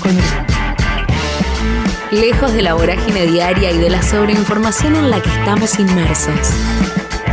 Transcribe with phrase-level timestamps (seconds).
[0.00, 0.16] con
[2.10, 6.52] Lejos de la vorágine diaria y de la sobreinformación en la que estamos inmersos.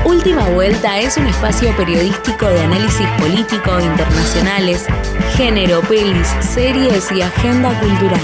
[0.06, 4.86] Última Vuelta es un espacio periodístico de análisis político, internacionales,
[5.36, 8.22] género, pelis, series y agenda cultural.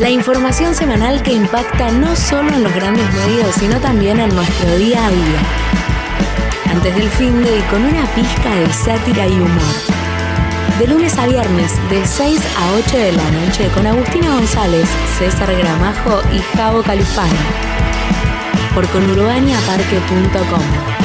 [0.00, 4.76] La información semanal que impacta no solo en los grandes medios, sino también en nuestro
[4.76, 5.40] día a día.
[6.70, 9.89] Antes del fin de y con una pizca de sátira y humor.
[10.78, 14.88] De lunes a viernes, de 6 a 8 de la noche, con Agustina González,
[15.18, 17.36] César Gramajo y Javo Califano
[18.74, 20.99] por conurbaniaparque.com.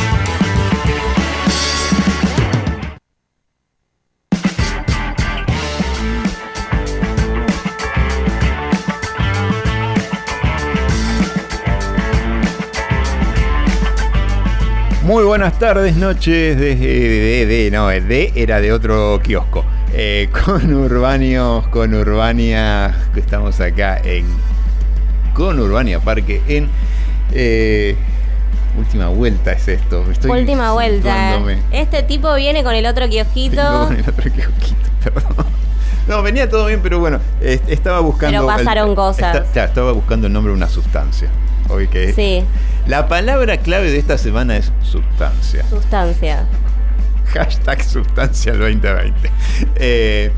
[15.26, 19.66] Muy buenas tardes, noches, de, de, de, no, el de era de otro kiosco.
[19.92, 24.28] Eh, con Urbanios, con Urbania, estamos acá en
[25.34, 26.70] Con Urbania Parque en
[27.34, 27.96] eh,
[28.78, 30.06] última vuelta es esto.
[30.30, 31.40] última vuelta.
[31.72, 33.88] Este tipo viene con el otro kiosquito.
[33.88, 35.48] con el otro kiosquito, perdón.
[36.08, 38.46] No, venía todo bien, pero bueno, estaba buscando.
[38.46, 39.44] Pero pasaron cosas.
[39.56, 41.30] estaba buscando el nombre de una sustancia.
[41.68, 42.44] Hoy que sí.
[42.88, 45.66] La palabra clave de esta semana es sustancia.
[45.68, 46.48] Sustancia.
[47.34, 49.32] Hashtag sustancia 2020.
[49.78, 50.32] Eh,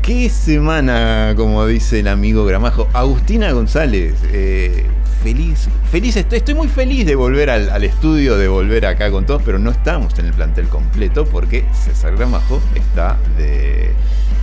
[0.00, 2.88] ¿Qué semana, como dice el amigo Gramajo?
[2.94, 4.86] Agustina González, eh,
[5.22, 9.42] feliz, feliz estoy, estoy muy feliz de volver al, estudio, de volver acá con todos,
[9.42, 13.92] pero no estamos en el plantel completo porque César Gramajo está de,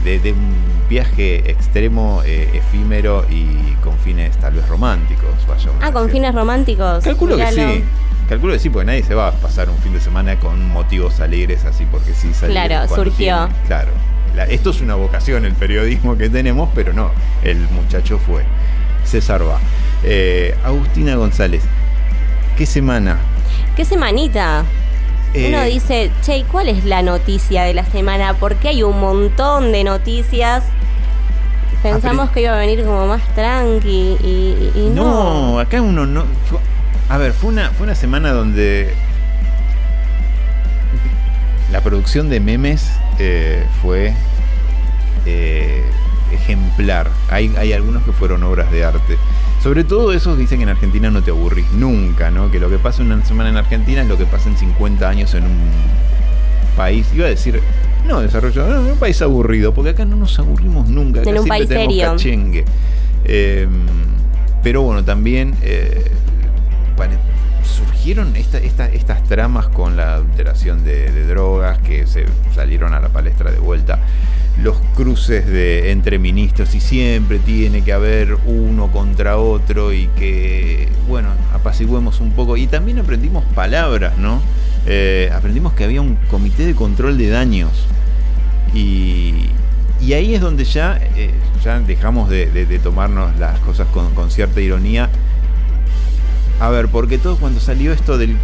[0.08, 0.56] de, un
[0.90, 5.26] viaje extremo, eh, efímero y con fines tal vez románticos.
[5.82, 7.04] ah, con fines románticos.
[7.04, 7.84] Calculo que sí.
[8.30, 11.20] Calculo que sí, porque nadie se va a pasar un fin de semana con motivos
[11.20, 13.50] alegres así porque sí Claro, surgió.
[13.68, 13.92] claro.
[14.50, 17.12] esto es una vocación, el periodismo que tenemos, pero no,
[17.44, 18.44] el muchacho fue.
[19.04, 19.60] César va.
[20.04, 21.64] Eh, Agustina González,
[22.58, 23.18] ¿qué semana?
[23.76, 24.64] ¿Qué semanita?
[25.36, 28.34] Uno eh, dice, che, ¿cuál es la noticia de la semana?
[28.34, 30.64] Porque hay un montón de noticias.
[31.84, 35.52] Pensamos que iba a venir como más tranqui y, no.
[35.54, 36.26] No, acá uno no.
[37.10, 38.94] A ver, fue una, fue una semana donde
[41.72, 44.14] la producción de memes eh, fue
[46.32, 47.10] ejemplar.
[47.30, 49.18] Hay, hay algunos que fueron obras de arte.
[49.62, 52.52] Sobre todo esos dicen que en Argentina no te aburrís nunca, ¿no?
[52.52, 55.34] Que lo que pasa una semana en Argentina es lo que pasa en 50 años
[55.34, 55.58] en un
[56.76, 57.08] país.
[57.14, 57.60] Iba a decir,
[58.08, 61.22] no desarrollado, no, un país aburrido, porque acá no nos aburrimos nunca.
[61.22, 62.16] en un país serio.
[63.26, 63.70] Em,
[64.64, 66.12] pero bueno, también eh,
[67.68, 73.60] surgieron estas tramas con la alteración de drogas que se salieron a la palestra de
[73.60, 74.00] vuelta
[74.62, 80.90] los cruces de, entre ministros y siempre tiene que haber uno contra otro y que,
[81.08, 82.58] bueno, apaciguemos un poco.
[82.58, 84.42] Y también aprendimos palabras, ¿no?
[84.86, 87.72] Eh, aprendimos que había un comité de control de daños.
[88.74, 89.50] Y,
[90.02, 91.32] y ahí es donde ya, eh,
[91.64, 95.10] ya dejamos de, tomarnos las cosas con cierta ironía.
[96.60, 98.36] A ver, porque todo cuando salió esto del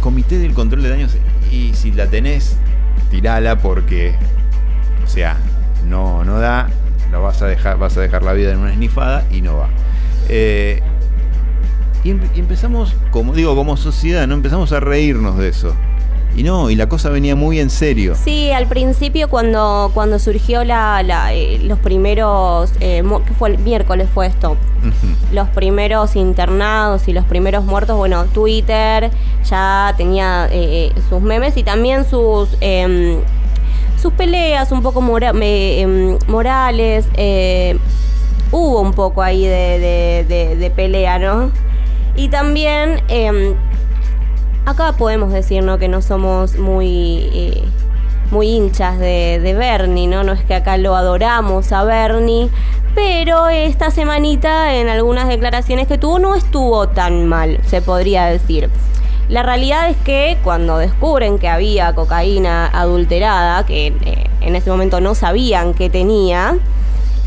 [0.00, 1.16] comité del control de daños,
[1.50, 2.56] y si la tenés,
[3.10, 4.14] tirala porque
[5.08, 5.38] o sea,
[5.86, 6.68] no, no da,
[7.10, 9.70] lo vas a dejar, vas a dejar la vida en una esnifada y no va.
[10.28, 10.82] Eh,
[12.04, 14.34] y, empezamos, como digo, como sociedad, ¿no?
[14.34, 15.74] Empezamos a reírnos de eso.
[16.36, 18.14] Y no, y la cosa venía muy en serio.
[18.14, 21.02] Sí, al principio cuando, cuando surgió la,
[21.32, 24.56] eh, los primeros, eh, ¿qué fue el miércoles fue esto?
[25.32, 29.10] Los primeros internados y los primeros muertos, bueno, Twitter
[29.44, 33.20] ya tenía eh, sus memes y también sus em,
[34.00, 37.06] sus peleas un poco em, morales.
[37.14, 37.76] Eh,
[38.52, 41.50] hubo un poco ahí de, pelea, ¿no?
[42.16, 43.54] Y también em,
[44.68, 45.78] acá podemos decir, ¿no?
[45.78, 47.64] Que no somos muy, eh,
[48.30, 50.24] muy hinchas de, de Bernie, ¿no?
[50.24, 52.50] No es que acá lo adoramos a Bernie,
[52.94, 58.70] pero esta semanita en algunas declaraciones que tuvo no estuvo tan mal, se podría decir.
[59.28, 65.00] La realidad es que cuando descubren que había cocaína adulterada, que eh, en ese momento
[65.00, 66.56] no sabían que tenía,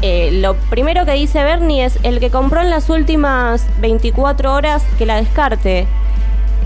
[0.01, 4.83] eh, lo primero que dice Bernie es el que compró en las últimas 24 horas
[4.97, 5.87] que la descarte.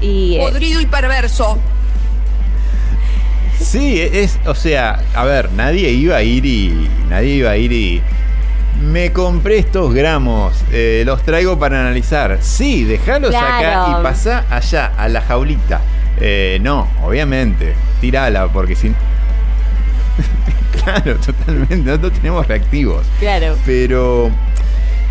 [0.05, 1.57] Y, eh, Podrido y perverso.
[3.59, 6.89] Sí, es, o sea, a ver, nadie iba a ir y.
[7.09, 8.01] Nadie iba a ir y
[8.81, 12.37] me compré estos gramos, eh, los traigo para analizar.
[12.41, 15.81] Sí, dejalos acá y pasá allá, a la jaulita.
[16.19, 18.91] Eh, no, obviamente, tirala, porque si.
[20.83, 21.77] claro, totalmente.
[21.77, 23.05] Nosotros tenemos reactivos.
[23.19, 23.55] Claro.
[23.65, 24.29] Pero.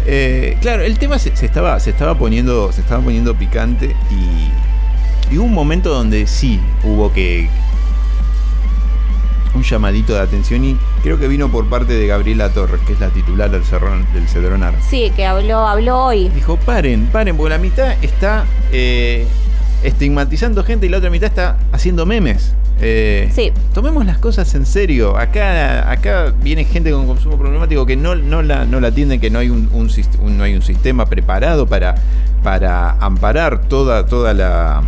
[0.07, 4.51] eh, claro, el tema se, se estaba, se, estaba poniendo, se estaba poniendo picante y,
[5.35, 7.49] y hubo un momento donde sí hubo que.
[9.53, 13.01] un llamadito de atención y creo que vino por parte de Gabriela Torres, que es
[13.01, 14.75] la titular del, Cerrón, del Cedronar.
[14.89, 16.29] Sí, que habló, habló hoy.
[16.29, 19.27] Dijo, paren, paren, porque la mitad está eh,
[19.83, 22.55] estigmatizando gente y la otra mitad está haciendo memes.
[22.81, 23.51] Eh, Sí.
[23.73, 25.17] Tomemos las cosas en serio.
[25.17, 29.31] Acá, acá viene gente con consumo problemático que no, no, la, no la atienden, que
[29.31, 31.97] no hay un, un no hay un sistema preparado para,
[32.45, 34.83] para amparar toda, toda la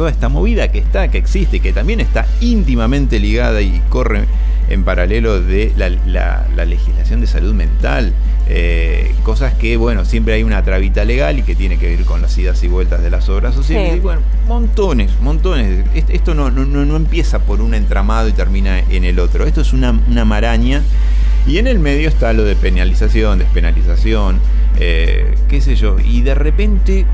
[0.00, 4.24] toda esta movida que está, que existe, que también está íntimamente ligada y corre
[4.70, 8.14] en paralelo de la, la- la legislación de salud mental.
[8.48, 12.22] eh, cosas que, bueno, siempre hay una trabita legal y que tiene que ver con
[12.22, 13.90] las idas y vueltas de las obras sociales.
[13.92, 13.96] Sí.
[13.98, 15.84] Y bueno, montones, montones.
[15.94, 19.44] Est- Esto no, no, no- no empieza por un entramado y termina en el otro.
[19.44, 20.82] Esto es una, una maraña.
[21.46, 24.38] Y en el medio está lo de penalización, despenalización,
[24.80, 25.98] eh, qué sé yo.
[26.02, 27.04] Y de repente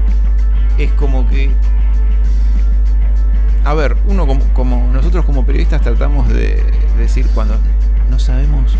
[0.79, 1.50] es como que
[3.67, 6.63] a ver, uno como, como- nosotros como periodistas tratamos de
[6.97, 7.57] decir cuando
[8.11, 8.77] no sabemos,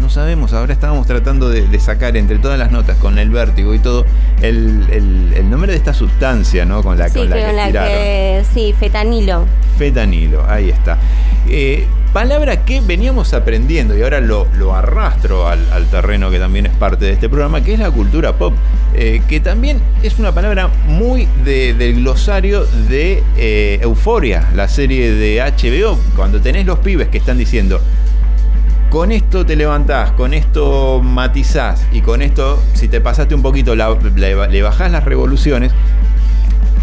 [0.00, 3.74] no sabemos, ahora estábamos tratando de, de sacar entre todas las notas con el vértigo
[3.74, 4.04] y todo
[4.40, 6.82] el, el- el nombre de esta sustancia, ¿no?
[6.82, 8.44] Con la, Sí, con la que la que.
[8.52, 9.46] Sí, fetanilo.
[9.78, 10.98] Fetanilo, ahí está.
[11.48, 17.06] Eh, palabra que veníamos aprendiendo y ahora lo, arrastro al, terreno que también es parte
[17.06, 18.54] de este programa, que es la cultura pop,
[18.94, 25.12] eh, que también es una palabra muy de- del glosario de eh, Euforia, la serie
[25.12, 27.80] de HBO, cuando tenés los pibes que están diciendo,
[28.90, 33.74] con esto te levantás, con esto matizás y con esto, si te pasaste un poquito,
[33.74, 35.72] la- le bajás las revoluciones,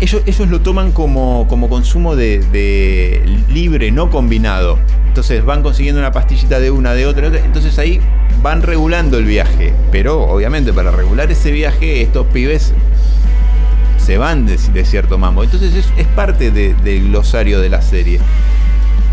[0.02, 4.80] ellos, ellos lo toman como, como consumo de, libre, no combinado.
[5.08, 7.46] Entonces van consiguiendo una pastillita de una, de otra, de otra.
[7.46, 8.00] Entonces ahí
[8.42, 9.74] van regulando el viaje.
[9.92, 12.74] Pero obviamente para regular ese viaje estos pibes
[13.98, 15.44] se van de, cierto mambo.
[15.44, 18.20] Entonces es, es parte de- del glosario de la serie.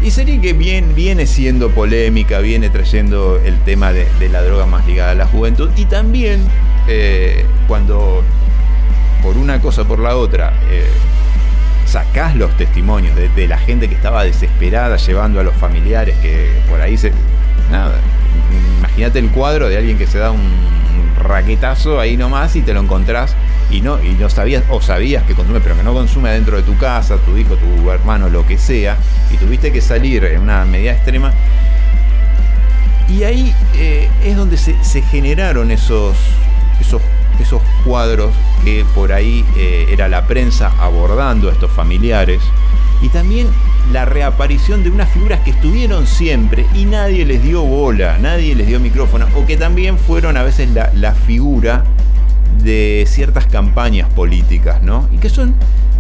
[0.05, 4.67] Y serie que bien, viene siendo polémica, viene trayendo el tema de, de la droga
[4.67, 5.71] más ligada a la juventud.
[5.77, 6.41] Y también
[6.87, 8.23] eh, cuando
[9.23, 10.87] por una cosa por la otra eh,
[11.87, 16.81] sacás los testimonios de, la gente que estaba desesperada llevando a los familiares que por
[16.81, 17.13] ahí se...
[17.71, 17.99] Nada,
[18.79, 20.77] imagínate el cuadro de alguien que se da un
[21.19, 23.35] raquetazo ahí nomás y te lo encontrás
[23.71, 26.63] y no, y no sabías, o sabías que consume, pero que no consume adentro de
[26.63, 28.97] tu casa, tu hijo, tu hermano, lo que sea,
[29.33, 31.33] y tuviste que salir en una medida extrema.
[33.09, 36.17] Y ahí eh, es donde se, se generaron esos,
[36.81, 37.03] esos,
[37.43, 38.33] esos cuadros
[38.65, 42.41] que por ahí eh, era la prensa abordando a estos familiares.
[43.03, 43.49] Y también
[43.93, 48.67] la reaparición de unas figuras que estuvieron siempre y nadie les dio bola, nadie les
[48.67, 51.85] dio micrófono, o que también fueron a veces la, figura
[52.63, 55.09] de ciertas campañas políticas, ¿no?
[55.13, 55.55] Y que son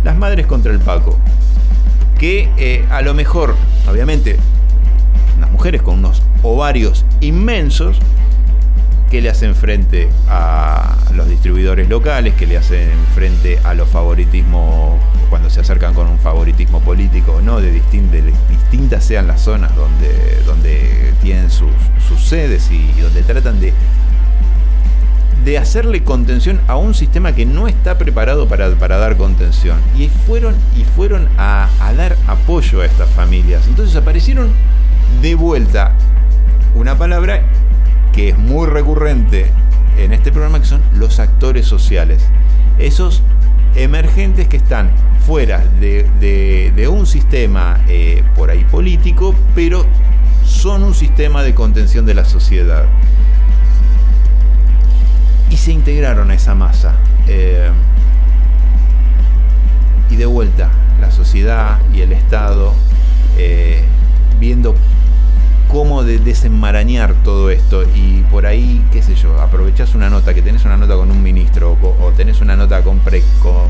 [0.04, 1.18] las madres contra el Paco.
[2.18, 3.54] Que eh, a lo mejor,
[3.88, 4.36] obviamente,
[5.36, 7.98] unas mujeres con unos ovarios inmensos
[9.10, 14.98] que le hacen frente a los distribuidores locales, que le hacen frente a los favoritismos
[15.30, 18.10] cuando se acercan con un favoritismo político, no de, distin-
[18.48, 21.70] distintas sean las zonas donde, donde tienen sus,
[22.20, 23.72] sedes y donde tratan de
[25.44, 29.78] de hacerle contención a un sistema que no está preparado para, para dar contención.
[29.96, 33.64] Y fueron, y fueron a, a dar apoyo a estas familias.
[33.68, 34.50] Entonces aparecieron
[35.22, 35.92] de vuelta
[36.74, 37.42] una palabra
[38.16, 39.46] que es muy recurrente
[39.98, 42.26] en este programa, que son los actores sociales.
[42.78, 43.22] Esos
[43.74, 44.90] emergentes que están
[45.26, 49.84] fuera de, un sistema eh, por ahí político, pero
[50.46, 52.86] son un sistema de contención de la sociedad
[55.50, 56.94] y se integraron a esa masa.
[57.28, 57.70] Eh,
[60.08, 60.70] y de vuelta,
[61.02, 62.72] la sociedad y el Estado
[63.36, 63.84] eh,
[64.40, 64.74] viendo
[65.68, 67.82] cómo de- desenmarañar todo esto.
[67.94, 71.22] Y por ahí, qué sé yo, aprovechás una nota, que tenés una nota con un
[71.22, 73.64] ministro o, o tenés una nota con, Pre- con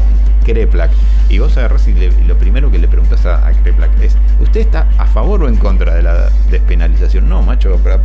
[0.47, 0.91] Kreplak
[1.29, 4.61] y vos agarrás y, le- lo primero que le preguntás a, a Kreplak es, ¿usted
[4.61, 7.29] está a favor o en contra de la despenalización?
[7.29, 8.01] No, macho, pero,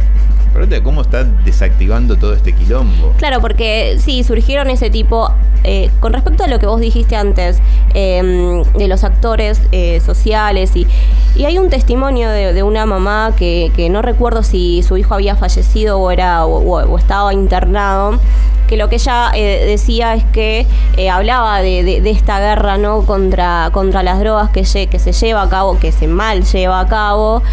[0.84, 3.14] cómo está desactivando todo este quilombo.
[3.18, 5.32] Claro, porque sí, surgieron ese tipo.
[5.64, 7.60] eh, con respecto a lo que vos dijiste antes,
[7.94, 10.88] eh, de los actores eh, sociales, y,
[11.36, 15.36] y hay un testimonio de, una mamá que, que no recuerdo si su hijo había
[15.36, 18.20] fallecido o, era, o, estaba internado,
[18.68, 20.66] que lo que ella eh, decía es que
[21.10, 25.42] hablaba de- de esta guerra no contra, contra las drogas que, lle- que se lleva
[25.44, 27.44] a cabo, que se mal lleva a cabo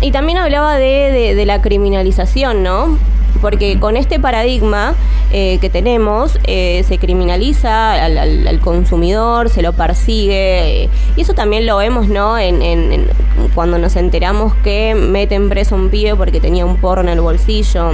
[0.00, 2.98] y también hablaba de, la criminalización, ¿no?
[3.40, 4.94] Porque con este paradigma
[5.32, 11.78] eh, que tenemos, eh, se criminaliza al, consumidor, se lo persigue, y eso también lo
[11.78, 12.38] vemos, ¿no?
[12.38, 13.08] En,
[13.54, 17.90] cuando nos enteramos que meten preso un pibe porque tenía un porro en el bolsillo.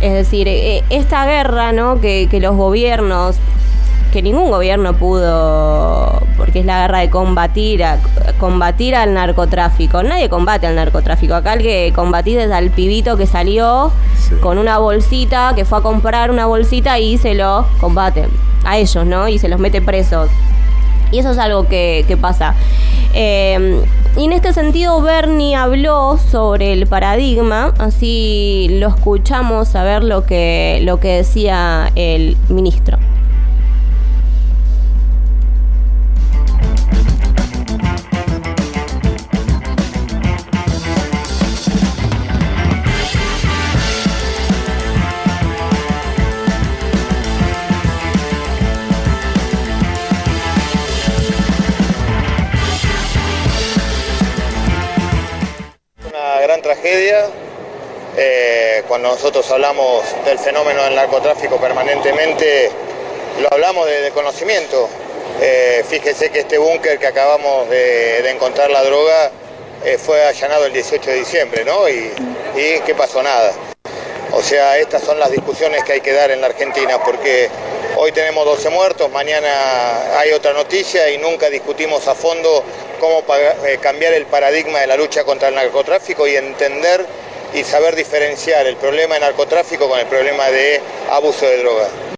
[0.00, 0.48] Es decir,
[0.90, 2.00] esta guerra, ¿no?
[2.00, 3.36] Que, que los gobiernos
[4.14, 7.98] que ningún gobierno pudo, porque es la guerra de combatir, a,
[8.38, 10.04] combatir al narcotráfico.
[10.04, 11.34] Nadie combate al narcotráfico.
[11.34, 13.90] Acá el que combatís es al pibito que salió
[14.40, 18.28] con una bolsita, que fue a comprar una bolsita y se lo combate
[18.64, 19.26] a ellos, ¿no?
[19.26, 20.30] Y se los mete presos.
[21.10, 22.54] Y eso es algo que, pasa.
[23.14, 23.82] Eh,
[24.16, 30.24] y en este sentido, Bernie habló sobre el paradigma, así lo escuchamos a ver lo
[30.24, 32.98] que, lo que decía el ministro.
[56.86, 62.70] Eh, cuando nosotros hablamos del fenómeno del narcotráfico permanentemente,
[63.40, 64.86] lo hablamos de, conocimiento.
[65.40, 69.30] Eh, fíjese que este búnker que acabamos de, encontrar la droga
[69.82, 71.88] eh, fue allanado el 18 de diciembre, ¿no?
[71.88, 72.12] Y,
[72.54, 73.22] y ¿qué pasó?
[73.22, 73.52] Nada.
[74.32, 77.48] O sea, estas son las discusiones que hay que dar en la Argentina, porque
[77.96, 82.62] hoy tenemos 12 muertos, mañana hay otra noticia y nunca discutimos a fondo
[83.04, 87.04] cómo eh, cambiar el paradigma de la lucha contra el narcotráfico y entender
[87.52, 90.80] y saber diferenciar el problema de narcotráfico con el problema de
[91.10, 92.13] abuso de drogas.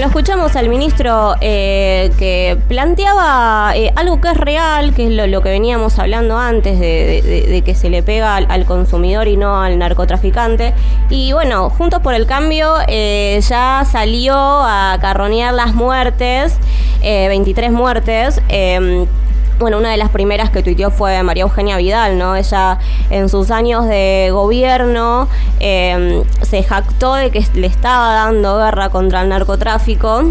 [0.00, 5.42] Lo escuchamos al ministro eh, que planteaba eh, algo que es real, que es lo,
[5.42, 10.72] que veníamos hablando antes de, que se le pega al, consumidor y no al narcotraficante.
[11.10, 16.56] Y bueno, Juntos por el Cambio eh, ya salió a carronear las muertes,
[17.02, 19.06] 23 muertes em,
[19.60, 22.34] bueno, una de las primeras que tuiteó fue María Eugenia Vidal, ¿no?
[22.34, 22.78] Ella
[23.10, 25.28] en sus años de gobierno
[25.60, 30.24] em, se jactó de que le estaba dando guerra contra el narcotráfico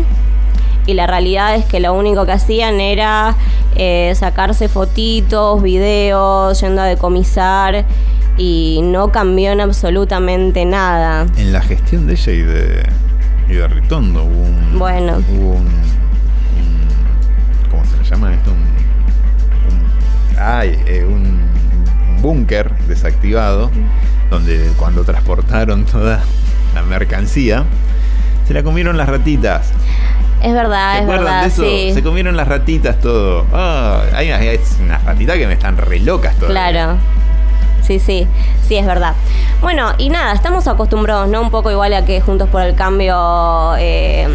[0.88, 3.36] y la realidad es que lo único que hacían era
[3.75, 7.86] eh, sacarse fotitos, videos, yendo a decomisar
[8.36, 11.27] y no cambió en absolutamente nada.
[11.38, 12.83] En la gestión de ella y de,
[13.48, 14.79] y de Ritondo hubo un...
[14.79, 15.21] Bueno.
[15.31, 15.69] Hubo un,
[17.69, 18.51] ¿Cómo se le llama esto?
[20.39, 21.50] Hay eh, un,
[22.22, 23.72] búnker desactivado
[24.29, 26.19] donde cuando transportaron toda
[26.75, 27.63] la mercancía
[28.46, 29.72] se la comieron las ratitas.
[30.43, 31.50] Es verdad, es verdad.
[31.50, 33.46] Se comieron las ratitas todo.
[33.53, 34.31] Ah, hay,
[34.81, 36.51] unas ratitas que me están re locas todas.
[36.51, 36.98] Claro.
[37.81, 38.27] Sí, sí,
[38.67, 39.13] sí, es verdad.
[39.62, 41.41] Bueno, y nada, estamos acostumbrados, ¿no?
[41.41, 44.27] Un poco igual a que Juntos por el Cambio eh,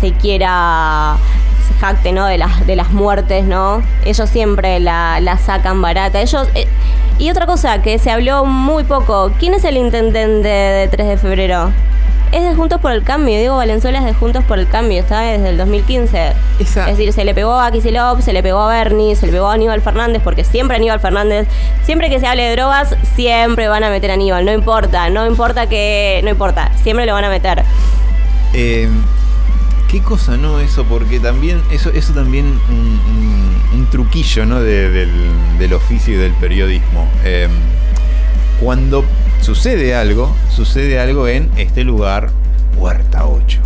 [0.00, 1.16] se quiera
[1.82, 2.26] jacte, ¿no?
[2.26, 3.82] De las, de las muertes, ¿no?
[4.04, 6.20] Ellos siempre la, sacan barata.
[6.20, 6.46] Ellos...
[6.54, 6.68] Eh,
[7.18, 11.16] y otra cosa que se habló muy poco, ¿quién es el intendente de 3 de
[11.16, 11.72] febrero?
[12.30, 15.20] Es de Juntos por el Cambio, Diego Valenzuela es de Juntos por el Cambio, está
[15.20, 16.32] desde el 2015.
[16.60, 19.48] Es decir, se le pegó a Kisilov, se le pegó a Bernie, se le pegó
[19.48, 21.46] a Aníbal Fernández, porque siempre Aníbal Fernández,
[21.82, 25.26] siempre que se hable de drogas, siempre van a meter a Aníbal, no importa, no
[25.26, 27.64] importa que, no importa, siempre lo van a meter.
[28.54, 28.88] Eh,
[29.92, 30.58] qué cosa, ¿no?
[30.58, 34.62] Eso, porque también, eso, eso también un, truquillo, ¿no?
[34.62, 37.06] del, oficio y del periodismo.
[37.24, 37.50] Em,
[38.58, 39.04] cuando
[39.42, 42.30] sucede algo, sucede algo en este lugar,
[42.78, 43.60] Puerta 8.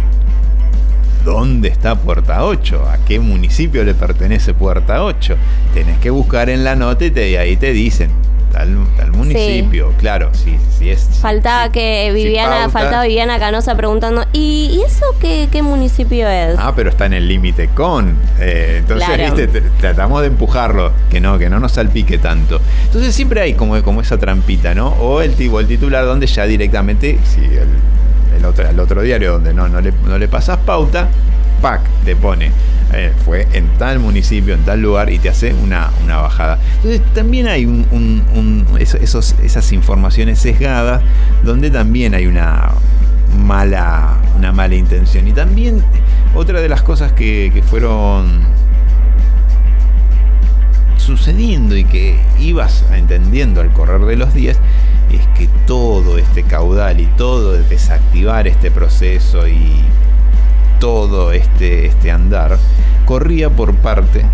[1.25, 2.88] ¿Dónde está Puerta 8?
[2.88, 5.37] ¿A qué municipio le pertenece Puerta 8?
[5.75, 8.11] Tenés que buscar en la nota y, y ahí te dicen,
[8.56, 11.02] tal, municipio, claro, sí, sí es.
[11.20, 16.56] Faltaba que Viviana, faltaba Viviana Canosa preguntando, ¿y, eso qué, municipio es?
[16.58, 18.16] Ah, pero está en el límite con.
[18.38, 22.60] Eh, entonces, viste, tratamos de empujarlo, que no, que no nos salpique tanto.
[22.84, 24.88] Entonces siempre hay como, como esa trampita, ¿no?
[24.88, 29.52] O el tipo, el titular donde ya directamente, si el, otro, el otro diario donde
[29.52, 31.08] no, no, le, no le pasas pauta,
[31.60, 31.80] ¡pac!
[32.04, 32.50] te pone
[32.92, 36.58] eh, fue en tal municipio, en tal lugar, y te hace una, bajada.
[36.76, 37.66] Entonces también hay
[38.78, 41.02] esos, esas informaciones sesgadas
[41.42, 42.70] donde también hay una
[43.44, 45.26] mala, una mala intención.
[45.26, 45.82] Y también
[46.34, 48.44] otra de las cosas que, que fueron
[50.96, 54.58] sucediendo y que ibas entendiendo al correr de los días
[55.12, 59.82] es que todo este caudal y todo desactivar este proceso y
[60.78, 62.59] todo este, este andar
[63.04, 64.25] corría por parte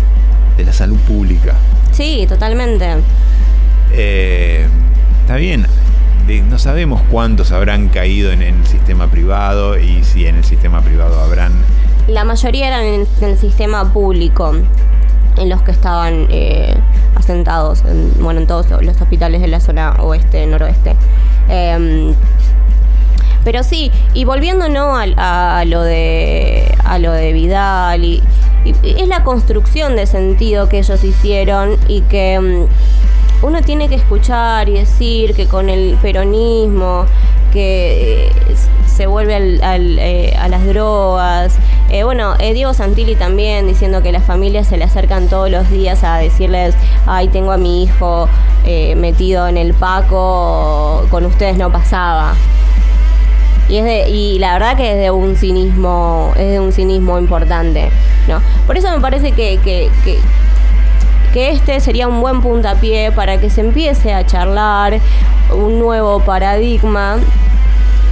[0.57, 1.55] de la salud pública.
[1.91, 2.85] Sí, totalmente.
[3.91, 4.67] Eh,
[5.21, 5.67] está bien,
[6.49, 11.19] no sabemos cuántos habrán caído en el sistema privado y si en el sistema privado
[11.19, 11.51] habrán...
[12.07, 14.53] La mayoría eran en, el sistema público,
[15.37, 16.75] en los que estaban eh,
[17.15, 20.95] asentados, en, bueno, en todos los hospitales de la zona oeste, noroeste.
[21.49, 22.13] Em,
[23.43, 28.23] pero sí, y volviendo a, a, lo de a lo de Vidal y,
[28.83, 32.67] es la construcción de sentido que ellos hicieron y que em,
[33.41, 37.05] uno tiene que escuchar y decir que con el peronismo,
[37.51, 38.31] que eh,
[38.87, 41.55] se vuelve al, eh, a las drogas.
[41.89, 46.03] Eh, bueno, Diego Santilli también diciendo que las familias se le acercan todos los días
[46.03, 46.73] a decirles,
[47.05, 48.27] ay, tengo a mi hijo
[48.95, 52.33] metido en el Paco, con ustedes no pasaba.
[53.69, 57.17] Y, es de, y la verdad que es de un cinismo, es de un cinismo
[57.17, 57.89] importante.
[58.27, 58.41] ¿no?
[58.67, 59.89] Por eso me parece que, que
[61.33, 64.99] que este sería un buen puntapié para que se empiece a charlar
[65.51, 67.17] un nuevo paradigma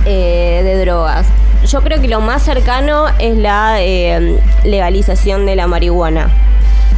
[0.05, 1.27] eh, de drogas.
[1.67, 6.31] Yo creo que lo más cercano es la eh, legalización de la marihuana.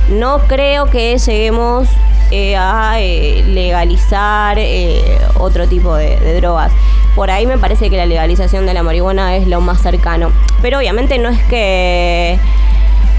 [0.10, 1.90] No creo que lleguemos
[2.32, 4.58] eh, a legalizar
[5.38, 6.72] otro tipo de drogas.
[7.16, 10.32] Por ahí me parece que la legalización de la marihuana es lo más cercano.
[10.62, 12.40] Pero obviamente no es que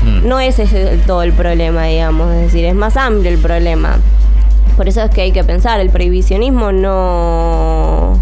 [0.04, 0.28] Mm.
[0.28, 0.60] No es
[1.06, 3.98] todo el problema, digamos, es decir, es más amplio el problema.
[4.76, 8.20] Por eso es que hay que pensar, el prohibicionismo no...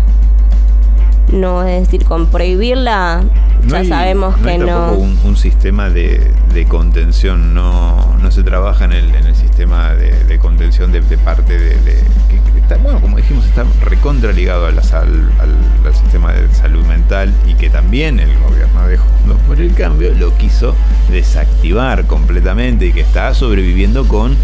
[1.33, 3.23] No, es decir, con prohibirla
[3.67, 4.93] ya sabemos que no.
[4.93, 6.33] Un, un sistema de,
[6.69, 11.77] contención, no, no se trabaja en el, en el sistema de, contención de, parte de,
[12.77, 14.81] bueno, como dijimos, está recontra ligado al,
[15.95, 20.37] sistema de salud mental y que también el gobierno de Juntos por el Cambio lo
[20.39, 20.75] quiso
[21.11, 24.37] desactivar completamente y que está sobreviviendo con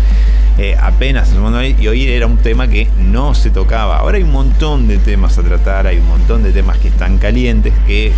[0.59, 1.33] eh, apenas
[1.79, 3.99] y hoy era un tema que no se tocaba.
[3.99, 7.19] Ahora hay un montón de temas a tratar, hay un montón de temas que están
[7.19, 8.13] calientes que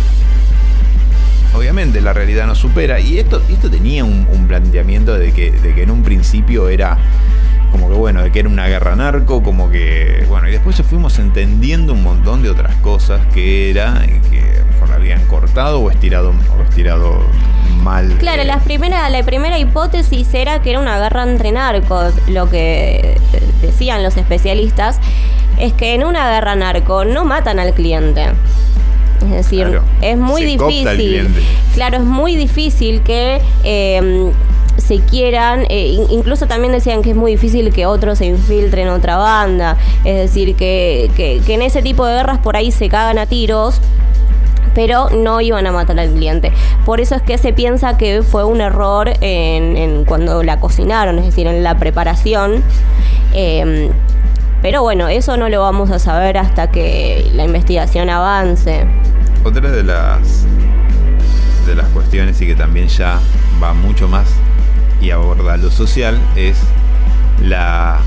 [1.53, 2.99] obviamente la realidad no supera.
[2.99, 6.97] Y esto, esto tenía un, planteamiento de que, de que en un principio era
[7.71, 11.19] como que bueno, de que era una guerra narco, como que bueno, y después fuimos
[11.19, 16.29] entendiendo un montón de otras cosas que era que mejor la habían cortado o estirado
[16.29, 17.21] o estirado
[17.81, 18.15] mal.
[18.19, 23.17] Claro, la primera la primera hipótesis era que era una guerra entre narcos, lo que
[23.61, 24.99] decían los especialistas
[25.59, 28.25] es que en una guerra narco no matan al cliente.
[29.21, 31.29] Es decir, es muy difícil.
[31.75, 34.31] Claro, es muy difícil que em,
[34.77, 38.93] se quieran, eh, incluso también decían que es muy difícil que otros se infiltren en
[38.93, 43.17] otra banda, es decir, que, que, en ese tipo de guerras por ahí se cagan
[43.17, 43.79] a tiros,
[44.73, 46.51] pero no iban a matar al cliente.
[46.85, 51.25] Por eso es que se piensa que fue un error en, cuando la cocinaron, es
[51.25, 52.63] decir, en la preparación.
[53.33, 53.89] Em,
[54.61, 58.85] pero bueno, eso no lo vamos a saber hasta que la investigación avance.
[59.43, 60.45] Otra de las
[61.65, 63.19] de las cuestiones y que también ya
[63.61, 64.25] va mucho más
[65.01, 66.57] y aborda lo social es
[67.41, 67.99] la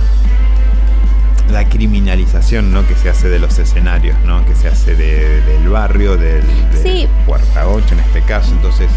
[1.51, 2.87] la criminalización ¿no?
[2.89, 4.45] que se hace de los escenarios, ¿no?
[4.47, 6.43] que se hace del barrio, del,
[6.83, 7.07] sí.
[7.27, 8.51] Puerta 8 en este caso.
[8.53, 8.89] Entonces,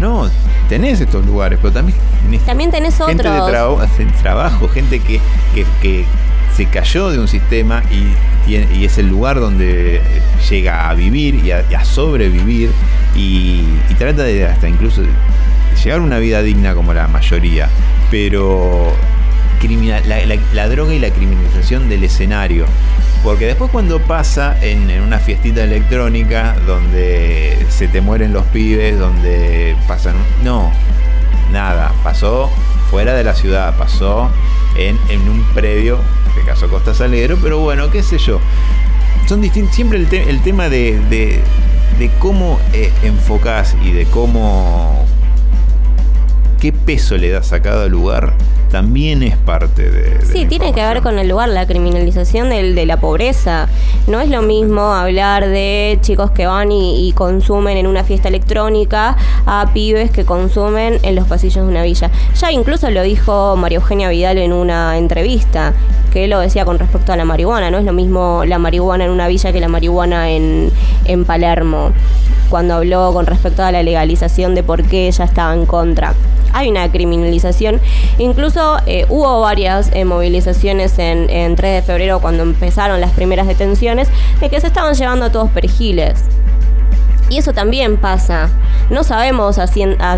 [0.00, 0.28] no,
[0.68, 3.96] tenés estos lugares, pero también tenés, también tenés gente otros.
[3.96, 5.20] de trabajo, gente que,
[5.54, 6.04] que, que,
[6.54, 8.12] se cayó de un sistema y
[8.48, 10.00] y, es el lugar donde
[10.48, 12.70] llega a vivir y a, sobrevivir
[13.14, 13.64] y,
[13.98, 15.02] trata de hasta incluso
[15.82, 17.68] llevar una vida digna como la mayoría,
[18.10, 18.92] pero
[20.52, 22.66] la, droga y la criminalización del escenario.
[23.24, 29.76] Porque después cuando pasa en, una fiestita electrónica donde se te mueren los pibes, donde
[29.88, 30.14] pasan...
[30.44, 30.70] No,
[31.52, 32.50] nada, pasó
[32.90, 34.30] fuera de la ciudad, pasó
[34.76, 35.98] en, en un predio
[36.38, 38.40] este caso Costa Salero, pero bueno, qué sé yo.
[39.26, 44.97] Son distintos, siempre el, tema de, de, cómo eh, enfocás y de cómo
[46.60, 48.34] qué peso le das a cada lugar
[48.70, 50.24] también es parte de...
[50.26, 53.68] sí, tiene que ver con el lugar, la criminalización del, de la pobreza.
[54.06, 59.16] No es lo mismo hablar de chicos que van y, consumen en una fiesta electrónica
[59.46, 62.10] a pibes que consumen en los pasillos de una villa.
[62.38, 65.72] Ya incluso lo dijo María Eugenia Vidal en una entrevista,
[66.12, 67.70] que lo decía con respecto a la marihuana.
[67.70, 70.70] No es lo mismo la marihuana en una villa que la marihuana en,
[71.06, 71.92] en Palermo,
[72.50, 76.14] cuando habló con respecto a la legalización de por qué ella estaba en contra
[76.52, 77.80] hay una criminalización.
[78.18, 84.08] Incluso eh, hubo varias eh, movilizaciones en, 3 de febrero cuando empezaron las primeras detenciones
[84.40, 86.24] de que se estaban llevando a todos perjiles.
[87.30, 88.48] Y eso también pasa.
[88.90, 89.66] No sabemos a,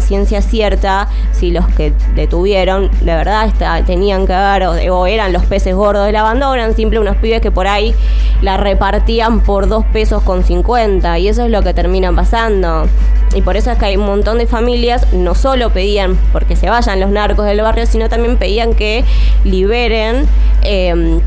[0.01, 3.53] ciencia cierta si los que detuvieron de verdad
[3.85, 7.17] tenían que ver o, eran los peces gordos de la banda o eran simples unos
[7.17, 7.95] pibes que por ahí
[8.43, 12.87] la repartían por dos pesos con 50 y eso es lo que termina pasando.
[13.35, 16.69] Y por eso es que hay un montón de familias, no solo pedían porque se
[16.69, 19.05] vayan los narcos del barrio, sino también pedían que
[19.45, 20.27] liberen
[20.63, 21.21] eh,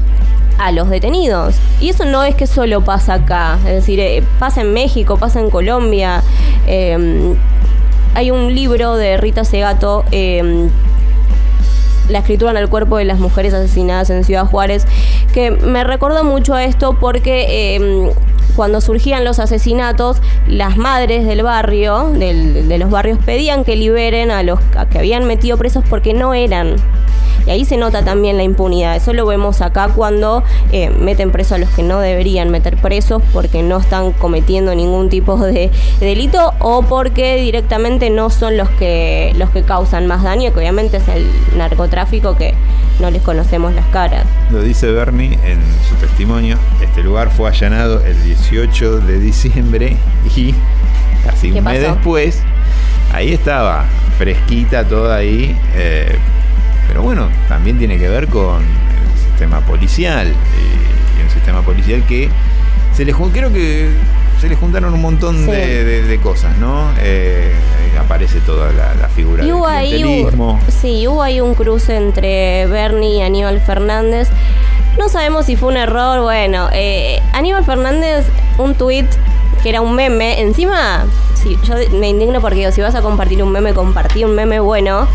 [0.58, 1.56] a los detenidos.
[1.80, 5.40] Y eso no es que solo pasa acá, es decir, eh, pasa en México, pasa
[5.40, 6.24] en Colombia.
[6.68, 7.36] Eh,
[8.16, 10.70] hay un libro de Rita Segato, eh,
[12.10, 14.86] La escritura en el cuerpo de las mujeres asesinadas en Ciudad Juárez,
[15.34, 18.12] que me recordó mucho a esto porque
[18.56, 24.44] cuando surgían los asesinatos, las madres del barrio, de los barrios, pedían que liberen a
[24.44, 24.60] los
[24.92, 26.76] que habían metido presos porque no eran
[27.46, 28.96] y ahí se nota también la impunidad.
[28.96, 33.22] Eso lo vemos acá cuando eh, meten preso a los que no deberían meter presos
[33.34, 39.34] porque no están cometiendo ningún tipo de, delito o porque directamente no son los que,
[39.38, 42.54] los que causan más daño, que obviamente es el narcotráfico que
[43.00, 44.26] no les conocemos las caras.
[44.52, 46.58] Lo dice Bernie en su testimonio.
[46.82, 49.98] Este lugar fue allanado el 18 de diciembre
[50.36, 50.54] y
[51.26, 52.44] casi un mes después,
[53.12, 53.86] ahí estaba,
[54.18, 55.58] fresquita toda ahí.
[55.76, 56.16] Eh,
[56.88, 60.28] pero bueno, también tiene que ver con el sistema policial.
[60.28, 62.30] Eh, y un sistema policial que
[62.96, 63.90] se le creo que
[64.40, 66.92] se le juntaron un montón de, cosas, ¿no?
[67.00, 67.54] Eh,
[68.00, 70.60] aparece toda la, figura del clientelismo.
[70.68, 74.30] sí, hubo ahí un cruce entre Bernie y Aníbal Fernández.
[74.98, 78.26] No sabemos si fue un error, bueno, eh, Aníbal Fernández,
[78.58, 79.08] un tuit
[79.64, 83.52] que era un meme, encima, sí, yo me indigno porque si vas a compartir un
[83.52, 85.08] meme, compartí un meme bueno.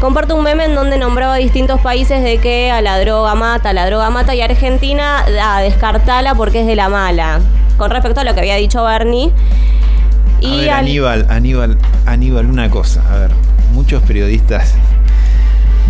[0.00, 3.86] Comparto un meme en donde nombraba distintos países de que a la droga mata, la
[3.86, 7.40] droga mata y Argentina a descartala porque es de la mala.
[7.78, 9.30] Con respecto a lo que había dicho Bernie.
[10.40, 13.04] Y Aníbal, Aníbal, Aníbal, una cosa.
[13.08, 13.30] A ver,
[13.72, 14.74] muchos periodistas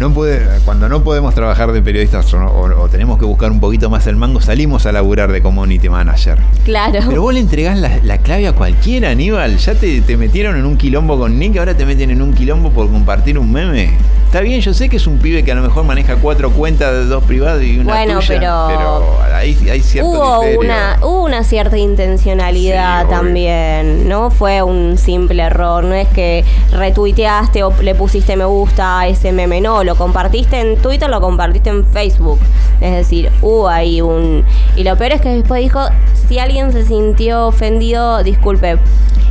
[0.02, 4.04] no puede, cuando no podemos trabajar de periodistas o, tenemos que buscar un poquito más
[4.08, 6.38] el mango, salimos a laburar de community manager.
[6.64, 6.98] Claro.
[7.08, 9.58] Pero vos le entregás la, clave a cualquiera, Aníbal.
[9.58, 12.70] Ya te, te, metieron en un quilombo con Nick, ahora te meten en un quilombo
[12.70, 13.96] por compartir un meme.
[14.32, 16.90] Está bien, yo sé que es un pibe que a lo mejor maneja cuatro cuentas
[16.90, 21.44] de dos privadas y una bueno, tuya, pero, pero hay, cierto hubo una hubo una
[21.44, 28.34] cierta intencionalidad también, no fue un simple error, no es que retuiteaste o le pusiste
[28.36, 32.38] me gusta a ese meme, no, lo compartiste en Twitter, lo compartiste en Facebook,
[32.80, 34.44] es decir, hubo ahí un
[34.76, 35.80] y lo peor es que después dijo
[36.28, 38.78] si alguien se sintió ofendido, disculpe.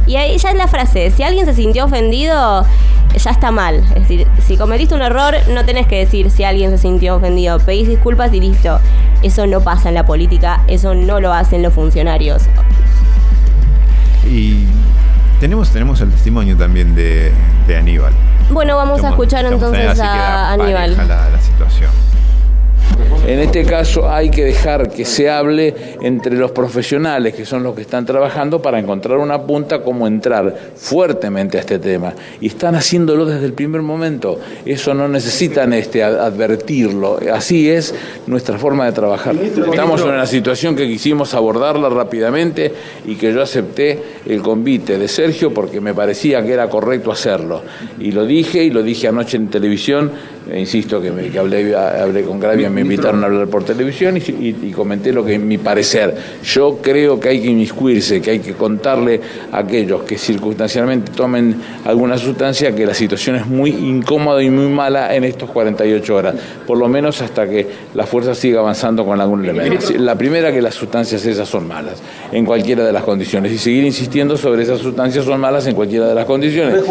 [0.08, 2.66] Y ahí ya es la frase, si alguien se sintió ofendido,
[3.18, 3.84] ya está mal.
[3.96, 7.60] Es decir, si cometiste un error, no tenés que decir si alguien se sintió ofendido.
[7.60, 8.80] Pedís disculpas y listo.
[9.22, 12.44] Eso no pasa en la política, eso no lo hacen los funcionarios.
[14.28, 14.66] Y
[15.40, 17.32] tenemos, tenemos el testimonio también de,
[17.78, 18.14] Aníbal.
[18.52, 20.98] Bueno, vamos a escuchar entonces a Aníbal.
[20.98, 22.11] la situación.
[23.28, 27.76] En este caso hay que dejar que se hable entre los profesionales, que son los
[27.76, 32.14] que están trabajando, para encontrar una punta como entrar fuertemente a este tema.
[32.42, 34.40] Y están haciéndolo desde el primer momento.
[34.66, 37.20] Eso no necesitan este, advertirlo.
[37.32, 37.94] Así es
[38.26, 39.36] nuestra forma de trabajar.
[39.36, 42.74] Estamos en una situación que quisimos abordarla rápidamente
[43.06, 47.62] y que yo acepté el convite de Sergio porque me parecía que era correcto hacerlo.
[48.00, 50.12] Y lo dije y lo dije anoche en televisión
[50.50, 54.72] eh, insisto que, me, hablé, hablé con Gravia, me invitaron a hablar por televisión y,
[54.72, 56.16] comenté lo que es mi parecer.
[56.44, 61.56] Yo creo que hay que inmiscuirse, que hay que contarle a aquellos que circunstancialmente tomen
[61.86, 66.36] alguna sustancia que la situación es muy incómoda y muy mala en estos 48 horas,
[66.66, 69.94] por lo menos hasta que la fuerza siga avanzando con algún elemento.
[70.00, 72.02] La primera que las sustancias esas son malas,
[72.32, 76.08] en cualquiera de las condiciones, y seguir insistiendo sobre esas sustancias son malas en cualquiera
[76.08, 76.84] de las condiciones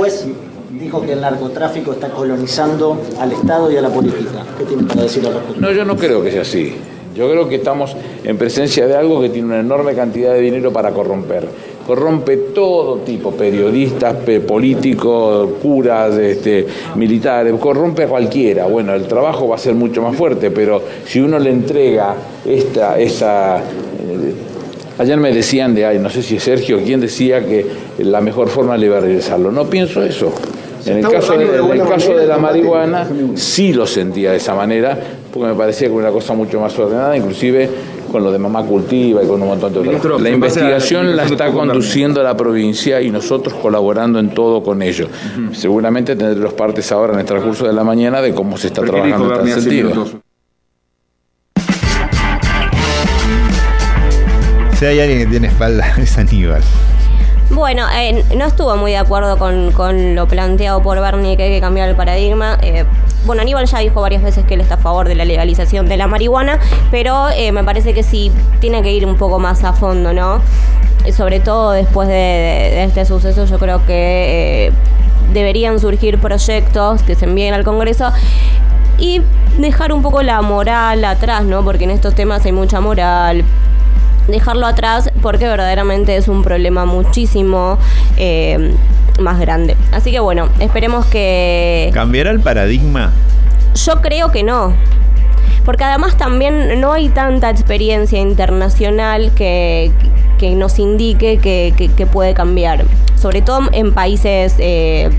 [0.78, 4.44] dijo que el narcotráfico está colonizando al Estado y a la política.
[4.58, 5.60] ¿Qué tiene para decir al respecto?
[5.60, 6.74] No, yo no creo que sea así.
[7.14, 10.72] Yo creo que estamos en presencia de algo que tiene una enorme cantidad de dinero
[10.72, 11.44] para corromper.
[11.84, 14.14] Corrompe todo tipo, periodistas,
[14.46, 18.66] políticos, curas, este, militares, corrompe a cualquiera.
[18.66, 22.14] Bueno, el trabajo va a ser mucho más fuerte, pero si uno le entrega
[22.46, 23.58] esta, esa...
[23.58, 24.34] Eh,
[24.98, 27.66] ayer me decían de, ay, no sé si es Sergio quien decía que
[27.98, 29.50] la mejor forma de liberalizarlo.
[29.50, 30.32] No pienso eso.
[30.86, 34.98] En el caso, de, caso de la marihuana sí lo sentía de esa manera,
[35.32, 37.68] porque me parecía que era una cosa mucho más ordenada, inclusive
[38.10, 41.50] con lo de mamá cultiva y con un montón de otras La investigación la está
[41.52, 45.08] conduciendo la provincia y nosotros colaborando en todo con ello.
[45.52, 48.82] Seguramente tendré los partes ahora en el transcurso de la mañana de cómo se está
[48.82, 50.06] trabajando en tal sentido.
[54.80, 56.62] Si hay alguien que tiene espalda es Aníbal.
[57.50, 61.50] Bueno, eh, no estuvo muy de acuerdo con, con, lo planteado por Bernie que hay
[61.50, 62.56] que cambiar el paradigma.
[62.62, 62.84] Eh,
[63.26, 65.96] bueno, Aníbal ya dijo varias veces que él está a favor de la legalización de
[65.96, 66.60] la marihuana,
[66.92, 70.40] pero eh, me parece que sí tiene que ir un poco más a fondo, ¿no?
[71.12, 74.72] Sobre todo después de, de este suceso, yo creo que
[75.32, 78.12] deberían surgir proyectos que se envíen al Congreso
[78.96, 79.22] y
[79.58, 81.64] dejar un poco la moral atrás, ¿no?
[81.64, 83.44] Porque en estos temas hay mucha moral,
[84.30, 87.78] dejarlo atrás porque verdaderamente es un problema muchísimo
[88.16, 88.74] eh,
[89.18, 89.76] más grande.
[89.92, 91.90] Así que bueno, esperemos que...
[91.92, 93.12] ¿Cambiará el paradigma?
[93.74, 94.74] Yo creo que no.
[95.64, 99.92] Porque además también no hay tanta experiencia internacional que,
[100.38, 102.84] que nos indique que, que, puede cambiar.
[103.16, 105.10] Sobre todo en países eh,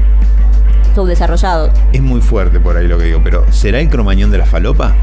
[0.95, 1.71] subdesarrollados.
[1.93, 4.95] Es muy fuerte por ahí lo que digo, pero ¿será el cromañón de la falopa?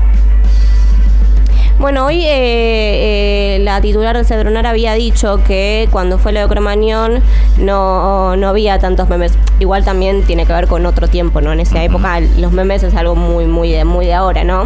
[1.78, 6.48] Bueno, hoy eh, eh, la titular del Cedronar había dicho que cuando fue lo de
[6.48, 7.22] Cromañón
[7.56, 9.38] no, no había tantos memes.
[9.60, 11.52] Igual también tiene que ver con otro tiempo, ¿no?
[11.52, 14.64] En esa época los memes es algo muy, muy de, muy de ahora, ¿no?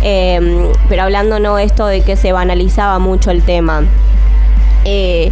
[0.00, 1.58] Em, pero hablando, ¿no?
[1.58, 3.82] Esto de que se banalizaba mucho el tema.
[4.86, 5.30] Eh,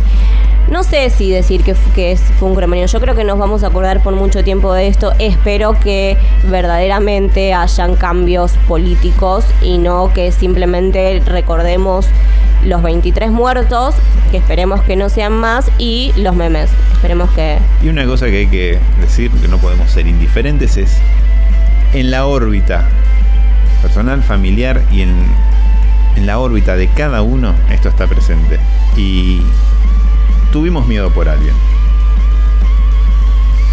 [0.70, 2.88] no sé si decir que, que fue un cromañón.
[2.88, 5.12] Yo creo que nos vamos a acordar por mucho tiempo de esto.
[5.18, 6.16] Espero que
[6.50, 12.06] verdaderamente hayan cambios políticos y no que simplemente recordemos
[12.64, 13.94] los 23 muertos,
[14.30, 16.70] que esperemos que no sean más, y los memes.
[16.94, 17.58] Esperemos que...
[17.82, 20.98] Y una cosa que hay que decir, que no podemos ser indiferentes, es
[21.92, 22.88] en la órbita
[23.82, 25.16] personal, familiar y en
[26.24, 28.58] la órbita de cada uno, esto está presente.
[28.96, 29.42] Y
[30.52, 31.54] tuvimos miedo por alguien.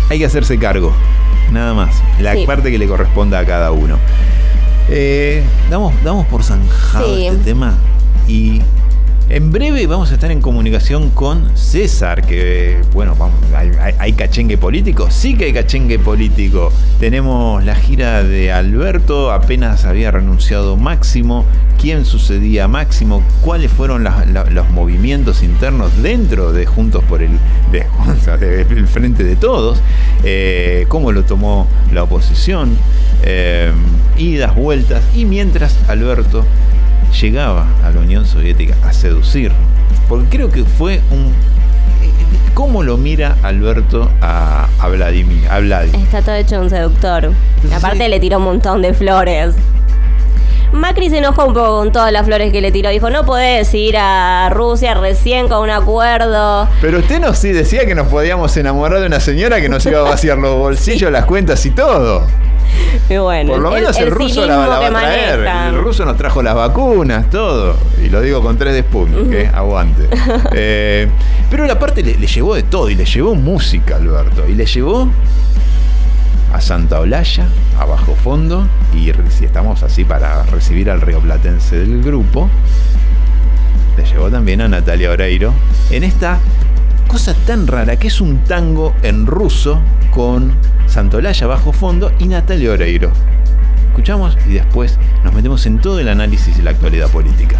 [0.09, 0.93] Hay que hacerse cargo,
[1.51, 2.01] nada más.
[2.19, 3.97] La parte que le corresponda a cada uno.
[4.89, 7.75] Eh, damos, damos por zanjado este tema
[8.27, 8.61] y
[9.29, 13.35] en breve vamos a estar en comunicación con César, que bueno, vamos,
[13.99, 16.71] hay, cachengue político, sí que hay cachengue político.
[16.99, 21.45] Tenemos la gira de Alberto, apenas había renunciado Máximo,
[21.79, 27.39] quién sucedía Máximo, cuáles fueron los movimientos internos dentro de Juntos por el,
[28.41, 29.81] el Frente de Todos,
[30.23, 32.77] eh, cómo lo tomó la oposición,
[33.23, 33.71] eh,
[34.17, 36.45] idas, vueltas, y mientras Alberto
[37.11, 39.51] llegaba a la Unión Soviética a seducir.
[40.07, 41.33] Porque creo que fue un...
[42.53, 45.47] ¿Cómo lo mira Alberto a, Vladimir?
[45.49, 47.31] A Está todo hecho un seductor.
[47.73, 49.55] Aparte le tiró un montón de flores.
[50.73, 52.89] Macri se enojó un poco con todas las flores que le tiró.
[52.89, 56.67] Dijo, no podés ir a Rusia recién con un acuerdo.
[56.81, 59.99] Pero usted nos sí decía que nos podíamos enamorar de una señora que nos iba
[59.99, 62.25] a vaciar los bolsillos, las cuentas y todo.
[63.07, 65.47] bueno, Por lo menos el, ruso la, va a traer.
[65.69, 67.75] El ruso nos trajo las vacunas, todo.
[68.03, 70.09] Y lo digo con tres de que aguante.
[70.55, 71.07] Eh,
[71.49, 72.89] pero la parte le, llevó de todo.
[72.89, 74.43] Y le llevó música, Alberto.
[74.47, 75.07] Y le llevó
[76.53, 78.67] a Santa Olalla, a Bajo Fondo.
[78.95, 82.49] Y si estamos así para recibir al rioplatense del grupo,
[83.97, 85.53] le llevó también a Natalia Oreiro
[85.89, 86.39] en esta
[87.07, 90.53] cosa tan rara que es un tango en ruso con
[90.87, 93.11] Santolaya bajo fondo y Natalia Oreiro.
[93.89, 97.57] Escuchamos y después nos metemos en todo el análisis de la actualidad política.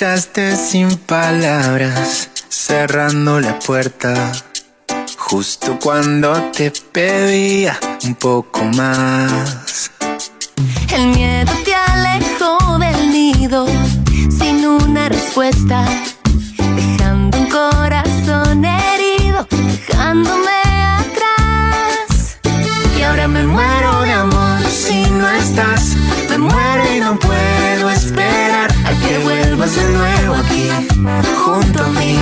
[0.00, 4.32] Marchaste sin palabras, cerrando la puerta.
[5.18, 9.90] Justo cuando te pedía un poco más.
[10.90, 13.66] El miedo te alejó del nido
[14.30, 15.84] sin una respuesta,
[16.56, 20.62] dejando un corazón herido, dejándome
[20.96, 22.38] atrás.
[22.98, 25.94] Y ahora me muero de amor si no estás,
[26.30, 27.59] me muero y no puedo
[29.60, 30.70] vuelvas de nuevo aquí,
[31.44, 32.18] junto a mí,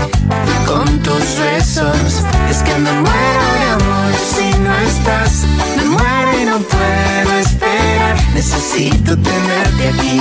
[0.66, 2.24] con tus besos.
[2.50, 5.46] Es que me muero de amor si no estás,
[5.76, 8.16] me muero y no puedo esperar.
[8.34, 10.20] Necesito tenerte aquí,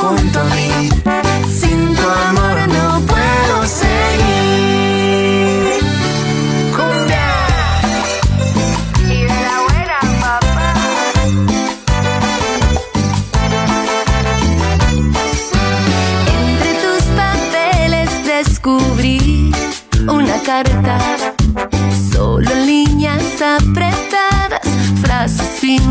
[0.00, 0.90] junto a mí.
[1.48, 2.43] Sin tu amor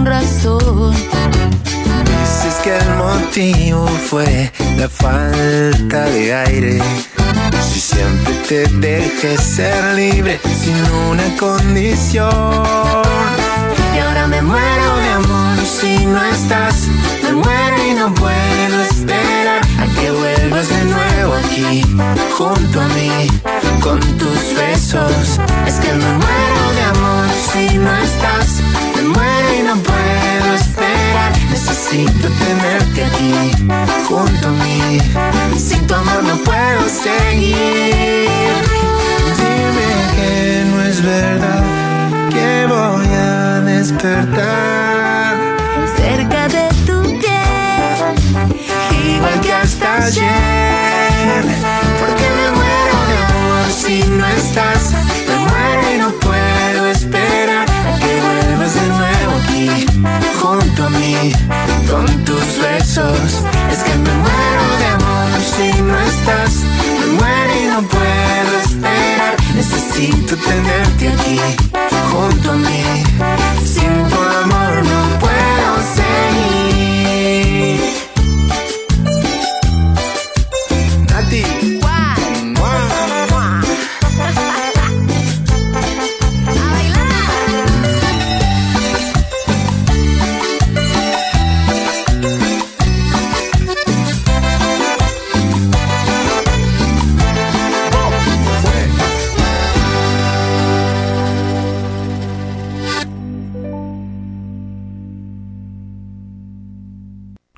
[0.05, 0.93] razón.
[0.93, 6.81] Dices que el motivo fue la falta de aire.
[7.61, 10.75] Si siempre te dejé ser libre sin
[11.09, 12.63] una condición.
[13.95, 16.87] Y ahora me muero de amor si no estás.
[17.23, 21.81] Me muero y no puedo esperar a que vuelvas de nuevo aquí,
[22.37, 23.27] junto a mí,
[23.81, 25.39] con tus besos.
[25.65, 28.61] Es que me muero de amor si no estás.
[28.95, 29.92] Me muero y no puedo.
[31.93, 33.51] Necesito tenerte aquí,
[34.09, 34.97] junto a mí.
[35.55, 38.27] Sin tu amor no puedo seguir.
[39.37, 41.63] Dime que no es verdad
[42.31, 45.37] que voy a despertar.
[45.95, 48.15] cerca de tu piel.
[49.15, 51.43] igual que hasta ayer.
[51.99, 54.93] Porque me muero de amor si no estás.
[55.27, 59.85] Me muero y no puedo esperar a que vuelvas de nuevo aquí,
[60.41, 61.31] junto a mí,
[61.89, 63.43] con tus besos.
[63.71, 66.53] Es que me muero de amor si no estás.
[66.99, 69.35] Me muero y no puedo esperar.
[69.55, 71.39] Necesito tenerte aquí,
[72.11, 72.83] junto a mí.
[73.63, 74.09] Sin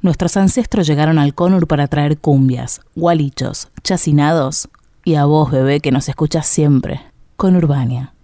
[0.05, 4.69] Nuestros ancestros llegaron al Conur para traer cumbias, gualichos, chacinados
[5.03, 7.01] y a vos, bebé, que nos escuchas siempre,
[7.37, 8.14] con Urbania.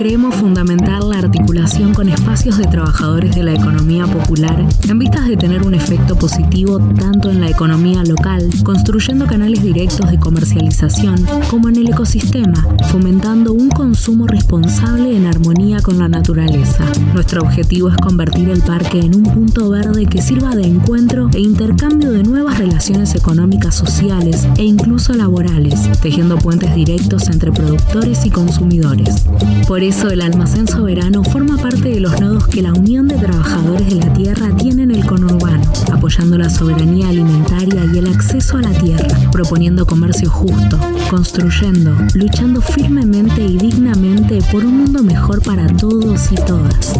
[0.00, 5.36] Creemos fundamental la articulación con espacios de trabajadores de la economía popular en vistas de
[5.36, 11.68] tener un efecto positivo tanto en la economía local, construyendo canales directos de comercialización, como
[11.68, 16.86] en el ecosistema, fomentando un consumo responsable en armonía con la naturaleza.
[17.12, 21.40] Nuestro objetivo es convertir el parque en un punto verde que sirva de encuentro e
[21.40, 28.30] intercambio de nuevas relaciones económicas, sociales e incluso laborales, tejiendo puentes directos entre productores y
[28.30, 29.26] consumidores.
[29.68, 33.88] Por eso el almacén soberano forma parte de los nodos que la Unión de Trabajadores
[33.88, 38.62] de la Tierra tiene en el conurbano, apoyando la soberanía alimentaria y el acceso a
[38.62, 40.78] la tierra, proponiendo comercio justo,
[41.10, 46.94] construyendo, luchando firmemente y dignamente por un mundo mejor para todos y todas.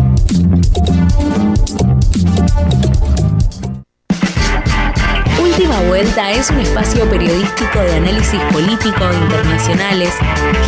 [5.50, 10.14] Última Vuelta es un espacio periodístico de análisis político internacionales,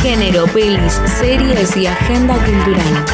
[0.03, 3.05] género, pelis, series y agenda cultural.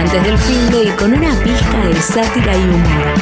[0.00, 3.14] Antes del fin de y con una pizca de sátira y humor.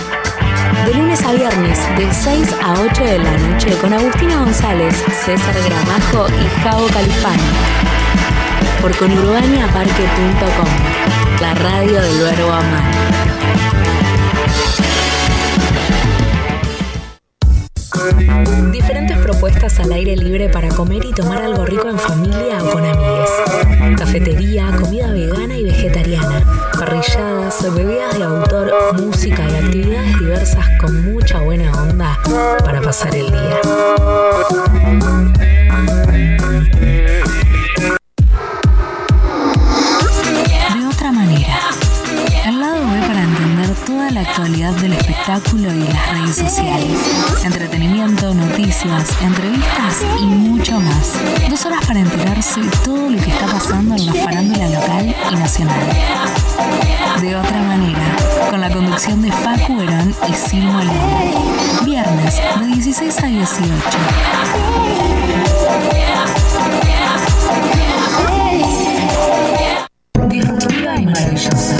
[0.86, 4.94] De lunes a viernes, de 6 a 8 de la noche, con Agustina González,
[5.26, 7.42] César Gramajo y Javo Califano.
[8.80, 10.68] Por conurbaniaparque.com,
[11.42, 13.73] la radio del verbo amar.
[18.70, 22.84] Diferentes propuestas al aire libre para comer y tomar algo rico en familia o con
[22.84, 23.30] amigues.
[23.98, 26.42] Cafetería, comida vegana y vegetariana,
[26.78, 32.18] parrilladas, bebidas de autor, música y actividades diversas con mucha buena onda
[32.64, 33.60] para pasar el día.
[44.14, 47.00] La actualidad del espectáculo y las redes sociales.
[47.44, 51.14] Entretenimiento, noticias, entrevistas y mucho más.
[51.50, 55.80] Dos horas para enterarse todo lo que está pasando en la farándula local y nacional.
[57.20, 58.16] De otra manera,
[58.50, 60.92] con la conducción de Facu Verón y Silmo Molina.
[61.84, 63.72] Viernes, de 16 a 18.
[70.28, 71.76] Disruptiva y maravillosa.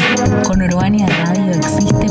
[0.46, 2.03] Con Urbania Radio existe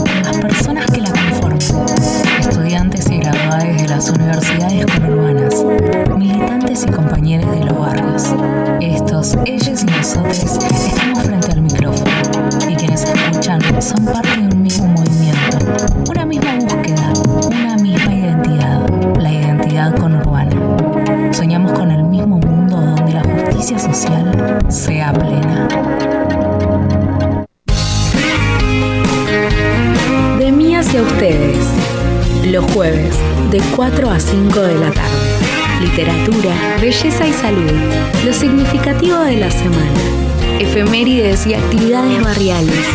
[34.13, 35.09] a 5 de la tarde.
[35.81, 37.71] literatura, belleza y salud.
[38.23, 39.99] Lo significativo de la semana.
[40.59, 42.85] Efemérides y actividades barriales.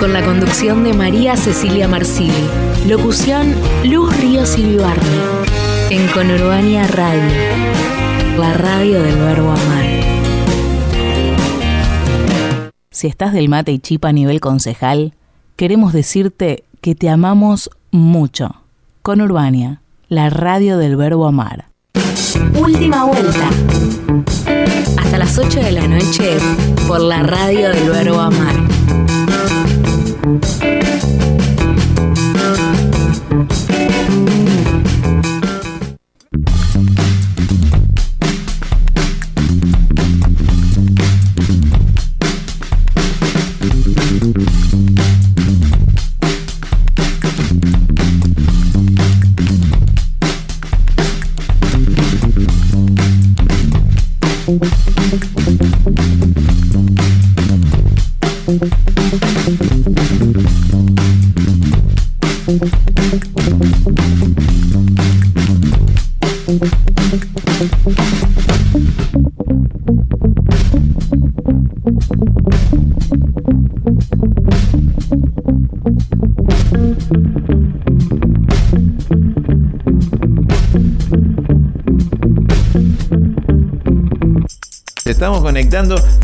[0.00, 2.48] Con la conducción de María Cecilia Marsili.
[2.88, 3.54] Locución
[3.84, 4.78] Luz Ríos y.
[5.90, 7.30] En Conurbania Radio.
[8.36, 9.86] La radio del verbo amar.
[12.90, 15.14] Si estás del mate y chipa a nivel concejal,
[15.54, 18.56] queremos decirte que te amamos mucho.
[19.02, 19.80] Con Urbania,
[20.10, 21.66] la radio del verbo amar.
[22.60, 23.48] Última vuelta.
[24.98, 26.36] Hasta las 8 de la noche
[26.88, 28.56] por la radio del verbo amar.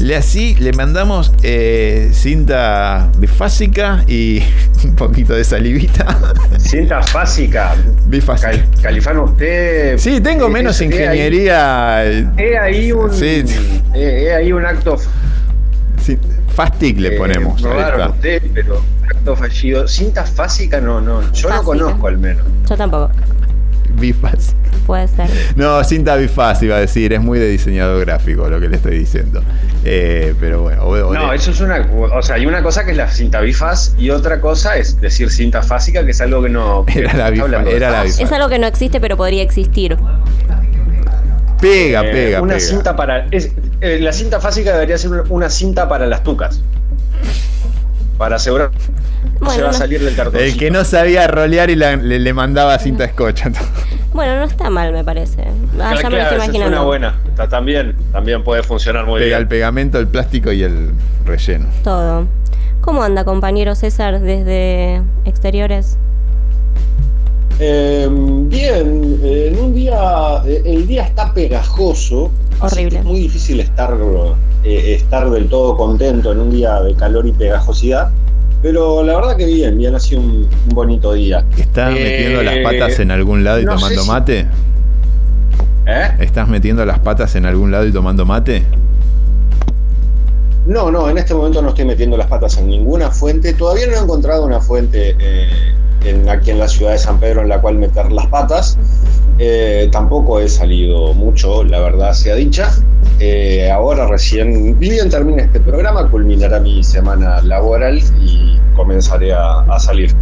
[0.06, 4.40] Le así le mandamos eh, cinta bifásica y
[4.84, 6.06] un poquito de salivita.
[6.58, 7.74] Cinta fásica.
[8.06, 8.50] Bifásica.
[8.52, 9.98] Cal- Califano, usted.
[9.98, 12.04] Sí, tengo eh, menos es- ingeniería.
[12.04, 13.12] Es ahí un.
[13.12, 13.44] Sí.
[13.94, 14.96] eh, Es ahí un acto.
[16.02, 16.16] Sí,
[16.54, 17.60] Fastic le eh, ponemos.
[17.60, 18.80] usted, pero
[19.10, 19.88] acto fallido.
[19.88, 21.20] Cinta fásica, no, no.
[21.32, 21.62] Yo no Fásica.
[21.64, 22.44] conozco al menos.
[22.68, 23.10] Yo tampoco.
[23.98, 24.56] Bifásica.
[24.86, 25.28] Puede ser.
[25.56, 28.96] No, cinta bifaz iba a decir, es muy de diseñador gráfico lo que le estoy
[28.98, 29.42] diciendo.
[29.84, 31.84] Eh, pero bueno, o- o No, eso es una.
[31.92, 35.30] O sea, hay una cosa que es la cinta bifaz y otra cosa es decir
[35.30, 36.84] cinta fásica, que es algo que no.
[36.86, 38.06] que Era la está bifa- hablando de era la faz.
[38.18, 39.96] bifa- Es algo que no existe, pero podría existir.
[41.60, 42.66] pega, Eh, pega, una pega.
[42.66, 43.26] cinta para.
[43.30, 46.60] es- eh, la cinta fásica debería ser una cinta para las tucas.
[48.18, 48.90] Para asegurar que se
[49.44, 50.40] Bueno, va a no, salir del cartón.
[50.40, 53.42] El que no sabía rolear y la- le, le mandaba cinta scotch.
[54.16, 55.42] Bueno, no está mal, me parece.
[55.80, 56.76] Ah, ya me lo estoy esa es imaginando.
[56.78, 57.14] una buena.
[57.36, 59.48] Ta- También, también puede funcionar muy Pega el bien.
[59.48, 60.90] pegamento, el plástico y el
[61.24, 61.66] relleno.
[61.84, 62.26] Todo.
[62.80, 65.98] ¿Cómo anda, compañero César, desde exteriores?
[67.58, 72.30] Eh, bien, en un día, eh, el día está pegajoso.
[72.60, 72.90] así Horrible.
[72.90, 73.94] que es muy difícil estar,
[74.64, 78.10] eh, estar del todo contento en un día de calor y pegajosidad.
[78.62, 81.44] Pero la verdad que bien, bien ha sido un, un bonito día.
[81.56, 84.46] ¿Estás Eh, metiendo las patas en algún lado y no tomando si- mate?
[85.86, 86.08] ¿Eh?
[86.18, 88.62] ¿Estás metiendo las patas en algún lado y tomando mate?
[90.66, 93.52] No, no, en este momento no estoy metiendo las patas en ninguna fuente.
[93.52, 95.48] Todavía no he encontrado una fuente eh,
[96.04, 98.78] en- aquí en la ciudad de San Pedro en la cual meter las patas.
[99.38, 102.70] Eh, tampoco he salido mucho, la verdad sea dicha.
[103.20, 109.78] Eh, ahora recién, bien termina este programa, culminará mi semana laboral y comenzaré a, a
[109.78, 110.14] salir.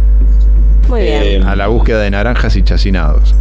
[0.87, 1.21] Muy bien.
[1.23, 3.33] Eh, A la búsqueda de naranjas y chacinados.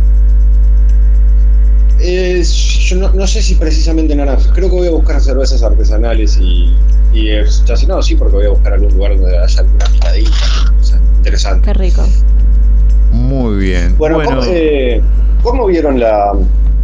[2.01, 4.49] Eh, yo no, no sé si precisamente naranjas.
[4.55, 6.75] Creo que voy a buscar cervezas artesanales y,
[7.13, 7.29] y
[7.65, 11.67] chacinado sí, porque voy a buscar algún lugar donde haya alguna picadita, alguna cosa interesante.
[11.67, 12.03] Qué rico.
[13.13, 13.97] Muy bien.
[13.97, 15.01] Bueno, Bueno, ¿cómo, eh,
[15.43, 16.33] cómo vieron la,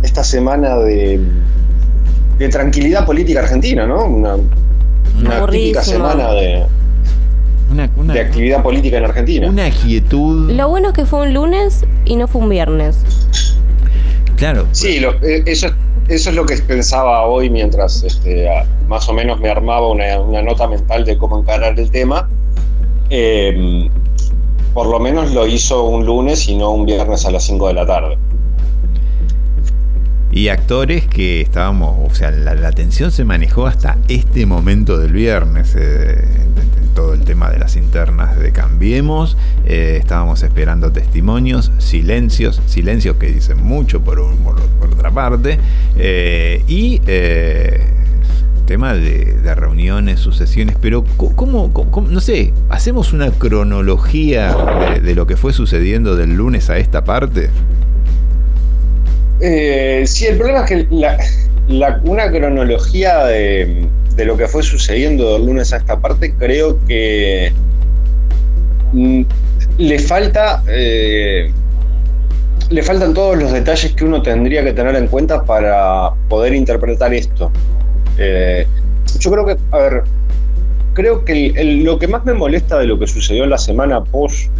[0.02, 1.20] esta semana de,
[2.38, 4.04] de tranquilidad política argentina, no?
[4.06, 4.36] Una,
[5.18, 6.62] una típica semana de,
[7.70, 9.48] una, una- de actividad política en Argentina.
[9.50, 10.52] una quietud.
[10.52, 12.96] Lo bueno es que fue un lunes y no fue un viernes.
[14.40, 14.66] Claro.
[14.72, 15.68] Sí, lo- eh, eso,
[16.08, 18.48] eso es lo que pensaba hoy mientras este,
[18.88, 22.26] más o menos me armaba una, nota mental de cómo encarar el tema.
[23.10, 23.88] Eh,
[24.72, 27.74] por lo menos lo hizo un lunes y no un viernes a las 5 de
[27.74, 28.16] la tarde.
[30.32, 35.12] Y actores que estábamos, o sea, la, la tensión se manejó hasta este momento del
[35.12, 35.74] viernes.
[35.76, 36.24] eh,
[36.94, 39.36] todo el tema de las internas de Cambiemos.
[39.64, 45.58] eh, estábamos esperando testimonios, silencios, silencios que dicen mucho por, otra parte.
[45.96, 47.00] eh, y
[48.66, 50.76] tema de, de reuniones, sucesiones.
[50.80, 51.72] Pero, ¿cómo,
[52.08, 54.54] no sé, hacemos una cronología
[55.02, 57.50] de lo que fue sucediendo del lunes a esta parte?
[59.40, 60.86] Eh, sí, el problema es que
[62.04, 63.88] una cronología de,
[64.18, 67.52] lo que fue sucediendo del lunes a esta parte, creo que
[68.92, 69.22] mm,
[69.78, 70.62] le falta.
[70.68, 71.50] eh,
[72.68, 77.12] le faltan todos los detalles que uno tendría que tener en cuenta para poder interpretar
[77.12, 77.50] esto.
[78.16, 78.64] Eh,
[79.18, 80.02] yo creo que, a ver,
[80.92, 84.56] creo que lo que más me molesta de lo que sucedió en la semana post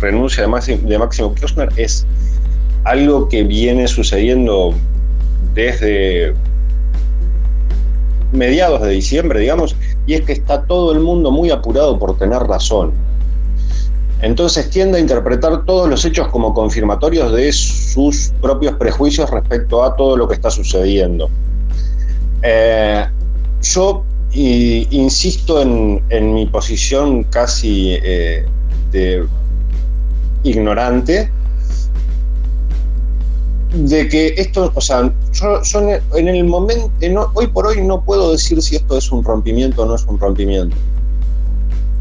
[0.00, 2.06] renuncia de, de Máximo Kirchner es
[2.84, 4.74] algo que viene sucediendo
[5.54, 6.34] desde
[8.32, 9.76] mediados de diciembre, digamos,
[10.06, 12.92] y es que está todo el mundo muy apurado por tener razón.
[14.20, 19.96] Entonces tiende a interpretar todos los hechos como confirmatorios de sus propios prejuicios respecto a
[19.96, 21.30] todo lo que está sucediendo.
[22.42, 23.06] Eh,
[23.62, 28.44] yo insisto en, en mi posición casi eh,
[28.90, 29.24] de
[30.42, 31.30] ignorante
[33.74, 37.82] de que esto, o sea, yo, en el- en el momento, en- hoy por hoy
[37.82, 40.76] no puedo decir si esto es un rompimiento o no es un rompimiento.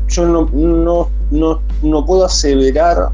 [0.09, 3.09] Yo no, no, no, no puedo aseverar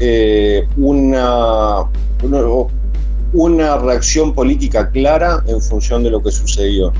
[0.00, 1.80] eh, una,
[2.22, 2.40] una,
[3.32, 6.92] una reacción política clara en función de lo que sucedió.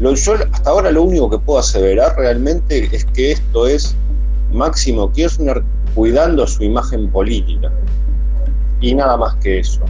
[0.00, 3.96] Lo, yo hasta ahora lo único que puedo aseverar realmente es que esto es
[4.52, 5.62] Máximo Kirchner
[5.94, 7.72] cuidando su imagen política.
[8.82, 9.80] Y nada más que eso.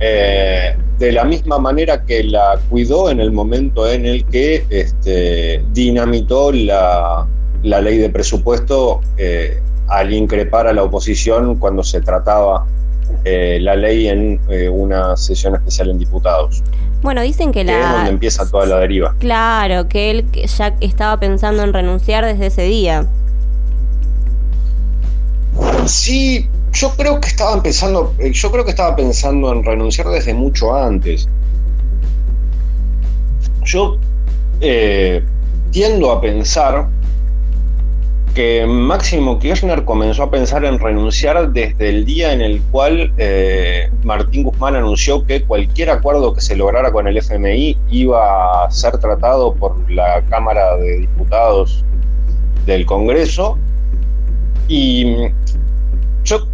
[0.00, 5.62] Eh, de la misma manera que la cuidó en el momento en el que este,
[5.72, 7.26] dinamitó la,
[7.62, 12.66] la ley de presupuesto eh, al increpar a la oposición cuando se trataba
[13.24, 16.62] eh, la ley en eh, una sesión especial en diputados.
[17.02, 18.08] Bueno, dicen que Que es donde la...
[18.08, 19.14] empieza toda la deriva.
[19.18, 23.06] Claro, que él ya estaba pensando en renunciar desde ese día.
[25.84, 30.34] Sí, yo creo que estaba empezando, eh, yo creo que estaba pensando en renunciar desde
[30.34, 31.26] mucho antes.
[33.64, 33.96] Yo
[34.60, 35.24] eh,
[35.70, 36.86] tiendo a pensar
[38.34, 43.90] que Máximo Kirchner comenzó a pensar en renunciar desde el día en el cual eh,
[44.04, 48.98] Martín Guzmán anunció que cualquier acuerdo que se lograra con el FMI iba a ser
[48.98, 51.82] tratado por la Cámara de Diputados
[52.66, 53.56] del Congreso.
[54.68, 55.28] Y
[56.26, 56.48] yo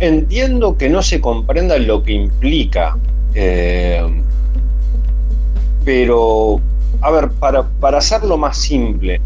[0.00, 2.96] entiendo que no se comprenda lo que implica,
[3.34, 4.02] eh,
[5.84, 6.60] pero,
[7.02, 9.20] a ver, para, para hacerlo más simple,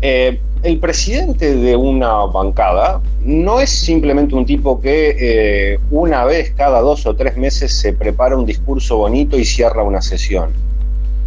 [0.00, 6.52] eh, el presidente de una bancada no es simplemente un tipo que eh, una vez
[6.56, 10.52] cada dos o tres meses se prepara un discurso bonito y cierra una sesión.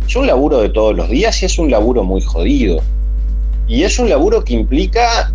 [0.07, 2.81] Es un laburo de todos los días y es un laburo muy jodido.
[3.67, 5.31] Y es un laburo que implica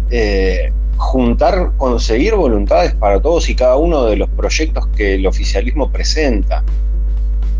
[0.96, 6.62] juntar, conseguir voluntades para todos y cada uno de los proyectos que el oficialismo presenta.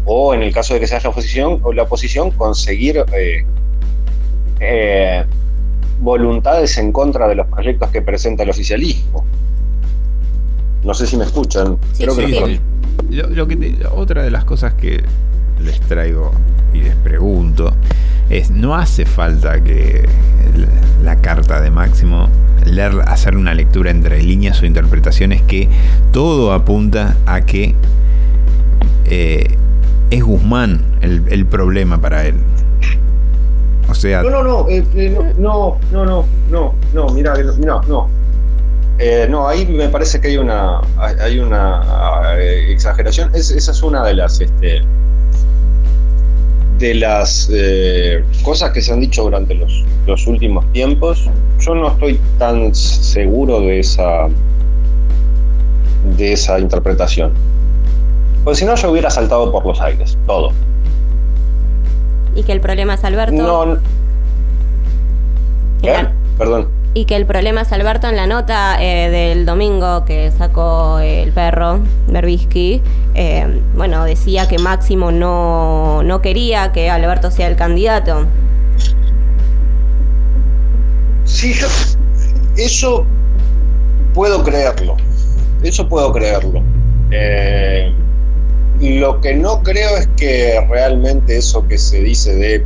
[0.05, 3.45] O en el caso de que sea la oposición, o la oposición conseguir eh,
[4.61, 5.24] eh,
[6.01, 9.24] voluntades en contra de los proyectos que presenta el oficialismo.
[10.84, 11.76] No sé si me escuchan.
[11.99, 12.61] Creo que Sí, lo- sí.
[13.11, 15.03] Lo- lo que te- otra de las cosas que
[15.61, 16.30] les traigo
[16.72, 17.72] y les pregunto
[18.31, 20.09] es, no hace falta que
[21.03, 22.29] la carta de Máximo,
[22.64, 25.68] leer, hacer una lectura entre líneas o interpretaciones que
[26.12, 27.74] todo apunta a que
[29.07, 29.57] eh,
[30.11, 32.35] es Guzmán el, el problema para él.
[33.89, 37.81] O sea, No, no, no, eh, eh, no, no, no, no, no, mira, eh, no,
[37.83, 38.09] no.
[39.49, 42.35] Ahí me parece que hay una, hay una
[42.68, 43.31] exageración.
[43.35, 44.83] Es- esa es una de las, este,
[46.79, 51.29] de las eh, cosas que se han dicho durante los, los últimos tiempos.
[51.61, 54.29] Yo no estoy tan seguro de esa,
[56.16, 57.33] de esa interpretación.
[58.45, 60.53] Porque si no, yo hubiera saltado por los aires, todo.
[62.35, 63.33] Y que el problema es Alberto.
[63.33, 63.79] No,
[65.83, 66.09] ¿Eh?
[66.39, 66.68] Perdón.
[66.97, 71.30] Y que el problema es Alberto en la nota eh, del domingo que sacó el
[71.30, 72.80] perro, Berbisky,
[73.14, 78.26] eh, bueno, decía que Máximo no, no quería que Alberto sea el candidato.
[81.26, 81.53] Sí,
[82.57, 83.05] eso
[84.14, 84.97] puedo creerlo.
[85.62, 86.62] Eso puedo creerlo.
[87.11, 87.92] Eh,
[88.80, 92.64] lo que no creo es que realmente eso que se dice de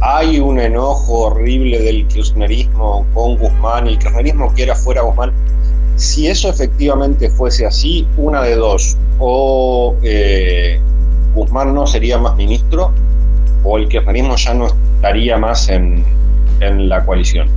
[0.00, 5.32] hay un enojo horrible del kirchnerismo con Guzmán y el kirchnerismo quiere afuera a Guzmán.
[5.96, 8.96] Si eso efectivamente fuese así, una de dos.
[9.18, 10.80] O eh,
[11.34, 12.92] Guzmán no sería más ministro,
[13.64, 16.04] o el kirchnerismo ya no estaría más en,
[16.60, 17.48] en la coalición.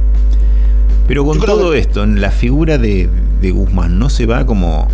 [1.08, 3.10] Pero con todo esto, en la figura de,
[3.42, 4.88] de Guzmán, ¿no se va como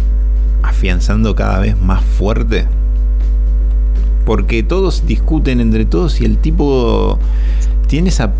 [0.63, 2.65] afianzando cada vez más fuerte?
[4.27, 7.17] Porque todos discuten entre todos y el tipo
[7.87, 8.33] tiene esa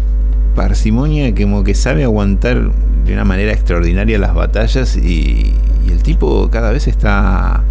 [0.53, 2.71] parsimonia que como que sabe aguantar
[3.05, 5.53] de una manera extraordinaria las batallas y,
[5.87, 7.63] y el tipo cada vez está...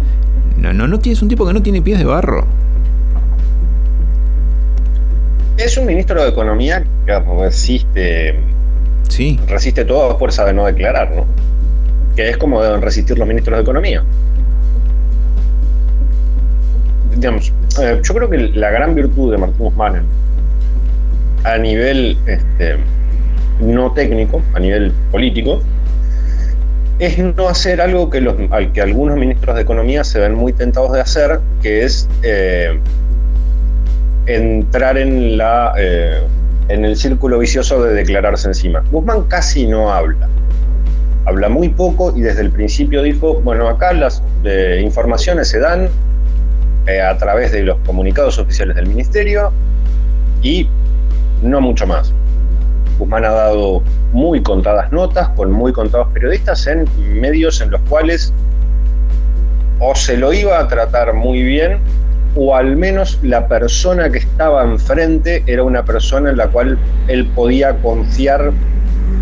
[0.57, 2.47] No, no, no es un tipo que no tiene pies de barro.
[5.57, 8.39] Es un ministro de Economía que resiste.
[9.09, 9.39] Sí.
[9.47, 11.27] Resiste todo a fuerza de no declarar, ¿no?
[12.15, 14.03] Que es como deben resistir los ministros de Economía.
[17.17, 17.51] Digamos,
[17.81, 20.03] eh, yo creo que la gran virtud de Martín Guzmán
[21.43, 22.77] a nivel este,
[23.59, 25.61] no técnico, a nivel político,
[26.99, 30.53] es no hacer algo que, los, al que algunos ministros de Economía se ven muy
[30.53, 32.79] tentados de hacer, que es eh,
[34.25, 36.21] entrar en, la, eh,
[36.69, 38.83] en el círculo vicioso de declararse encima.
[38.91, 40.27] Guzmán casi no habla.
[41.25, 45.89] Habla muy poco y desde el principio dijo, bueno, acá las eh, informaciones se dan
[46.87, 49.51] a través de los comunicados oficiales del ministerio
[50.41, 50.67] y
[51.41, 52.13] no mucho más.
[52.97, 53.83] Guzmán ha dado
[54.13, 56.85] muy contadas notas con muy contados periodistas en
[57.19, 58.33] medios en los cuales
[59.79, 61.79] o se lo iba a tratar muy bien
[62.35, 66.77] o al menos la persona que estaba enfrente era una persona en la cual
[67.07, 68.51] él podía confiar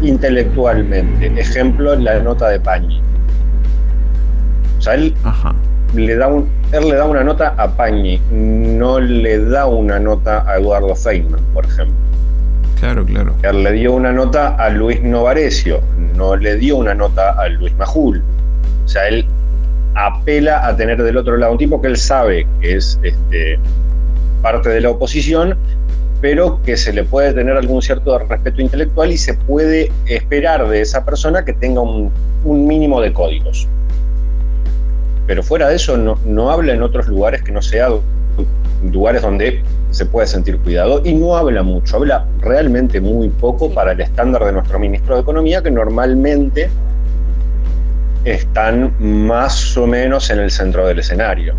[0.02, 1.28] intelectualmente.
[1.40, 3.02] Ejemplo, la nota de Pañi.
[4.78, 5.14] O sea, él
[5.96, 10.44] le da un, él le da una nota a Pañi, no le da una nota
[10.48, 11.96] a Eduardo Feynman, por ejemplo.
[12.80, 13.36] Claro, claro.
[13.44, 15.82] Él le dio una nota a Luis Novarecio,
[16.16, 18.22] no le dio una nota a Luis Majul.
[18.84, 19.26] O sea, él
[19.96, 23.58] apela a tener del otro lado un tipo que él sabe que es este,
[24.42, 25.58] parte de la oposición,
[26.22, 30.82] pero que se le puede tener algún cierto respeto intelectual y se puede esperar de
[30.82, 32.12] esa persona que tenga un,
[32.46, 33.68] mínimo de códigos.
[35.28, 37.90] Pero fuera de eso, no, no habla en otros lugares que no sea
[38.92, 43.94] lugares donde se puede sentir cuidado y no habla mucho, habla realmente muy poco para
[43.94, 46.70] el estándar de nuestro ministro de Economía, que normalmente
[48.26, 51.54] están más o menos en el centro del escenario.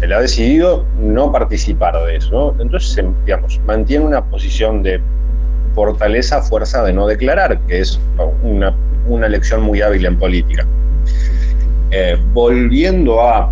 [0.00, 5.00] Él ha decidido no participar de eso, entonces, digamos, mantiene una posición de
[5.74, 8.00] fortaleza fuerza de no declarar, que es
[8.42, 8.74] una,
[9.06, 10.66] una lección muy hábil en política.
[11.90, 13.50] Eh, volviendo a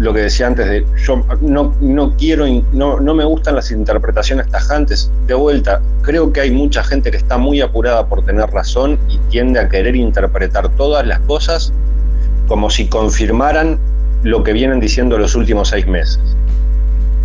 [0.00, 4.48] lo que decía antes de yo no, no quiero, no, no me gustan las interpretaciones
[4.48, 5.10] tajantes.
[5.26, 9.18] De vuelta, creo que hay mucha gente que está muy apurada por tener razón y
[9.30, 11.72] tiende a querer interpretar todas las cosas
[12.48, 13.78] como si confirmaran
[14.24, 16.20] lo que vienen diciendo los últimos seis meses.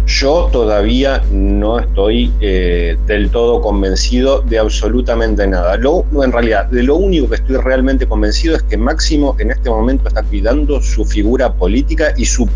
[0.06, 5.78] Yo todavía no estoy eh, del todo convencido de absolutamente nada.
[5.78, 9.70] Lo, en realidad, de lo único que estoy realmente convencido es que Máximo en este
[9.70, 12.48] momento está cuidando su figura política y su...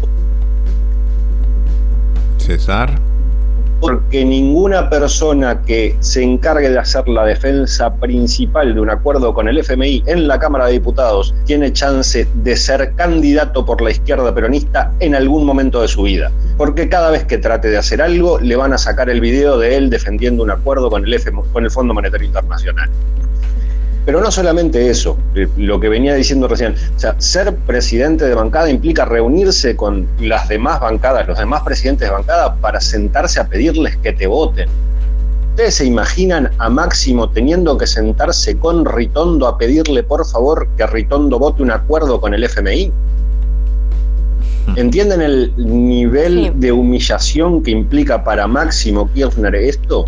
[2.38, 3.00] César
[3.80, 9.48] porque ninguna persona que se encargue de hacer la defensa principal de un acuerdo con
[9.48, 14.34] el FMI en la Cámara de Diputados tiene chance de ser candidato por la izquierda
[14.34, 16.32] peronista en algún momento de su vida.
[16.58, 19.78] Porque cada vez que trate de hacer algo, le van a sacar el video de
[19.78, 21.22] él defendiendo un acuerdo con el,
[21.54, 22.90] con el Fondo Monetario Internacional.
[24.08, 28.36] Pero no solamente eso, eh, lo que venía diciendo recién, o sea, ser presidente de
[28.36, 33.50] bancada implica reunirse con las demás bancadas, los demás presidentes de bancada, para sentarse a
[33.50, 34.70] pedirles que te voten.
[35.50, 40.88] ¿Ustedes se imaginan a Máximo teniendo que sentarse con Ritondo a pedirle por favor que
[40.88, 42.94] Ritondo vote un acuerdo con el FMI?
[44.78, 50.06] ¿Entienden el nivel de humillación que implica para Máximo Kirchner esto?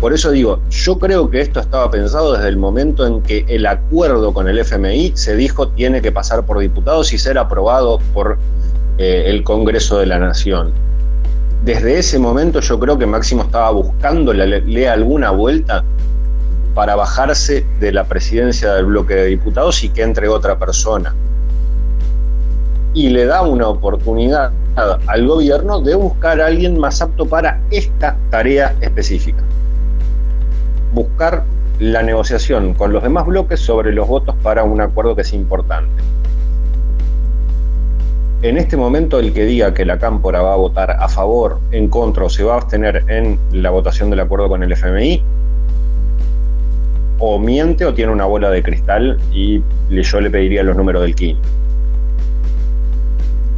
[0.00, 3.66] Por eso digo, yo creo que esto estaba pensado desde el momento en que el
[3.66, 8.38] acuerdo con el FMI se dijo tiene que pasar por diputados y ser aprobado por
[8.96, 10.72] eh, el Congreso de la Nación.
[11.66, 15.84] Desde ese momento yo creo que Máximo estaba buscando le alguna vuelta
[16.74, 21.14] para bajarse de la presidencia del bloque de diputados y que entre otra persona.
[22.94, 28.16] Y le da una oportunidad al gobierno de buscar a alguien más apto para esta
[28.30, 29.44] tarea específica
[30.92, 31.44] buscar
[31.78, 36.02] la negociación con los demás bloques sobre los votos para un acuerdo que es importante.
[38.42, 41.88] En este momento el que diga que la Cámpora va a votar a favor, en
[41.88, 45.22] contra o se va a abstener en la votación del acuerdo con el FMI,
[47.18, 51.14] o miente o tiene una bola de cristal y yo le pediría los números del
[51.14, 51.36] KIN.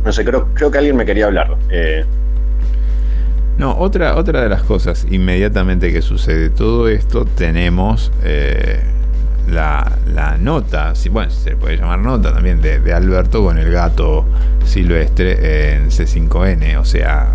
[0.04, 1.56] No sé, creo, creo que alguien me quería hablar.
[1.70, 2.04] Eh,
[3.58, 8.82] no, otra, otra de las cosas, inmediatamente que sucede todo esto, tenemos eh,
[9.48, 14.24] la, nota, bueno, se puede llamar nota también, de, Alberto con el gato
[14.64, 16.78] silvestre en C5N.
[16.78, 17.28] O sea,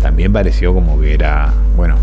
[0.00, 1.96] también pareció como que era, bueno,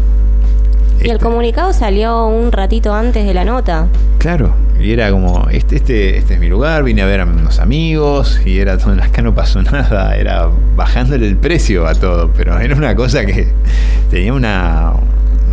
[1.02, 3.88] Y el comunicado salió un ratito antes de la nota.
[4.20, 7.60] Claro, y era como, este, este, este es mi lugar, vine a ver a unos
[7.60, 12.60] amigos, y era todo, acá no pasó nada, era bajándole el precio a todo, pero
[12.60, 13.48] era una cosa que
[14.10, 14.94] tenía una,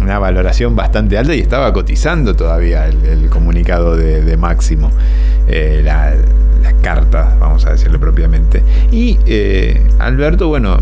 [0.01, 4.91] una valoración bastante alta y estaba cotizando todavía el, comunicado de, Máximo,
[5.47, 6.15] eh, la,
[6.63, 8.63] las cartas, vamos a decirlo propiamente.
[8.91, 10.79] Y eh, Alberto, bueno,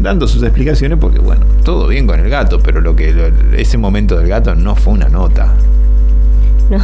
[0.00, 4.16] dando sus explicaciones, porque bueno, todo bien con el gato, pero lo que ese momento
[4.18, 5.54] del gato no fue una nota.
[6.70, 6.78] No.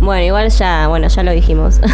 [0.00, 1.78] Bueno, igual ya, bueno, ya lo dijimos.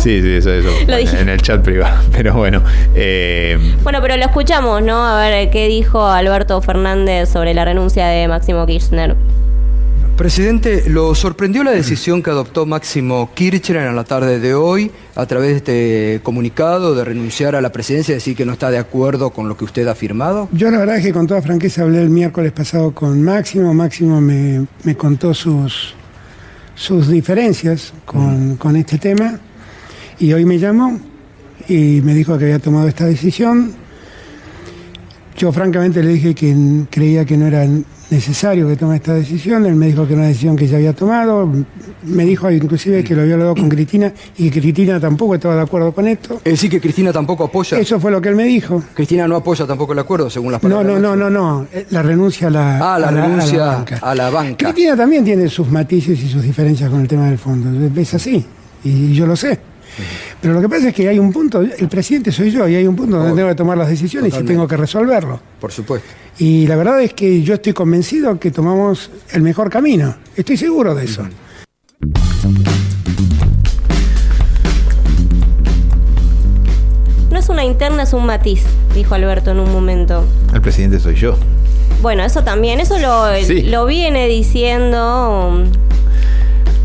[0.00, 0.70] Sí, sí, eso, eso.
[1.18, 1.98] en el chat privado.
[2.12, 2.62] Pero bueno.
[2.94, 5.04] Eh, bueno, pero lo escuchamos, ¿no?
[5.04, 9.14] A ver qué dijo Alberto Fernández sobre la renuncia de Máximo Kirchner.
[10.20, 15.24] Presidente, ¿lo sorprendió la decisión que adoptó Máximo Kirchner en la tarde de hoy a
[15.24, 18.76] través de este comunicado de renunciar a la presidencia y decir que no está de
[18.76, 20.50] acuerdo con lo que usted ha afirmado?
[20.52, 23.72] Yo la verdad es que con toda franqueza hablé el miércoles pasado con Máximo.
[23.72, 25.94] Máximo me, contó sus,
[26.74, 29.40] sus diferencias con, con este tema
[30.18, 31.00] y hoy me llamó
[31.66, 33.72] y me dijo que había tomado esta decisión.
[35.38, 36.54] Yo francamente le dije que
[36.90, 37.66] creía que no era
[38.10, 39.64] necesario que tome esta decisión.
[39.66, 41.50] Él me dijo que era una decisión que ya había tomado.
[42.02, 45.62] Me dijo inclusive que lo había hablado con Cristina y que Cristina tampoco estaba de
[45.62, 46.40] acuerdo con esto.
[46.44, 47.78] Es decir, que Cristina tampoco apoya.
[47.78, 48.82] Eso fue lo que él me dijo.
[48.94, 50.86] Cristina no apoya tampoco el acuerdo, según las palabras.
[50.86, 51.66] No, no, no, no, no.
[51.90, 54.66] La renuncia a la, ah, la renuncia a la, banca.
[54.66, 57.70] Cristina también tiene sus matices y sus diferencias con el tema del fondo.
[58.00, 58.44] Es así.
[58.84, 59.58] Y yo lo sé.
[60.40, 62.86] Pero lo que pasa es que hay un punto, el presidente soy yo, y hay
[62.86, 65.38] un punto donde tengo que tomar las decisiones y tengo que resolverlo.
[65.60, 66.08] Por supuesto.
[66.38, 70.14] Y la verdad es que yo estoy convencido que tomamos el mejor camino.
[70.34, 71.26] Estoy seguro de eso.
[77.30, 78.64] No es una interna, es un matiz,
[78.94, 80.24] dijo Alberto en un momento.
[80.54, 81.36] El presidente soy yo.
[82.00, 83.26] Bueno, eso también, eso lo,
[83.64, 85.64] lo viene diciendo.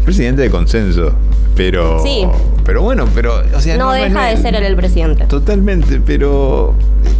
[0.03, 1.13] Presidente de consenso.
[1.55, 2.03] Pero.
[2.03, 2.27] Sí.
[2.65, 3.43] Pero bueno, pero.
[3.77, 5.25] no, deja de ser el presidente.
[5.25, 6.73] Totalmente, pero.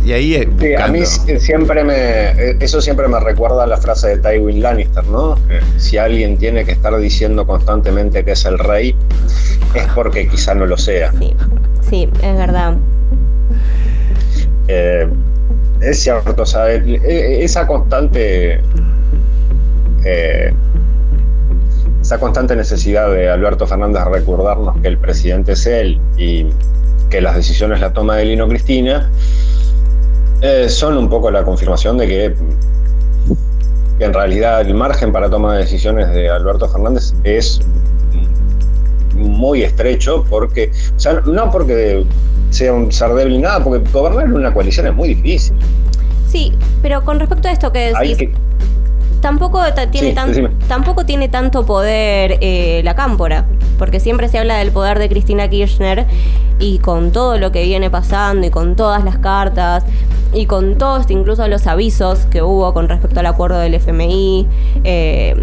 [0.04, 0.48] Y ahí.
[0.78, 2.32] a mí siempre me.
[2.60, 5.38] Eso siempre me recuerda a la frase de Tywin Lannister, ¿no?
[5.78, 8.96] Si alguien tiene que estar diciendo constantemente que es el rey,
[9.76, 11.12] es porque quizá no lo sea.
[11.12, 11.36] Sí,
[11.88, 12.76] sí es verdad.
[14.68, 15.08] Eh,
[15.82, 18.62] es cierto, o sea, esa constante.
[20.04, 20.54] Eh,
[22.06, 26.46] esa constante necesidad de Alberto Fernández de recordarnos que el presidente es él y
[27.10, 29.10] que las decisiones las toma de Lino Cristina,
[30.42, 32.36] eh, son un poco la confirmación de que,
[33.98, 37.60] en realidad el margen para toma de decisiones de Alberto Fernández es
[39.16, 42.06] muy estrecho, porque, o sea, no porque
[42.52, 45.56] sea un ser débil nada, porque gobernar en una coalición es muy difícil.
[46.30, 46.54] Sí,
[46.84, 48.30] pero con respecto a esto que decís,
[49.22, 49.62] tampoco
[49.92, 50.16] tiene,
[50.68, 53.46] tampoco tiene tanto poder eh, la cámpora,
[53.78, 56.06] porque siempre se habla del poder de Cristina Kirchner
[56.60, 59.84] y con todo lo que viene pasando y con todas las cartas
[60.34, 64.48] y con todos incluso los avisos que hubo con respecto al acuerdo del FMI
[64.84, 65.36] eh,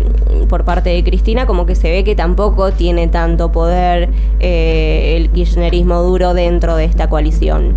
[0.49, 4.11] por parte de Cristina, como que se ve que tampoco tiene tanto poder
[4.41, 7.75] eh, el kirchnerismo duro dentro de esta coalición.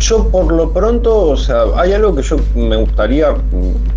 [0.00, 3.34] Yo por lo pronto, o sea, hay algo que yo me gustaría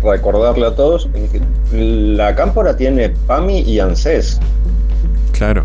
[0.02, 1.40] recordarle a todos, que
[1.72, 4.38] la cámpora tiene PAMI y ANSES.
[5.32, 5.64] Claro.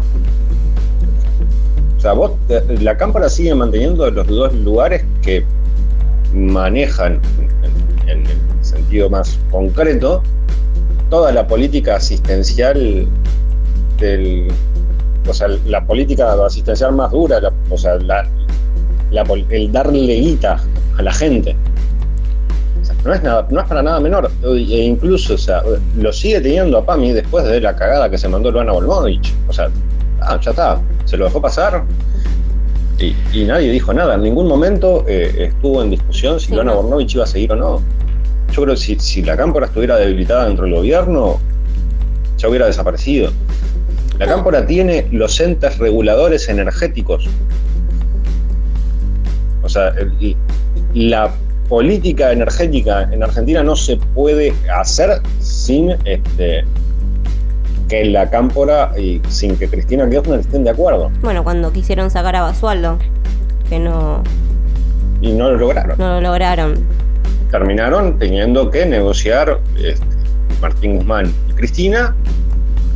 [1.98, 2.32] O sea, vos,
[2.80, 5.44] la cámpora sigue manteniendo los dos lugares que
[6.34, 7.20] manejan,
[8.08, 10.24] en, el sentido más concreto,
[11.10, 13.06] toda la política asistencial
[13.98, 14.48] del,
[15.28, 18.26] o sea, la política asistencial más dura, o sea, la,
[19.12, 20.60] el darle guita
[20.98, 21.56] a la gente.
[23.06, 24.30] no, es nada, no es para nada menor.
[24.44, 25.64] E incluso, o sea,
[25.98, 29.34] lo sigue teniendo a Pami después de la cagada que se mandó Luana Volmovich.
[29.48, 29.70] O sea,
[30.22, 31.84] ah, ya está, se lo dejó pasar.
[33.00, 34.16] Y, nadie dijo nada.
[34.16, 37.82] En ningún momento eh, estuvo en discusión si Luana Volmovich iba a seguir o no.
[38.52, 41.40] Yo creo que si, si la cámpora estuviera debilitada dentro del gobierno,
[42.38, 43.32] ya hubiera desaparecido.
[44.18, 47.30] La cámpora tiene los entes reguladores energéticos
[49.70, 49.94] o sea,
[50.96, 51.32] la
[51.68, 56.64] política energética en Argentina no se puede hacer sin este,
[57.88, 61.12] que la cámpora y sin que Cristina Kirchner estén de acuerdo.
[61.22, 62.98] Bueno, cuando quisieron sacar a Basualdo,
[63.70, 64.24] que no...
[65.22, 66.00] Y no lo lograron.
[66.00, 66.74] No lo lograron.
[67.52, 70.04] Terminaron teniendo que negociar este,
[70.62, 72.16] Martín Guzmán y Cristina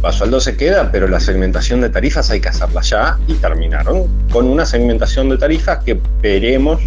[0.04, 4.50] Basualdo se queda, pero la segmentación de tarifas hay que hacerla ya y terminaron con
[4.50, 6.82] una segmentación de tarifas que esperemos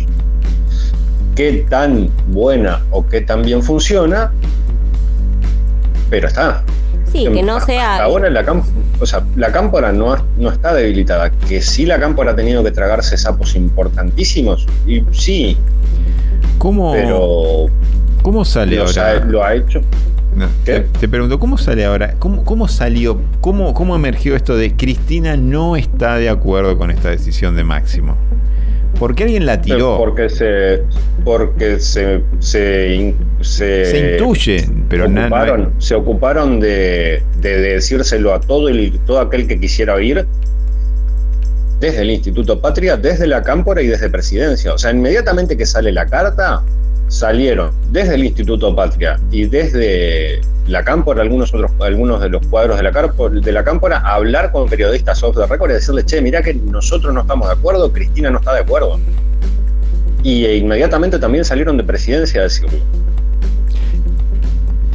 [1.34, 4.30] qué tan buena o qué tan bien funciona,
[6.10, 6.62] pero está.
[7.10, 8.02] Sí, que no sea.
[8.02, 11.30] Ahora la, cámpora, o sea, la cámpora no, no está debilitada.
[11.30, 14.66] Que sí la cámpora ha tenido que tragarse sapos importantísimos.
[14.86, 15.56] Y sí.
[16.58, 17.68] ¿Cómo, pero,
[18.20, 19.24] ¿cómo sale ahora?
[19.24, 19.80] lo ha hecho.
[20.64, 22.14] Te, te, pregunto, ¿cómo sale ahora?
[22.18, 23.20] ¿Cómo, cómo salió?
[23.40, 28.16] Cómo, ¿Cómo emergió esto de Cristina no está de acuerdo con esta decisión de Máximo?
[28.98, 29.98] ¿Por qué alguien la tiró?
[29.98, 30.82] Porque se.
[31.24, 32.22] Porque se.
[32.40, 39.20] Se, se, intuye, pero ocuparon, no se ocuparon de, de, decírselo a todo, el, todo
[39.20, 40.26] aquel que quisiera oír
[41.80, 44.72] desde el Instituto Patria, desde la Cámpora y desde Presidencia.
[44.72, 46.62] O sea, inmediatamente que sale la carta,
[47.08, 52.76] salieron desde el Instituto Patria y desde la Cámpora, algunos otros, algunos de los cuadros
[52.76, 52.90] de la,
[53.30, 56.54] de la Cámpora, a hablar con periodistas off the record y decirles, che, mirá que
[56.54, 58.98] nosotros no estamos de acuerdo, Cristina no está de acuerdo.
[60.22, 62.78] Y e inmediatamente también salieron de presidencia a decirlo.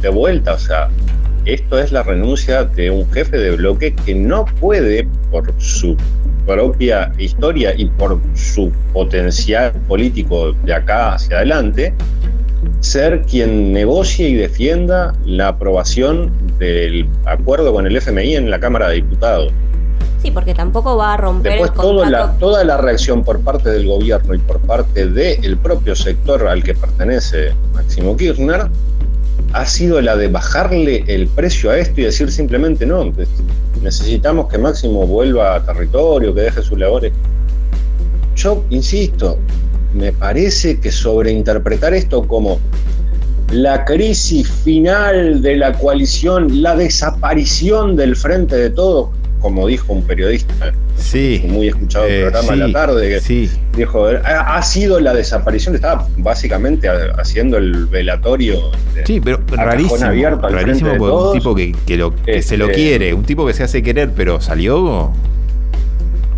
[0.02, 0.88] De vuelta, o sea,
[1.46, 5.96] esto es la renuncia de un jefe de bloque que no puede, por su
[6.46, 11.94] propia historia y por su potencial político de acá hacia adelante,
[12.80, 18.88] ser quien negocie y defienda la aprobación del acuerdo con el FMI en la Cámara
[18.88, 19.52] de Diputados.
[20.22, 23.70] Sí, porque tampoco va a romper Después, el toda la, toda la reacción por parte
[23.70, 28.68] del gobierno y por parte del propio sector al que pertenece Máximo Kirchner
[29.52, 33.12] ha sido la de bajarle el precio a esto y decir simplemente no,
[33.82, 37.12] necesitamos que Máximo vuelva a territorio, que deje sus labores.
[38.36, 39.38] Yo insisto,
[39.94, 42.58] me parece que sobreinterpretar esto como
[43.50, 49.10] la crisis final de la coalición, la desaparición del frente de todos,
[49.42, 53.50] como dijo un periodista sí, muy escuchado eh, programa sí, a la tarde, que sí.
[53.76, 56.88] dijo, ha, ha, sido la desaparición, estaba básicamente
[57.18, 58.70] haciendo el velatorio.
[58.94, 62.56] De, sí, pero rarísimo, abierto rarísimo por un tipo que, que, lo, que este, se
[62.56, 65.10] lo quiere, un tipo que se hace querer, pero salió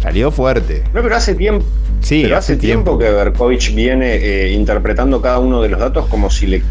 [0.01, 0.83] salió fuerte.
[0.93, 1.65] No, pero hace tiempo.
[2.01, 6.07] Sí, pero hace, hace tiempo, que Berkovich viene eh, interpretando cada uno de los datos
[6.07, 6.63] como si le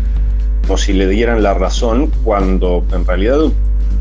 [0.64, 3.40] como si le dieran la razón, cuando en realidad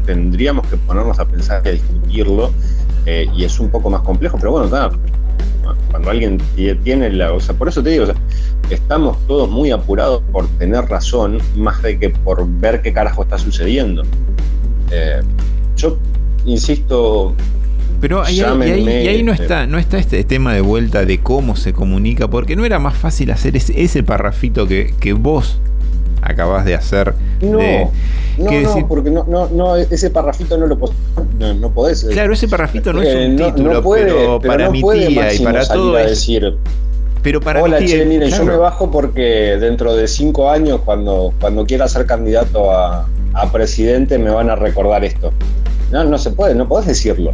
[0.04, 2.52] tendríamos que ponernos a pensar y a discutirlo,
[3.06, 4.68] eh, y es un poco más complejo, pero bueno,
[5.90, 6.38] cuando alguien
[6.84, 7.32] tiene la.
[7.32, 8.16] O sea, por eso te digo, o sea,
[8.70, 13.38] estamos todos muy apurados por tener razón, más de que por ver qué carajo está
[13.38, 14.02] sucediendo.
[14.90, 15.20] Eh,
[15.76, 15.98] yo
[16.44, 17.34] insisto,
[18.02, 21.20] pero ahí, ahí, ahí, y ahí, no está, no está este tema de vuelta de
[21.20, 25.60] cómo se comunica, porque no era más fácil hacer ese, ese parrafito que, que vos
[26.22, 27.14] acabas de hacer.
[27.42, 27.88] No, de,
[28.38, 30.78] no, no decir, porque no, no, no, ese parrafito no lo
[31.38, 32.04] no, no podés.
[32.04, 34.80] Claro, ese parrafito no es eh, un no- título, puede- pero, pero para no mi
[34.80, 36.56] puede tía y Máximo para salir todo es- decir,
[37.22, 38.44] Pero para Hola, tía, che, miren, claro.
[38.44, 43.52] yo me bajo porque dentro de cinco años, cuando, cuando quiera ser candidato a, a
[43.52, 45.32] presidente, me van a recordar esto.
[45.92, 47.32] No, no se puede, no podés decirlo.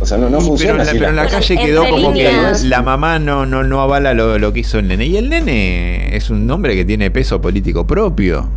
[0.00, 2.10] O sea, no, no funciona pero, en la, así pero en la calle quedó como
[2.12, 2.62] líneas.
[2.62, 5.04] que la mamá no, no, no avala lo, lo que hizo el nene.
[5.06, 8.48] Y el nene es un hombre que tiene peso político propio.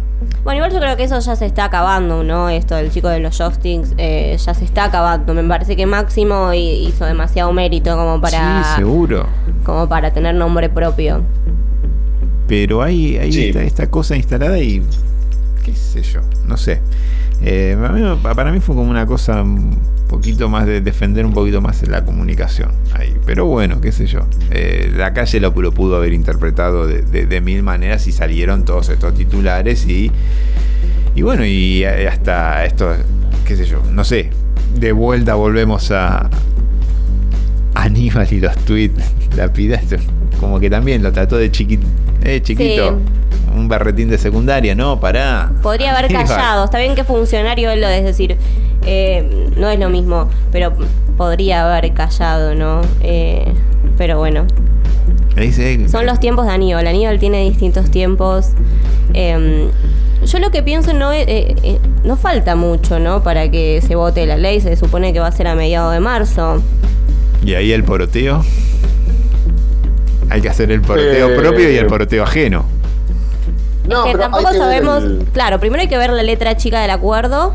[0.46, 2.50] Bueno, igual yo creo que eso ya se está acabando, ¿no?
[2.50, 5.34] Esto del chico de los joystings eh, ya se está acabando.
[5.34, 9.26] Me parece que Máximo hi- hizo demasiado mérito como para Sí, seguro.
[9.66, 11.22] como para tener nombre propio.
[12.48, 13.46] Pero hay, hay Sí.
[13.48, 14.82] esta, esta cosa instalada y.
[15.66, 16.82] qué sé yo, no sé.
[17.41, 17.78] Eh,
[18.36, 19.44] para mí fue como una cosa
[20.14, 22.72] poquito más de defender un poquito más la comunicación.
[22.93, 23.16] Ahí.
[23.26, 24.22] Pero bueno, qué sé yo.
[24.51, 28.64] Eh, la calle lo, lo pudo haber interpretado de, de- de mil maneras y salieron
[28.66, 30.11] todos estos titulares y.
[31.16, 32.91] Y bueno, y eh, hasta esto,
[33.45, 34.30] qué sé yo, no sé.
[34.80, 36.30] De vuelta volvemos a.
[37.76, 39.03] Aníbal y los tweets.
[39.36, 39.95] La pida, esto,
[40.39, 41.86] como que también lo trató de chiquito.
[42.24, 42.99] Eh, chiquito.
[43.55, 45.51] Un berretín de secundaria, no, pará.
[45.61, 46.28] Podría haber Aníbal.
[46.28, 46.65] callado.
[46.65, 48.38] Está bien que funcionario él lo es decir,
[48.86, 50.74] eh, no es lo mismo, pero
[51.17, 52.82] podría haber callado, ¿no?
[53.01, 53.45] Eh,
[53.97, 54.45] pero bueno,
[55.36, 56.88] dice, son los tiempos de Aníbal.
[56.88, 58.49] Aníbal tiene distintos tiempos.
[59.13, 59.69] Eh,
[60.26, 63.24] yo lo que pienso no es, eh, eh, no falta mucho, ¿no?
[63.24, 64.61] Para que se vote la ley.
[64.61, 66.61] Se supone que va a ser a mediados de marzo.
[67.44, 68.44] Y ahí el poroteo.
[70.30, 72.66] Hay que hacer el poroteo Eh, propio y el poroteo ajeno.
[73.88, 75.04] No, que pero tampoco hay que ver sabemos.
[75.04, 77.54] el- Claro, primero hay que ver la letra chica del acuerdo.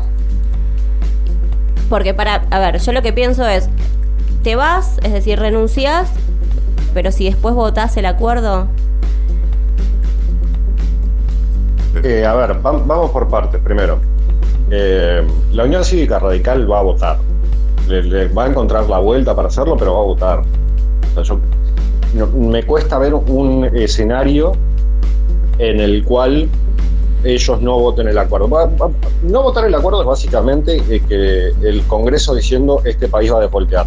[1.89, 2.43] Porque para.
[2.51, 3.67] A ver, yo lo que pienso es.
[4.43, 6.09] Te vas, es decir, renuncias.
[6.93, 8.67] Pero si después votás el acuerdo.
[12.03, 13.59] Eh, a ver, vam- vamos por partes.
[13.61, 13.99] Primero,
[14.69, 17.17] eh, la Unión Cívica Radical va a votar.
[17.89, 20.39] Le, le va a encontrar la vuelta para hacerlo, pero va a votar.
[20.39, 21.39] O sea, yo
[22.13, 24.53] no- me cuesta ver un escenario
[25.57, 26.47] en el cual
[27.23, 28.47] ellos no voten el acuerdo.
[28.49, 28.91] Va- va-
[29.23, 33.41] No votar el acuerdo es básicamente eh, que el Congreso diciendo este país va a
[33.41, 33.85] defoltear.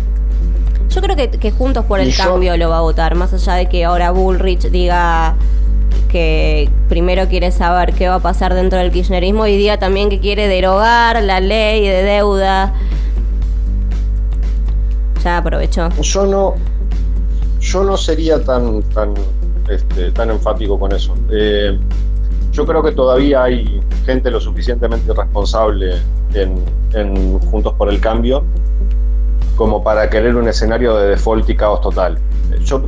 [0.90, 3.32] Yo creo que, que Juntos por Y el yo- Cambio lo va a votar, más
[3.32, 5.36] allá de que ahora Bullrich diga
[6.10, 10.20] que primero quiere saber qué va a pasar dentro del kirchnerismo y diga también que
[10.20, 12.74] quiere derogar la ley de deuda.
[15.22, 15.88] Ya aprovechó.
[16.00, 16.54] Yo no,
[17.60, 19.14] yo no sería tan, tan,
[19.68, 21.14] este, tan enfático con eso.
[21.30, 21.78] Eh,
[22.52, 25.96] yo creo que todavía hay gente lo suficientemente irresponsable
[26.34, 26.62] en,
[26.92, 28.44] en Juntos por el Cambio
[29.56, 32.18] como para querer un escenario de default y caos total.
[32.64, 32.82] Yo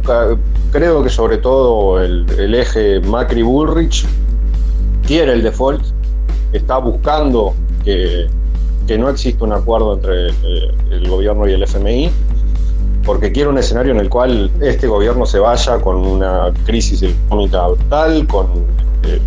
[0.73, 4.07] creo que sobre todo el, el eje Macri-Bullrich
[5.07, 5.85] quiere el default,
[6.53, 7.55] está buscando
[7.85, 8.27] que,
[8.87, 12.11] que no exista un acuerdo entre eh, el gobierno y el FMI,
[13.05, 17.67] porque quiere un escenario en el cual este gobierno se vaya con una crisis económica
[17.67, 18.47] brutal, con,
[19.05, 19.21] eh,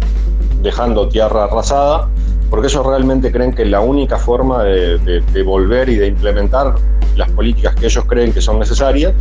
[0.61, 2.07] dejando tierra arrasada,
[2.49, 6.75] porque ellos realmente creen que la única forma de, de- de volver y de implementar
[7.15, 9.13] las políticas que ellos creen que son necesarias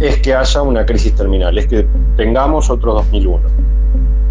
[0.00, 3.42] es que haya una crisis terminal, es que tengamos otro 2001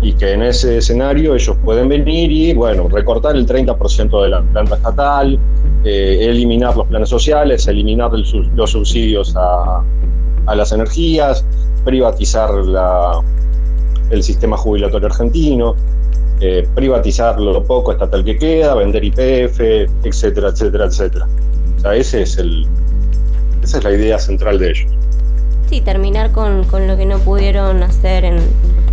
[0.03, 4.41] y que en ese escenario ellos pueden venir y, bueno, recortar el 30% de la
[4.41, 5.39] planta estatal,
[5.85, 9.81] eh, eliminar los planes sociales, eliminar los subsidios a,
[10.45, 11.45] a las energías,
[11.85, 13.21] privatizar la-
[14.09, 15.75] el sistema jubilatorio argentino,
[16.41, 21.27] eh, privatizar lo poco estatal que queda, vender IPF, etcétera, etcétera, etcétera.
[21.85, 22.67] O ese es el,
[23.63, 24.91] esa es la idea central de ellos.
[25.69, 28.35] Sí, terminar con, con lo que no pudieron hacer en,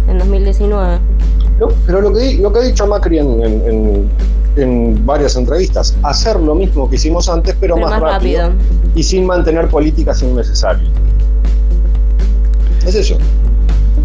[0.08, 0.98] en 2019.
[1.58, 4.08] No, pero lo que, lo que ha dicho Macri en, en- en-
[4.56, 8.62] en varias entrevistas, hacer lo mismo que hicimos antes, pero, Pero más, más rápido, rápido.
[8.96, 10.90] y sin mantener políticas innecesarias.
[12.86, 13.16] Es eso.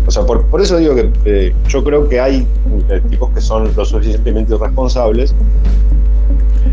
[0.06, 2.48] O sea, por, por eso digo que eh, yo creo que hay
[2.90, 5.34] eh, tipos que son lo suficientemente irresponsables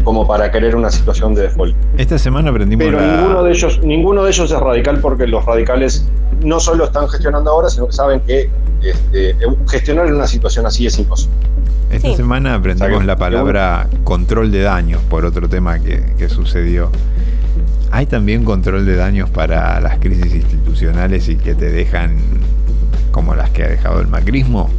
[0.04, 1.74] como para querer una situación de default.
[1.96, 5.44] Esta semana aprendimos Pero la- ninguno de ellos, ninguno de ellos es radical porque los
[5.44, 6.08] radicales
[6.42, 8.50] no solo están gestionando ahora, sino que saben que
[8.82, 9.36] este,
[9.68, 11.36] gestionar en una situación así es imposible.
[11.90, 16.02] Esta semana aprendimos O sea que- la palabra control de daños por otro tema que,
[16.18, 16.90] que sucedió.
[17.90, 22.16] Hay también control de daños para las crisis institucionales y que te dejan
[23.12, 24.70] como las que ha dejado el macrismo.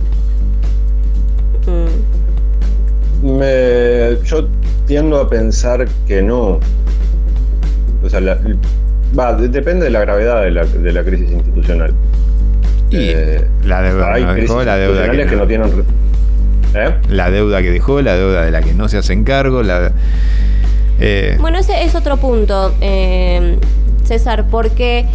[3.24, 4.48] Me- yo
[4.86, 6.60] tiendo a pensar que no.
[8.04, 8.38] O sea, la-
[9.18, 11.94] va, de- depende de la gravedad de la, de la crisis institucional.
[12.92, 15.84] Eh, la deuda hay que nos crisis dejó, la deuda que no- no tienen.
[16.76, 16.94] ¿Eh?
[17.10, 19.92] La deuda que dejó, la deuda de la que no se hacen cargo, la...
[21.00, 23.58] eh, Bueno, ese es otro punto, eh,
[24.04, 25.06] César, porque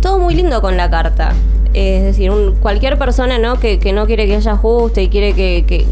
[0.00, 1.32] todo muy lindo con la carta.
[1.72, 3.60] Es decir, un- cualquier persona ¿no?
[3.60, 5.86] Que, que no quiere que haya ajuste y quiere que, que-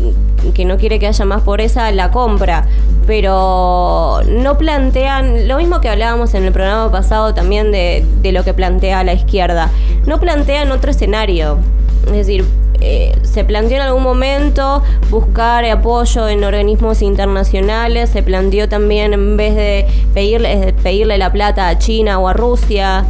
[0.54, 2.64] que no quiere que haya más pobreza, la compra.
[3.06, 8.44] Pero no plantean, lo mismo que hablábamos en el programa pasado también de, de lo
[8.44, 9.70] que plantea la izquierda,
[10.06, 11.58] no plantean otro escenario.
[12.06, 12.44] Es decir,
[12.80, 19.36] eh, se planteó en algún momento buscar apoyo en organismos internacionales, se planteó también en
[19.36, 23.04] vez de pedirle, pedirle la plata a China o a Rusia.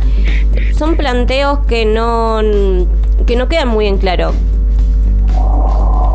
[0.79, 2.41] Son planteos que no,
[3.27, 4.33] que no quedan muy en claro.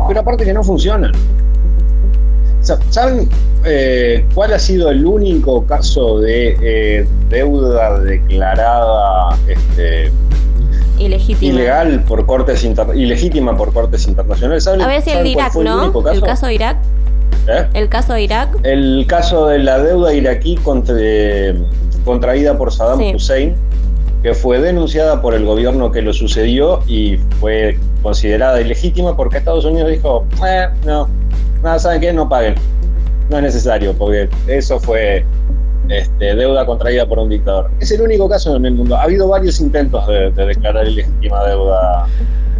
[0.08, 1.12] Pero aparte que no funcionan.
[2.62, 3.28] Sa- ¿Saben
[3.64, 10.10] eh, cuál ha sido el único caso de eh, deuda declarada este,
[10.98, 11.52] Ilegítimo.
[11.52, 14.64] ilegal por cortes inter- ilegítima por cortes internacionales?
[14.64, 15.92] ¿Saben, A ver si el de Irak, ¿no?
[16.10, 16.78] El caso de Irak.
[17.48, 17.66] ¿Eh?
[17.74, 18.48] El caso de Irak.
[18.62, 21.54] El caso de la deuda iraquí contra- eh,
[22.06, 23.12] contraída por Saddam Sí.
[23.14, 23.54] Hussein,
[24.24, 29.66] que fue denunciada por el gobierno que lo sucedió y fue considerada ilegítima porque Estados
[29.66, 31.08] Unidos dijo, "Eh, no,
[31.62, 32.10] no, ¿saben qué?
[32.12, 32.54] No paguen.
[33.28, 35.24] No es necesario, porque eso fue
[35.90, 37.70] este, deuda contraída por un dictador.
[37.80, 38.96] Es el único caso en el mundo.
[38.96, 42.06] Ha habido varios intentos de, de declarar ilegítima deuda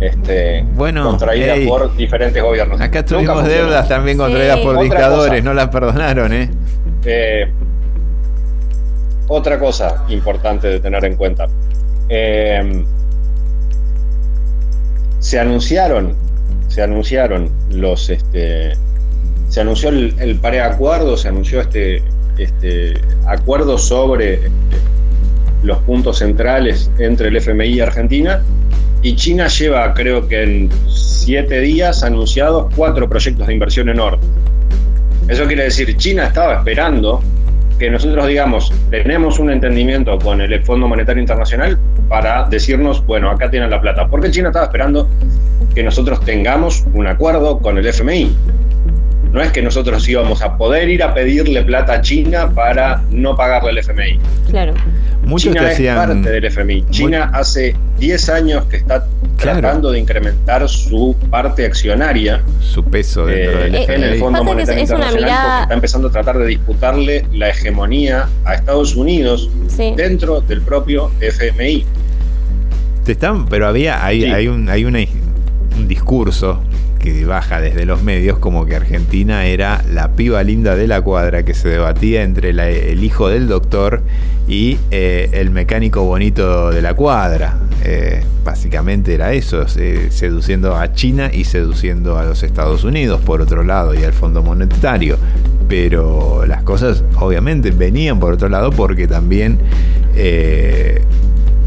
[0.01, 2.79] este, Bueno, contraída por diferentes gobiernos.
[2.79, 5.43] Acá tuvimos deudas también contraídas por Otra dictadores, cosa.
[5.45, 6.51] no las perdonaron, ¿eh?
[7.07, 7.51] Eh,
[9.29, 11.47] otra cosa importante de tener en cuenta.
[12.09, 12.85] Eh,
[15.19, 16.15] se anunciaron,
[16.69, 18.73] se anunciaron los, este,
[19.49, 20.39] se anunció el, el
[21.17, 22.03] se anunció este,
[22.37, 22.95] este
[23.27, 24.51] acuerdo sobre este,
[25.63, 28.43] los puntos centrales entre el FMI y Argentina.
[29.03, 34.27] Y China lleva, creo que en siete días, anunciados cuatro proyectos de inversión enormes.
[35.29, 37.23] Eso quiere decir, China estaba esperando
[37.79, 43.51] que nosotros digamos, tenemos un entendimiento con el Fondo Monetario Internacional para decirnos, bueno, acá
[43.51, 44.09] tienen la plata.
[44.09, 45.09] Porque China estaba esperando
[45.75, 48.37] que nosotros tengamos un acuerdo con el FMI.
[49.35, 53.35] No es que nosotros íbamos a poder ir a pedirle plata a China para no
[53.37, 54.21] pagarle al FMI.
[54.49, 54.75] Claro.
[55.27, 56.85] Muchos China te es parte del FMI.
[56.91, 59.05] China hace 10 años que está
[59.37, 64.19] tratando de incrementar su parte accionaria su peso dentro del eh, en el FMI.
[64.21, 67.49] Fondo es- Monetario es una Internacional mirada- porque está empezando a tratar de disputarle la
[67.49, 69.95] hegemonía a Estados Unidos Sí.
[69.97, 71.85] dentro del propio FMI.
[73.05, 74.27] Te están, pero había, hay, Sí.
[74.31, 75.01] hay un, hay una-
[75.77, 76.61] un discurso
[77.05, 81.45] que baja desde los medios como que Argentina era la piba linda de la cuadra
[81.45, 84.03] que se debatía entre el hijo del doctor
[84.49, 87.59] y eh, el mecánico bonito de la cuadra.
[87.85, 93.43] Eh, básicamente era eso, se- seduciendo a China y seduciendo a los Estados Unidos por
[93.43, 95.19] otro lado y al Fondo Monetario.
[95.69, 99.59] Pero las cosas obviamente venían por otro lado porque también
[100.17, 101.03] eh,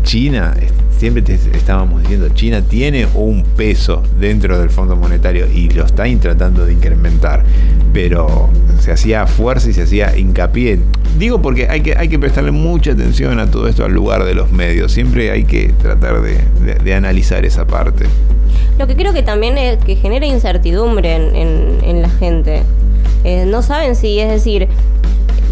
[0.04, 0.56] China,
[0.98, 6.06] siempre te estábamos diciendo, China tiene un peso dentro del Fondo Monetario y lo está
[6.20, 7.44] tratando de incrementar,
[7.94, 10.80] pero se hacía fuerza y se hacía hincapié.
[11.18, 14.34] Digo porque hay que, hay que prestarle mucha atención a todo esto al lugar de
[14.36, 16.40] los medios, siempre hay que tratar de,
[16.84, 18.06] de- analizar esa parte.
[18.80, 22.64] Lo que creo que también es que genera incertidumbre en, en- en la gente.
[23.24, 24.68] Eh, no saben si, es decir,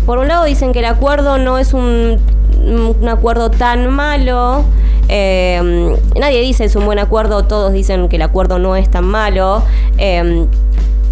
[0.06, 2.18] por un lado dicen que el acuerdo no es un,
[2.66, 4.64] un acuerdo tan malo.
[5.08, 9.06] eh, nadie dice es un buen acuerdo, todos dicen que el acuerdo no es tan
[9.06, 9.64] malo.
[9.98, 10.46] eh,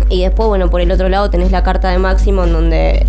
[0.09, 3.05] y después, bueno, por el otro lado tenés la carta de Máximo en donde...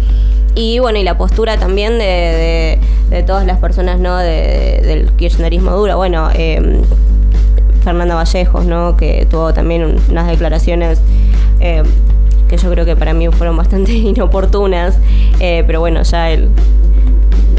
[0.55, 2.79] Y bueno, y la postura también de,
[3.11, 4.17] de- todas las personas, ¿no?
[4.17, 5.97] De- del kirchnerismo duro.
[5.97, 6.81] Bueno, eh,
[7.83, 8.97] Fernanda Vallejos, ¿no?
[8.97, 11.01] Que tuvo también un- unas declaraciones
[11.59, 14.97] que yo creo que para mí fueron bastante inoportunas.
[15.41, 16.49] Eh, pero bueno, ya el,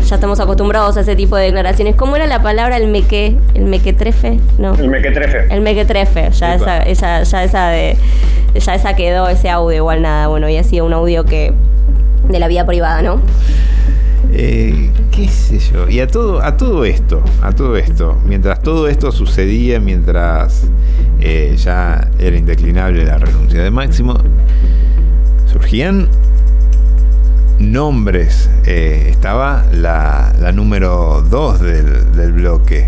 [0.03, 1.95] ya estamos acostumbrados a ese tipo de declaraciones.
[1.95, 4.39] ¿Cómo era la palabra el meque, el mequetrefe?
[4.57, 4.75] No.
[4.75, 5.53] El mequetrefe.
[5.53, 7.97] El mequetrefe, ya esa, esa, ya esa de,
[8.59, 11.53] ya esa quedó ese audio igual nada, bueno, había sido un audio que
[12.29, 13.19] de la vida privada, ¿no?
[14.31, 15.87] Eh, qué sé yo.
[15.89, 20.67] Y a todo, a todo esto, a todo esto, mientras todo esto sucedía, mientras
[21.21, 24.17] eh, ya era indeclinable la renuncia de Máximo,
[25.51, 26.09] surgían
[27.59, 28.49] nombres.
[28.65, 32.87] Eh, estaba la, la número 2 del, del bloque.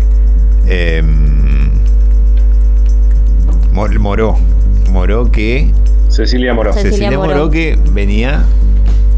[3.72, 4.36] Mor- Moró.
[4.90, 5.70] Moró que.
[6.08, 6.72] Cecilia Moró.
[6.72, 7.50] Cecilia Cecilia Moró Moró.
[7.50, 8.42] que venía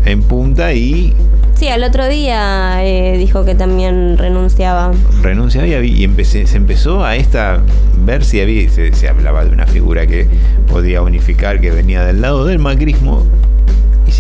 [0.05, 1.15] en punta y
[1.55, 4.93] Sí, al otro día eh, dijo que también renunciaba.
[5.23, 7.61] renunciaba y, había- y empecé- se empezó a esta
[8.05, 10.27] ver si había se, se hablaba de una figura que
[10.69, 13.25] podía unificar que venía del lado del macrismo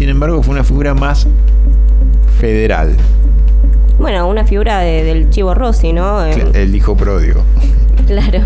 [0.00, 1.26] sin embargo fue una figura más
[2.40, 2.96] federal
[3.98, 6.24] Bueno, una figura de- del Chivo Rossi, ¿no?
[6.24, 7.44] Eh, el hijo pródigo
[8.06, 8.40] claro.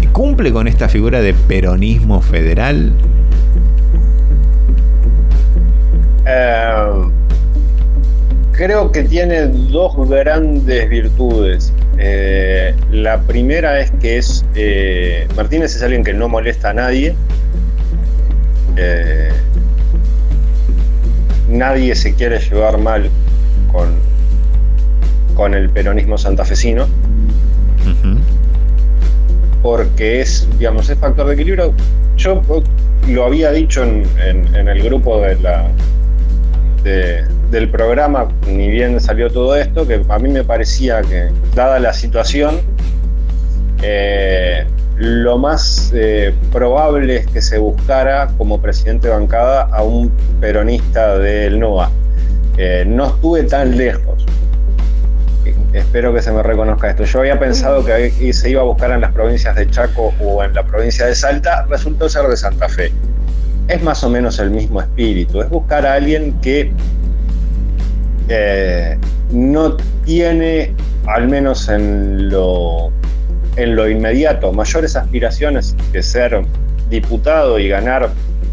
[0.00, 2.92] ¿Y cumple con esta figura de peronismo federal
[6.26, 6.92] Eh,
[8.52, 11.72] creo que tiene dos grandes virtudes.
[11.98, 17.16] Eh, la primera es que es eh, Martínez es alguien que no molesta a nadie.
[18.76, 19.30] Eh,
[21.50, 23.10] nadie se quiere llevar mal
[23.72, 23.88] con,
[25.34, 26.86] con el peronismo santafesino
[29.62, 31.74] porque es, digamos, es factor de equilibrio.
[32.16, 32.62] Yo eh,
[33.12, 35.66] lo había dicho en, en- en el grupo de la,
[36.82, 41.78] de- del programa, ni bien salió todo esto, que a mí me parecía que, dada
[41.80, 42.60] la situación,
[43.82, 44.64] eh,
[45.00, 50.12] lo más eh, probable es que se buscara como presidente de bancada a un
[50.42, 51.90] peronista del NOA.
[52.58, 54.26] Eh, no estuve tan lejos.
[55.72, 57.04] Espero que se me reconozca esto.
[57.04, 60.52] Yo había pensado que se iba a buscar en las provincias de Chaco o en
[60.52, 62.92] la provincia de Salta, resultó ser de Santa Fe.
[63.68, 66.74] Es más o menos el mismo espíritu, es buscar a alguien que
[68.28, 68.98] eh,
[69.30, 70.74] no tiene,
[71.06, 72.92] al menos en lo,
[73.56, 76.42] en lo inmediato, mayores aspiraciones que ser
[76.88, 78.10] diputado y ganar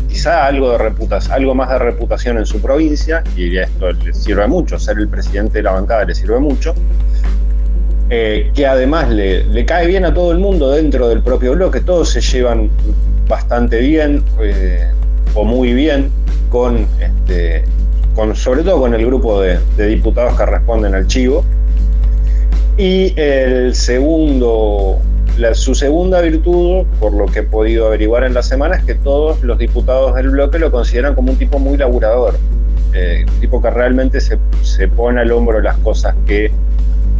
[0.08, 4.80] quizá algo, de algo más de reputación en su provincia, y esto le sirve mucho,
[4.80, 6.74] ser el presidente de la bancada le sirve mucho,
[8.10, 12.10] eh, que además le, cae bien a todo el mundo dentro del propio bloque, todos
[12.10, 12.70] se llevan
[13.28, 14.90] bastante bien eh,
[15.34, 16.10] o muy bien
[16.50, 17.66] con, este,
[18.16, 21.44] con, sobre todo con el grupo de, de diputados que responden al chivo.
[22.78, 25.00] Y el segundo,
[25.54, 29.42] su segunda virtud, por lo que he podido averiguar en la semana, es que todos
[29.42, 32.36] los diputados del bloque lo consideran como un tipo muy laburador.
[32.94, 36.52] eh, tipo que realmente se, se, pone al hombro las cosas que,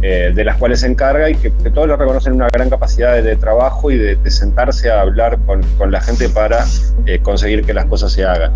[0.02, 3.36] eh, de las cuales se encarga y que, todos lo reconocen una gran capacidad de,
[3.36, 6.64] trabajo y de, sentarse a hablar con, con la gente para
[7.06, 8.52] eh, conseguir que las cosas se hagan.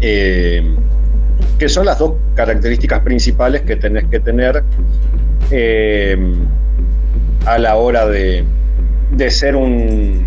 [0.00, 4.62] que son las dos características principales que tenés que tener
[7.46, 8.44] a la hora de,
[9.12, 10.26] de ser un,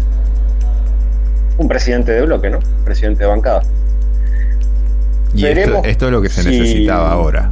[1.58, 2.60] un presidente de bloque, ¿no?
[2.84, 3.62] Presidente de bancada.
[5.34, 7.52] Y esto, es lo que se necesitaba ahora.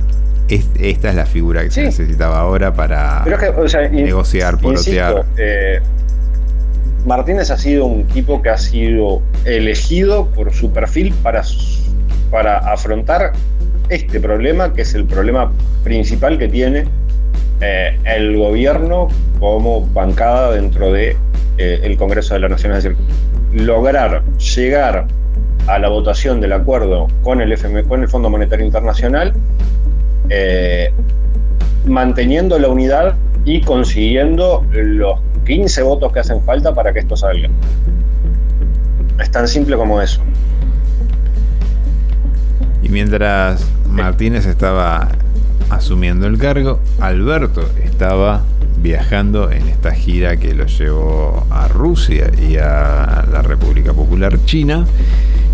[0.49, 3.23] esta es la figura que se necesitaba ahora para
[3.91, 5.25] negociar, polotear.
[5.37, 5.79] Eh,
[7.05, 11.43] Martínez ha sido un tipo que ha sido elegido por su perfil para,
[12.29, 13.31] para afrontar
[13.87, 15.51] este problema, que es el problema
[15.83, 16.85] principal que tiene
[17.61, 19.09] eh, el gobierno
[19.39, 21.17] como bancada dentro de
[21.57, 22.73] eh, el Congreso de la Nación.
[22.73, 22.97] Es decir,
[23.51, 25.07] lograr llegar
[25.67, 29.33] a la votación del acuerdo con el, FM, con el Fondo Monetario Internacional,
[30.29, 30.91] eh,
[31.85, 33.15] manteniendo la unidad
[33.45, 37.49] y consiguiendo los 15 votos que hacen falta para que esto salga.
[39.19, 40.21] Es tan simple como eso.
[42.81, 45.09] Y mientras Martínez estaba
[45.69, 48.43] asumiendo el cargo, Alberto estaba
[48.81, 54.85] viajando en esta gira que lo llevó a Rusia y a la República Popular China.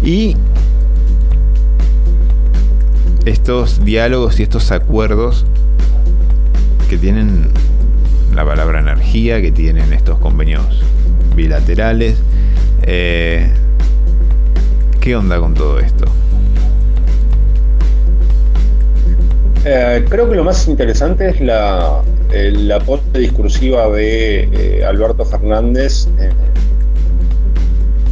[0.04, 0.36] Y
[3.26, 5.46] estos diálogos y estos acuerdos
[6.90, 7.50] que tienen
[8.36, 10.84] la palabra energía, que tienen estos convenios
[11.36, 12.18] bilaterales.
[12.84, 13.50] Eh,
[15.00, 16.06] ¿Qué onda con todo esto?
[19.68, 26.08] Eh, creo que lo más interesante es la, la pose discursiva de eh, Alberto Fernández
[26.20, 26.30] eh,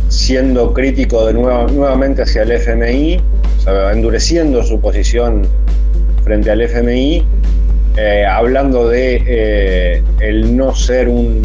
[0.09, 3.21] siendo crítico de nuevamente hacia el FMI,
[3.91, 5.43] endureciendo su posición
[6.23, 7.23] frente al FMI,
[8.29, 11.41] hablando de el no ser un...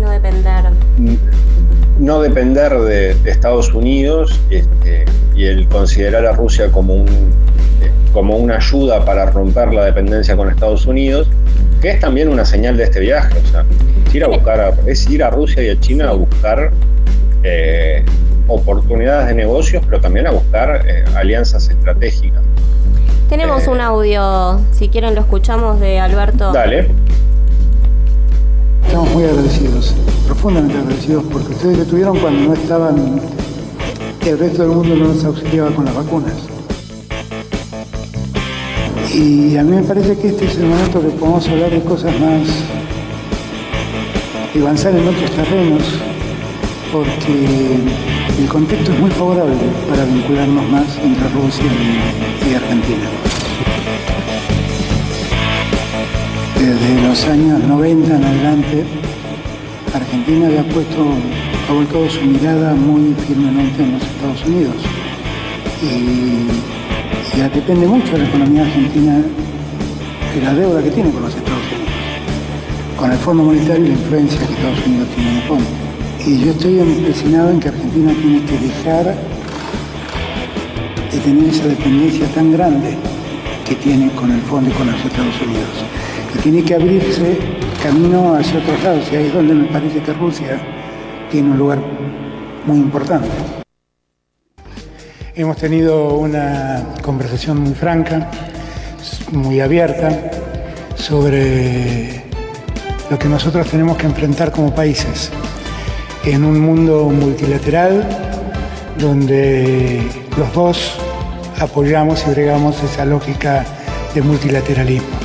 [0.00, 0.64] no depender.
[1.98, 7.45] No depender de, Estados Unidos este, y el considerar a Rusia como un
[8.16, 11.28] como una ayuda para romper la dependencia con Estados Unidos,
[11.82, 13.38] que es también una señal de este viaje.
[13.38, 13.62] O sea,
[14.06, 16.70] es ir a buscar, es ir a Rusia y a China a buscar
[17.42, 18.02] eh,
[18.48, 22.40] oportunidades de negocios, pero también a buscar eh, alianzas estratégicas.
[23.28, 26.52] Tenemos eh, un audio, si quieren lo escuchamos de Alberto.
[26.52, 26.88] Dale.
[28.86, 29.94] Estamos muy agradecidos,
[30.24, 33.20] profundamente agradecidos, porque ustedes estuvieron cuando no estaban,
[34.24, 36.55] el resto del mundo no nos auxiliaba con las vacunas.
[39.14, 42.12] Y a mí me parece que este es el momento que podemos hablar de cosas
[42.20, 42.42] más,
[44.54, 45.82] y avanzar en otros terrenos,
[46.92, 47.76] porque
[48.38, 49.54] el contexto es muy favorable
[49.88, 51.64] para vincularnos más entre Rusia
[52.50, 53.08] y, Argentina.
[56.58, 58.84] Desde los años 90 en adelante,
[59.94, 61.06] Argentina había puesto,
[61.68, 64.76] ha volcado su mirada muy firmemente en los Estados Unidos.
[65.82, 66.75] Y
[67.36, 69.20] ya depende mucho de la economía argentina
[70.34, 71.92] de la deuda que tiene con los Estados Unidos,
[72.96, 75.64] con el Fondo Monetario y la influencia que Estados Unidos tiene en el fondo.
[76.26, 79.14] Y yo estoy empecinado en que Argentina tiene que dejar
[81.12, 82.96] de tener esa dependencia tan grande
[83.66, 85.84] que tiene con el fondo y con los Estados Unidos.
[86.34, 87.38] Y tiene que abrirse
[87.82, 90.58] camino hacia otros lados, y ahí es donde me parece que Rusia
[91.30, 91.78] tiene un lugar
[92.66, 93.28] muy importante.
[95.38, 98.30] Hemos tenido una conversación muy franca,
[99.32, 100.08] muy abierta,
[100.94, 102.22] sobre
[103.10, 105.30] lo que nosotros tenemos que enfrentar como países
[106.24, 108.08] en un mundo multilateral
[108.98, 110.02] donde
[110.38, 110.98] los dos
[111.60, 113.62] apoyamos y bregamos esa lógica
[114.14, 115.18] de multilateralismo.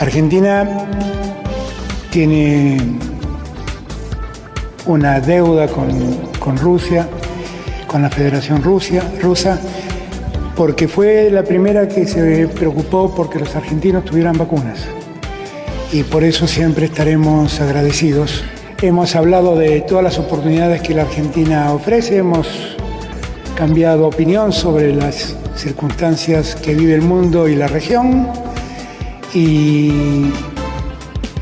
[0.00, 0.68] Argentina
[2.10, 2.76] tiene
[4.84, 7.08] una deuda con, con Rusia
[7.88, 9.58] con la Federación Rusia, Rusa,
[10.54, 14.86] porque fue la primera que se preocupó porque los argentinos tuvieran vacunas.
[15.90, 18.44] Y por eso siempre estaremos agradecidos.
[18.80, 22.76] Hemos hablado de todas las oportunidades que la Argentina ofrece, hemos
[23.56, 28.28] cambiado opinión sobre las circunstancias que vive el mundo y la región.
[29.34, 30.30] Y,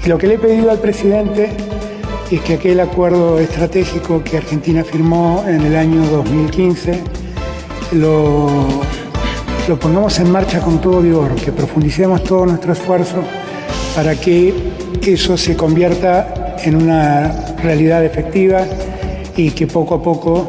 [0.07, 1.51] lo que le he pedido al presidente
[2.31, 7.03] es que aquel acuerdo estratégico que Argentina firmó en el año 2015
[7.93, 8.49] lo,
[9.69, 13.23] lo pongamos en marcha con todo vigor, que profundicemos todo nuestro esfuerzo
[13.95, 14.53] para que
[15.03, 18.67] eso se convierta en una realidad efectiva
[19.37, 20.47] y que poco a poco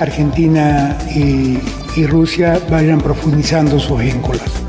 [0.00, 1.58] Argentina y
[1.96, 4.59] y Rusia vayan profundizando sus vínculos.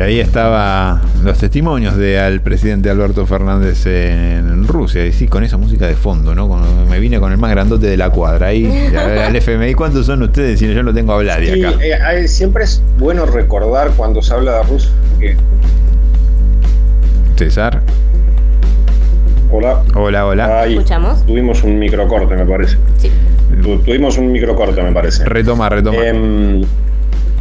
[0.00, 5.04] Y ahí estaba los testimonios de al presidente Alberto Fernández en Rusia.
[5.04, 6.48] Y sí, con esa música de fondo, ¿no?
[6.88, 8.46] Me vine con el más grandote de la cuadra.
[8.46, 8.64] Ahí,
[8.96, 10.58] al FMI, ¿cuántos son ustedes?
[10.58, 12.14] Si yo no tengo a hablar de Sí, acá.
[12.14, 14.90] eh, siempre es bueno recordar cuando se habla de Rusia
[15.20, 15.36] que.
[17.36, 17.82] César.
[19.52, 19.82] Hola.
[19.94, 20.60] Hola, hola.
[20.62, 21.26] Ahí, ¿Escuchamos?
[21.26, 22.78] Tuvimos un microcorte, me parece.
[22.96, 23.10] Sí.
[23.62, 25.26] Tu- tuvimos un microcorte, me parece.
[25.26, 25.98] Retoma, retoma.
[26.06, 26.62] Em,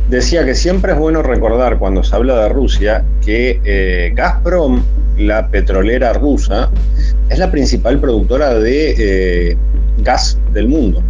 [0.09, 4.83] decía que siempre es bueno recordar cuando se habla de Rusia que eh, Gazprom,
[5.17, 6.69] la petrolera rusa,
[7.29, 8.95] es la principal productora de
[9.51, 9.57] eh,
[9.99, 11.03] gas del mundo.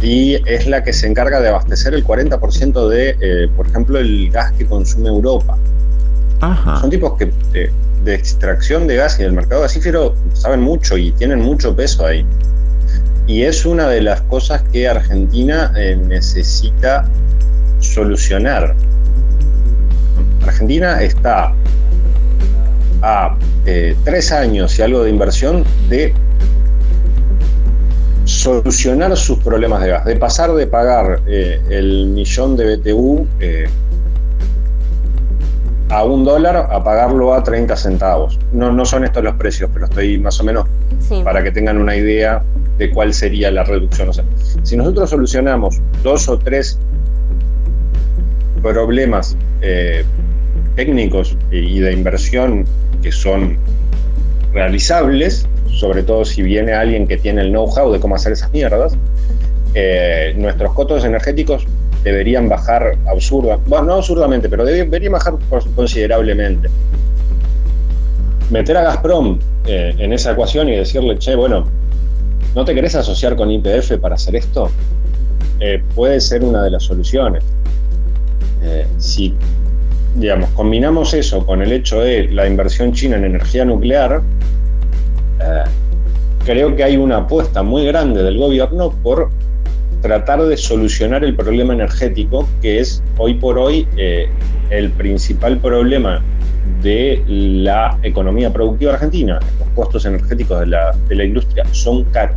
[0.00, 4.30] Y es la que se encarga de abastecer el 40% de, eh, por ejemplo, el
[4.30, 5.58] gas que consume Europa.
[6.40, 6.80] Ajá.
[6.80, 7.70] Son tipos que de,
[8.04, 12.24] de extracción de gas y del mercado gasífero saben mucho y tienen mucho peso ahí.
[13.28, 17.06] Y es una de las cosas que Argentina eh, necesita
[17.78, 18.74] solucionar.
[20.42, 21.52] Argentina está
[23.02, 23.36] a
[23.66, 26.14] eh, tres años y algo de inversión de
[28.24, 33.26] solucionar sus problemas de gas, de pasar de pagar eh, el millón de BTU
[35.90, 38.38] a un dólar a pagarlo a 30 centavos.
[38.52, 40.66] No, no son estos los precios, pero estoy más o menos
[41.00, 41.22] Sí.
[41.24, 42.42] para que tengan una idea
[42.76, 44.08] de cuál sería la reducción.
[44.08, 44.24] O sea,
[44.62, 46.78] si nosotros solucionamos dos o tres
[48.62, 50.04] problemas eh,
[50.76, 52.64] técnicos y de inversión
[53.02, 53.56] que son
[54.52, 58.96] realizables, sobre todo si viene alguien que tiene el know-how de cómo hacer esas mierdas,
[59.74, 61.66] eh, nuestros costos energéticos
[62.04, 66.68] deberían bajar absurda, bueno, no absurdamente, pero debe- deberían bajar cons- considerablemente.
[68.50, 71.64] Meter a Gazprom eh, en esa ecuación y decirle, che, bueno,
[72.54, 74.70] ¿no te querés asociar con IPF para hacer esto?
[75.60, 77.42] Eh, puede ser una de las soluciones.
[78.62, 79.34] Eh, si,
[80.16, 84.22] digamos, combinamos eso con el hecho de la inversión china en energía nuclear,
[86.44, 89.28] creo que hay una apuesta muy grande del gobierno por
[90.02, 94.28] tratar de solucionar el problema energético, que es hoy por hoy eh,
[94.70, 96.22] el principal problema
[96.82, 99.40] de la economía productiva argentina.
[99.58, 102.36] Los costos energéticos de la, de la industria son caros.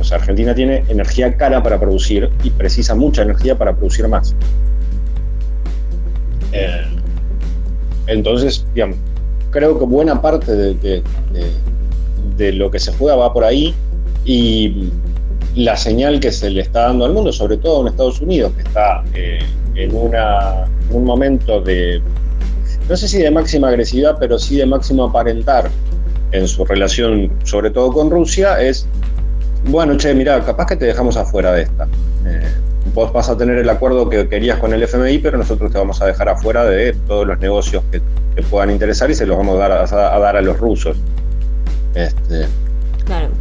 [0.00, 4.34] O sea, Argentina tiene energía cara para producir y precisa mucha energía para producir más.
[6.52, 6.82] Eh,
[8.06, 8.64] entonces,
[9.50, 11.02] creo que buena parte de, de-
[11.32, 11.52] de-
[12.36, 13.74] de lo que se juega va por ahí
[14.24, 14.90] y
[15.58, 18.62] la señal que se le está dando al mundo, sobre todo en Estados Unidos, que
[18.62, 19.40] está eh,
[19.74, 22.00] en un momento de,
[22.88, 25.68] no sé si de máxima agresividad, pero sí de máximo aparentar
[26.30, 28.86] en su relación, sobre todo con Rusia, es,
[29.64, 31.88] bueno, che, mira, capaz que te dejamos afuera de esta.
[32.24, 32.52] Eh,
[32.94, 36.00] vos vas a tener el acuerdo que querías con el FMI, pero nosotros te vamos
[36.00, 38.00] a dejar afuera de todos los negocios que
[38.36, 40.96] te puedan interesar y se los vamos a dar a, a dar a los rusos.
[41.96, 42.46] Este,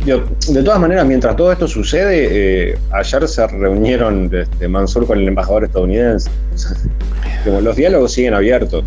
[0.08, 5.28] De todas maneras, mientras todo esto sucede, eh, ayer se reunieron este, Mansur con el
[5.28, 6.30] embajador estadounidense.
[7.44, 8.84] Como los diálogos siguen abiertos.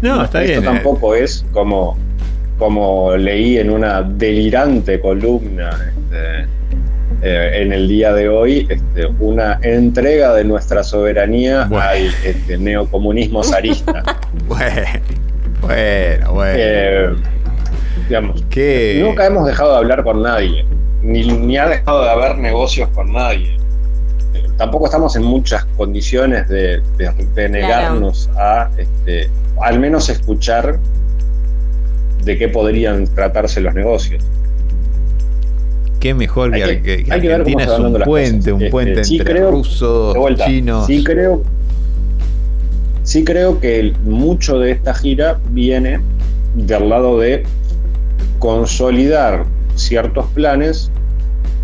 [0.00, 0.62] No, está esto bien.
[0.62, 0.74] eh.
[0.74, 1.96] tampoco es como,
[2.58, 6.46] como leí en una delirante columna este,
[7.22, 13.42] eh, en el día de hoy, este, una entrega de nuestra soberanía al este, neocomunismo
[13.42, 14.02] zarista.
[14.46, 14.86] Bueno,
[15.62, 16.58] bueno, bueno.
[16.58, 17.16] Eh,
[18.08, 19.00] digamos, ¿Qué?
[19.04, 20.64] nunca hemos dejado de hablar con nadie,
[21.02, 23.56] ni, ni ha dejado de haber negocios con nadie.
[24.34, 29.28] Eh, Tampoco estamos en muchas condiciones de, de- de negarnos a, este,
[29.62, 30.78] al menos escuchar
[32.24, 34.22] de qué podrían tratarse los negocios.
[36.00, 38.02] Qué mejor que, Hay que- que- que hay que ver cómo Argentina se es un
[38.02, 40.86] puente, un Este, puente sí entre creo- rusos, chinos.
[40.86, 41.42] Sí creo,
[43.02, 46.00] sí creo que el- mucho de esta gira viene
[46.54, 47.44] del lado de
[48.38, 49.44] consolidar
[49.74, 50.90] ciertos planes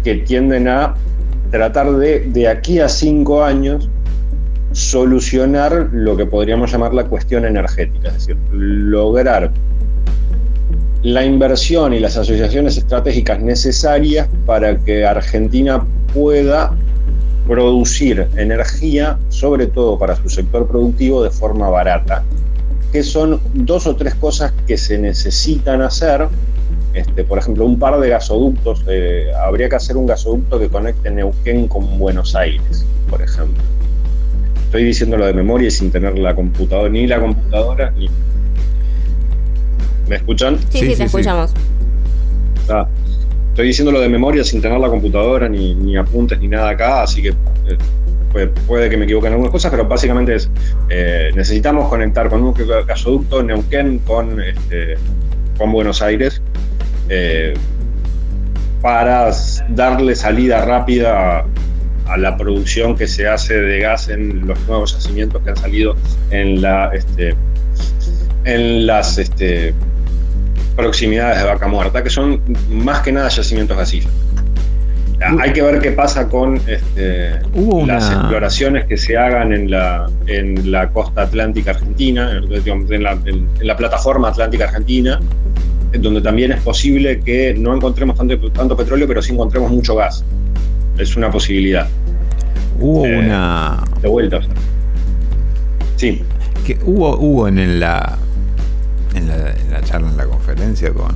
[0.05, 0.95] que tienden a
[1.51, 3.89] tratar de, de aquí a cinco años,
[4.73, 9.51] solucionar lo que podríamos llamar la cuestión energética, es decir, lograr
[11.03, 15.85] la inversión y las asociaciones estratégicas necesarias para que Argentina
[16.15, 16.75] pueda
[17.47, 22.23] producir energía, sobre todo para su sector productivo, de forma barata,
[22.93, 26.29] que son dos o tres cosas que se necesitan hacer.
[26.95, 31.11] Este, por ejemplo, un par de gasoductos, eh, habría que hacer un gasoducto que conecte
[31.11, 33.63] Neuquén con Buenos Aires, por ejemplo.
[34.65, 38.11] Estoy diciéndolo de memoria y sin tener la computadora, ni la computadora, ni...
[40.09, 40.59] ¿Me escuchan?
[40.71, 41.55] Sí, sí, te escuchamos.
[42.61, 42.89] está.
[43.51, 47.23] Estoy diciéndolo de memoria sin tener la computadora, ni, ni apuntes, ni nada acá, así
[47.23, 47.79] que eh,
[48.33, 50.51] puede, puede que me equivoque en algunas cosas, pero básicamente es,
[50.91, 52.55] eh, necesitamos conectar con un
[52.87, 54.97] gasoducto Neuquén con, este,
[55.59, 56.43] con Buenos Aires
[57.15, 57.55] eh,
[58.81, 59.31] para
[59.69, 61.45] darle salida rápida
[62.07, 65.95] a, la producción que se hace de gas en los nuevos yacimientos que han salido
[66.31, 67.35] en la este,
[68.45, 69.73] en las este,
[70.77, 72.41] proximidades de Vaca Muerta, que son
[72.71, 74.15] más que nada yacimientos gasíferos.
[75.41, 79.71] Hay que ver qué pasa con este, Hubo las una- exploraciones que se hagan en
[79.71, 85.21] la, en la costa atlántica argentina, en, la, en- la plataforma atlántica argentina,
[85.81, 89.95] en donde también es posible que no encontremos tanto, tanto petróleo, pero sí encontremos mucho
[89.97, 90.25] gas.
[90.99, 91.89] Es una posibilidad.
[92.81, 93.83] Hubo Eh, una.
[94.01, 94.39] De vuelta.
[94.39, 94.51] o sea.
[95.97, 96.23] Sí.
[96.67, 98.19] Que hubo, hubo en la,
[99.15, 101.13] en la en la charla, en la conferencia con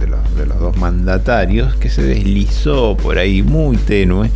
[0.00, 4.30] de los, de los dos mandatarios, que se deslizó por ahí muy tenue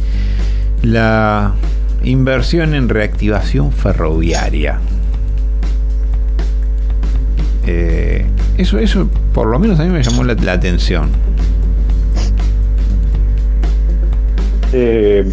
[0.82, 1.54] la
[2.04, 4.80] inversión en reactivación ferroviaria.
[7.66, 8.26] Eh,
[8.58, 11.10] eso, eso por lo menos a mí me llamó la, la atención.
[14.72, 15.30] Eh,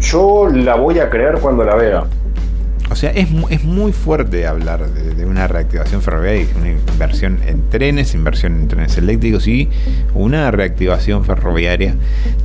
[0.00, 2.04] yo la voy a creer cuando la vea.
[2.90, 7.68] O sea, es, es muy fuerte hablar de, de una reactivación ferroviaria, una inversión en
[7.70, 9.70] trenes, inversión en trenes eléctricos y
[10.12, 11.94] una reactivación ferroviaria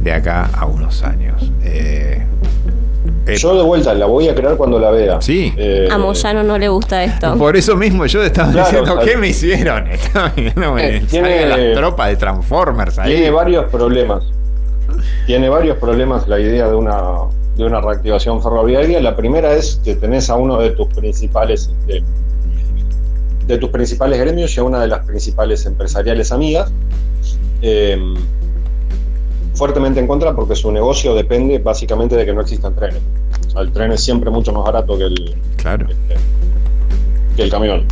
[0.04, 1.52] de acá a unos años.
[1.64, 2.24] Eh,
[3.28, 5.22] eh, Yo de vuelta la voy a creer cuando la vea.
[5.22, 5.54] Sí.
[5.58, 7.36] Eh, A Moyano no le gusta esto.
[7.38, 9.88] por eso mismo yo estaba Claro, diciendo, ¿qué me hicieron?
[9.92, 13.14] Estaba viendo, Eh, tiene- las tropas de Transformers ahí.
[13.14, 14.24] Tiene varios problemas.
[15.26, 17.02] Tiene varios problemas la idea de una,
[17.58, 19.02] de una reactivación ferroviaria.
[19.02, 21.70] La primera es que tenés a uno de tus principales
[23.48, 26.72] de tus principales gremios y a una de las principales empresariales amigas
[27.62, 27.96] eh,
[29.56, 33.02] fuertemente en contra porque su negocio depende básicamente de que no existan trenes.
[33.48, 35.88] O sea, el tren es siempre mucho más barato que el, Claro.
[37.36, 37.86] que el camión.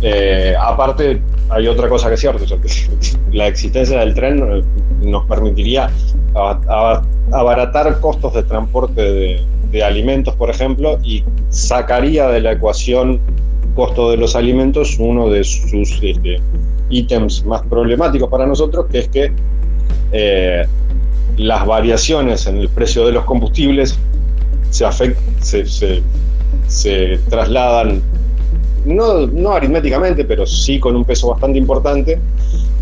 [0.00, 2.68] Eh, aparte, hay otra cosa que es cierto, o sea, que
[3.36, 4.62] la existencia del tren eh,
[5.02, 5.90] nos permitiría
[7.30, 13.20] abaratar costos de transporte de, de alimentos, por ejemplo, y sacaría de la ecuación
[13.74, 16.40] costo de los alimentos uno de sus este,
[16.90, 19.32] ítems más problemáticos para nosotros, que es que
[20.12, 20.66] eh,
[21.36, 23.98] las variaciones en el precio de los combustibles
[24.70, 26.02] se, afect- se, se-
[26.68, 28.00] se trasladan
[28.84, 32.18] no, no aritméticamente, pero sí con un peso bastante importante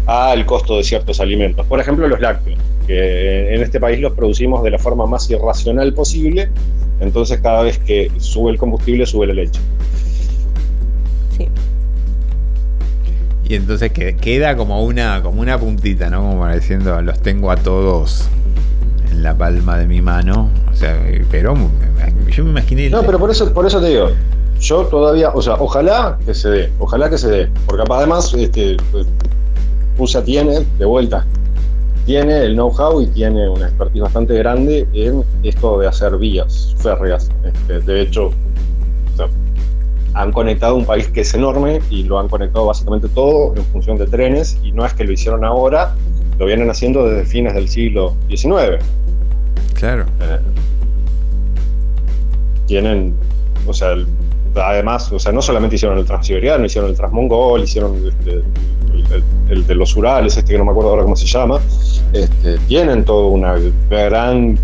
[0.06, 1.66] al costo de ciertos alimentos.
[1.66, 5.92] Por ejemplo, los lácteos, que en este país los producimos de la forma más irracional
[5.92, 6.48] posible,
[7.00, 9.60] entonces cada vez que sube el combustible, sube la leche.
[13.44, 16.20] Y entonces que- queda como una, como una puntita, ¿no?
[16.22, 18.28] Como diciendo, los tengo a todos
[19.10, 20.48] en la palma de mi mano.
[20.70, 20.98] O sea,
[21.30, 21.54] pero
[22.30, 22.90] yo me imaginé.
[22.90, 24.10] No, pero por eso, por eso te digo,
[24.60, 28.76] yo todavía, o sea, ojalá que se dé, ojalá que se dé, porque además este,
[28.92, 29.06] pues,
[29.98, 31.26] USA tiene, de vuelta,
[32.06, 37.30] tiene el know-how y tiene una expertise bastante grande en esto de hacer vías férreas.
[37.44, 38.30] Este, de hecho,
[40.14, 43.96] han conectado un país que es enorme y lo han conectado básicamente todo en función
[43.96, 45.94] de trenes y no es que lo hicieron ahora,
[46.40, 48.82] lo vienen haciendo desde fines del siglo XIX.
[49.74, 50.06] Claro.
[50.22, 50.38] Eh,
[52.66, 53.14] tienen,
[53.66, 53.94] o sea,
[54.56, 59.24] además, o sea, no solamente hicieron el Transiberiano, hicieron el Transmongol, hicieron este, el, el-
[59.50, 61.58] el de los Urales, este que no me acuerdo ahora cómo se llama,
[62.12, 63.56] este, tienen toda una
[63.90, 64.56] gran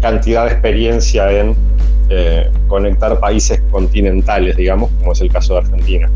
[0.00, 1.56] cantidad de experiencia en
[2.10, 6.10] eh, conectar países continentales, digamos, como es el caso de Argentina.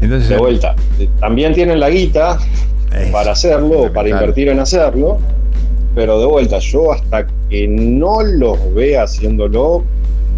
[0.00, 0.76] Entonces, de vuelta,
[1.20, 2.38] también tienen la guita
[3.12, 5.18] para hacerlo, o para invertir en hacerlo,
[5.94, 9.84] pero de vuelta, yo hasta que no los vea haciéndolo,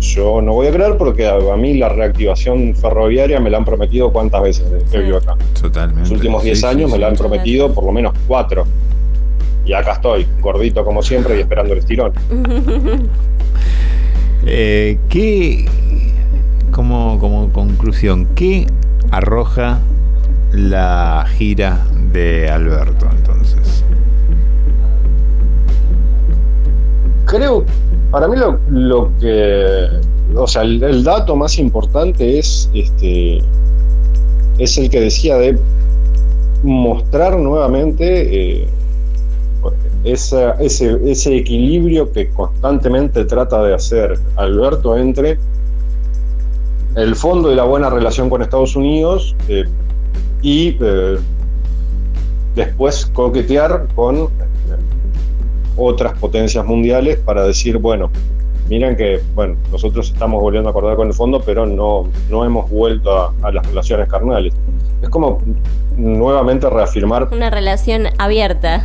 [0.00, 4.12] yo no voy a creer porque a, mí la reactivación ferroviaria me la han prometido
[4.12, 5.36] cuántas veces desde que vivo acá.
[5.60, 6.02] Totalmente.
[6.02, 7.22] Los últimos 10 Sí, años sí, me la han sí.
[7.22, 8.64] prometido por lo menos 4.
[9.66, 12.12] Y acá estoy, gordito como siempre y esperando el estirón.
[14.50, 15.66] Eh, ¿Qué,
[16.70, 18.66] como, como conclusión, qué
[19.10, 19.80] arroja
[20.52, 23.84] la gira de Alberto entonces?
[27.26, 27.64] Creo,
[28.10, 29.86] para mí lo, lo que,
[30.34, 33.42] o sea, el, dato más importante es, este,
[34.58, 35.58] es el que decía de
[36.62, 38.68] mostrar nuevamente eh,
[40.04, 45.38] ese, ese equilibrio que constantemente trata de hacer Alberto entre
[46.94, 49.64] el fondo y la buena relación con Estados Unidos eh,
[50.43, 51.19] y eh,
[52.55, 54.27] después coquetear con eh,
[55.77, 58.10] otras potencias mundiales para decir, bueno,
[58.69, 62.69] miren que, bueno, nosotros estamos volviendo a acordar con el fondo, pero no, no hemos
[62.70, 64.52] vuelto a, a las relaciones carnales.
[65.02, 65.40] Es como
[65.97, 68.85] nuevamente reafirmar, Una relación abierta.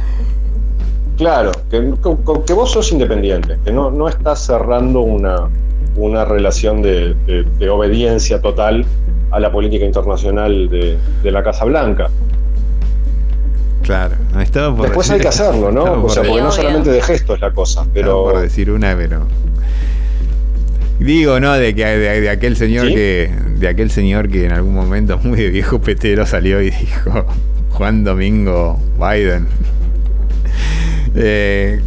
[1.18, 5.50] claro, que, que- que vos sos independiente, que no, no estás cerrando una,
[5.96, 8.86] una relación de, de- de obediencia total
[9.34, 12.10] a la política internacional de, de la Casa Blanca.
[13.82, 15.84] Claro, no estaba por Después decir- hay que hacerlo, ¿no?
[16.06, 18.24] O sea, porque no solamente de gesto es la cosa, pero...
[18.24, 19.26] por decir una, pero.
[21.00, 21.54] Digo, ¿no?
[21.54, 22.94] De que de, de aquel señor ¿Sí?
[22.96, 23.32] que.
[23.58, 27.26] De aquel señor que en algún momento muy de viejo petero salió y dijo.
[27.72, 29.48] Juan Domingo Biden.
[31.16, 31.80] Eh,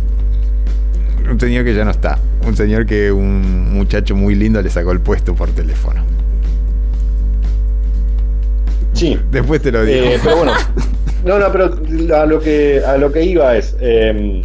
[1.29, 2.17] un señor que ya no está.
[2.47, 6.05] Un señor que un muchacho muy lindo le sacó el puesto por teléfono.
[8.97, 9.19] Sí.
[9.31, 10.07] Después te lo digo.
[10.07, 10.53] Eh, pero bueno,
[11.25, 14.43] no, no, pero a lo que, a lo que iba es, eh,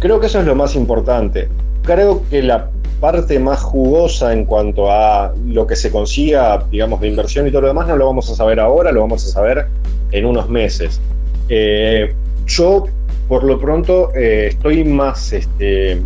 [0.00, 1.48] creo que eso es lo más importante.
[1.82, 2.68] Creo que la
[3.00, 7.62] parte más jugosa en cuanto a lo que se consiga, digamos, de inversión y todo
[7.62, 9.66] lo demás, no lo vamos a saber ahora, lo vamos a saber
[10.10, 11.00] en unos meses.
[11.48, 12.12] Eh,
[12.46, 12.86] yo,
[13.28, 16.00] por lo pronto, eh, estoy más este,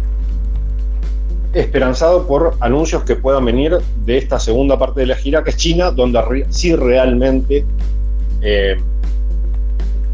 [1.55, 5.57] esperanzado por anuncios que puedan venir de esta segunda parte de la gira, que es
[5.57, 7.65] China, donde re- sí realmente
[8.41, 8.77] eh,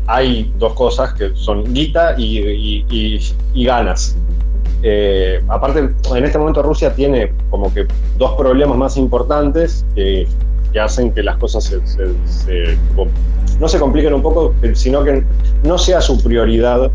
[0.06, 3.20] hay dos cosas que son guita y, y- y-
[3.54, 4.16] y ganas.
[4.82, 5.80] Eh, aparte,
[6.16, 7.86] en este momento Rusia tiene como que
[8.16, 10.26] dos problemas más importantes que,
[10.72, 12.78] que hacen que las cosas se- se- se-
[13.60, 15.22] no se compliquen un poco, sino que
[15.64, 16.90] no sea su prioridad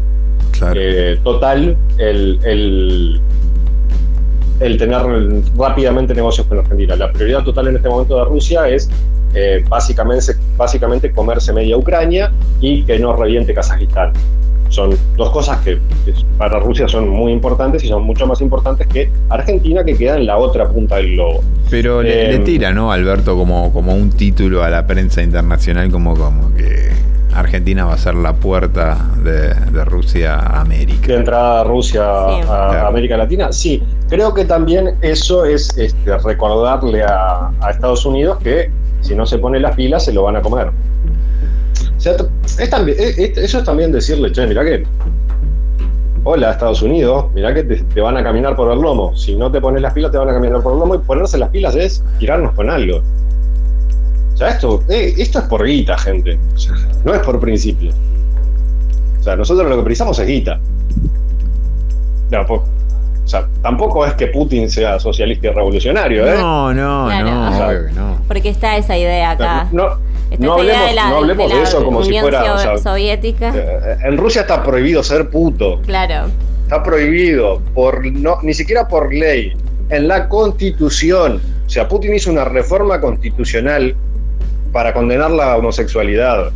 [0.76, 3.22] eh, total el, el-
[4.60, 5.02] el tener
[5.58, 6.96] rápidamente negocios con Argentina.
[6.96, 8.90] La prioridad total en este momento de Rusia es
[9.34, 12.32] eh, básicamente, básicamente comerse media Ucrania
[12.62, 14.14] y que no reviente Kazajistán.
[14.70, 15.78] Son dos cosas que,
[16.38, 20.26] para Rusia son muy importantes y son mucho más importantes que Argentina, que queda en
[20.26, 21.44] la otra punta del globo.
[21.70, 25.92] Pero le, le Eh, tira, ¿no, Alberto, como, como un título a la prensa internacional,
[25.92, 26.90] como, como que
[27.40, 31.08] Argentina va a ser la puerta de, de Rusia a América.
[31.08, 32.88] de entrada a Rusia a, a Claro.
[32.88, 33.52] América Latina.
[33.52, 38.70] Sí, creo que también eso es este, recordarle a, a Estados Unidos que
[39.02, 40.68] si no se pone las pilas se lo van a comer.
[41.98, 42.16] O sea,
[42.60, 44.86] es también- es- es- eso es también decirle, che, mirá que.
[46.26, 49.14] Hola, Estados Unidos, mirá que te, te van a caminar por el lomo.
[49.16, 50.96] Si no te pones las pilas, te van a caminar por el lomo.
[50.96, 53.02] Y ponerse las pilas es tirarnos con algo.
[54.34, 56.40] O sea, esto, eh, esto es por guita, gente.
[56.56, 56.74] O sea,
[57.04, 57.92] no es por principio.
[59.20, 60.60] O sea, nosotros lo que precisamos es guita.
[62.32, 62.64] No, po-
[63.24, 66.36] o sea, tampoco es que Putin sea socialista y revolucionario, ¿eh?
[66.38, 67.30] No, no, Claro.
[67.32, 68.18] no, obvio que no.
[68.28, 69.68] Porque está esa idea acá.
[69.72, 69.98] No,
[70.30, 72.54] Está no esa idea hablemos, de la, no hablemos de, la eso como si fuera.
[72.54, 73.54] o sea, Soviética.
[73.56, 75.80] eh, en Rusia está prohibido ser puto.
[75.86, 76.28] Claro.
[76.64, 79.54] Está prohibido, por no, ni siquiera por ley,
[79.90, 81.40] en la constitución.
[81.66, 83.96] O sea, Putin hizo una reforma constitucional
[84.74, 86.52] para condenar la homosexualidad.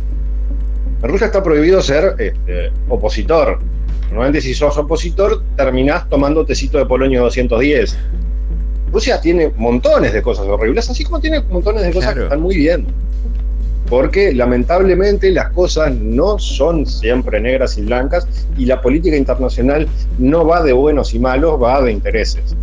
[1.02, 3.60] En Rusia está prohibido ser este, opositor.
[4.10, 7.96] Normalmente si sos opositor terminás tomando tecito de Polonio 210.
[8.92, 12.56] Rusia tiene montones de cosas horribles, así como tiene montones de cosas que están muy
[12.56, 12.86] bien.
[13.88, 18.26] Porque lamentablemente las cosas no son siempre negras y blancas
[18.56, 19.88] y la política internacional
[20.18, 22.56] no va de buenos y malos, va de intereses.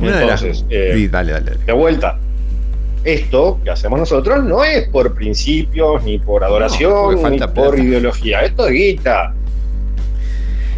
[0.00, 1.52] Entonces, eh, dale, dale.
[1.64, 2.18] de vuelta,
[3.04, 7.74] esto que hacemos nosotros no es por principios, ni por adoración, porque ni falta por
[7.74, 7.82] plata.
[7.82, 8.40] ideología.
[8.40, 9.34] Esto es guita.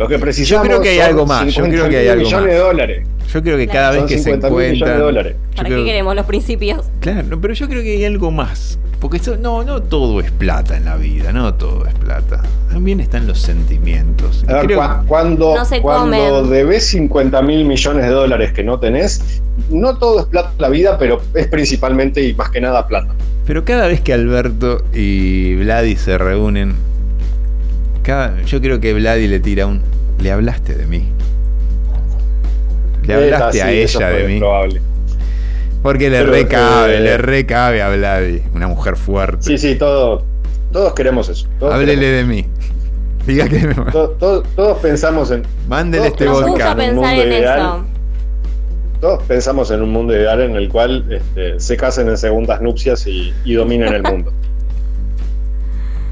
[0.02, 2.46] Lo que precisamos creo que hay algo más, yo 50 creo que hay algo millones
[2.46, 2.54] más.
[2.54, 3.06] de dólares.
[3.32, 5.00] Yo creo que cada vez Son que se 50 mil millones de encuentran.
[5.00, 5.36] dólares.
[5.50, 6.84] yo ¿Para creo- qué queremos los principios?
[7.00, 8.78] Claro, pero yo creo que hay algo más.
[9.00, 12.40] Porque eso, no, no todo es plata en la vida, no todo es plata.
[12.70, 14.44] También están los sentimientos.
[14.48, 18.62] A ver, Creo- cua- cuando, No se cuando debes 50 mil millones de dólares que
[18.62, 22.60] no tenés, no todo es plata en la vida, pero es principalmente y más que
[22.60, 23.12] nada plata.
[23.46, 26.74] Pero cada vez que Alberto y Vladi se reúnen,
[28.02, 29.80] cada, yo creo que Vladi le tira un.
[30.20, 31.04] Le hablaste de mí.
[33.04, 34.38] Le Eh, hablaste sí, a ella de mí.
[34.38, 34.80] probable.
[35.82, 38.42] Porque le Pero, recabe, le recabe a Vladi.
[38.54, 39.42] Una mujer fuerte.
[39.42, 40.22] Sí, sí, todo,
[40.72, 41.46] todos queremos eso.
[41.58, 42.46] Todos Háblele de mí.
[43.26, 43.74] Diga que me.
[43.74, 45.42] To- to- todos pensamos en.
[45.68, 46.72] Mándele todos este vodka.
[46.72, 47.58] En un pensar mundo en ideal.
[47.58, 47.84] eso.
[49.00, 53.04] Todos pensamos en un mundo ideal en el cual este, se casen en segundas nupcias
[53.08, 54.32] y, y dominen el mundo.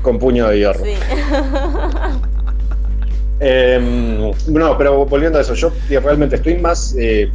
[0.03, 0.85] Con puño de hierro.
[0.85, 0.95] Sí.
[3.43, 3.81] Eh,
[4.49, 7.31] no, pero volviendo a eso, yo realmente estoy más eh,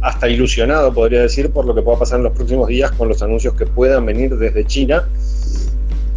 [0.00, 3.22] hasta ilusionado, podría decir, por lo que pueda pasar en los próximos días con los
[3.22, 5.04] anuncios que puedan venir desde China.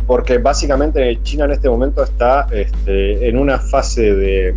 [0.08, 4.56] porque básicamente China en este momento está este, en una fase de,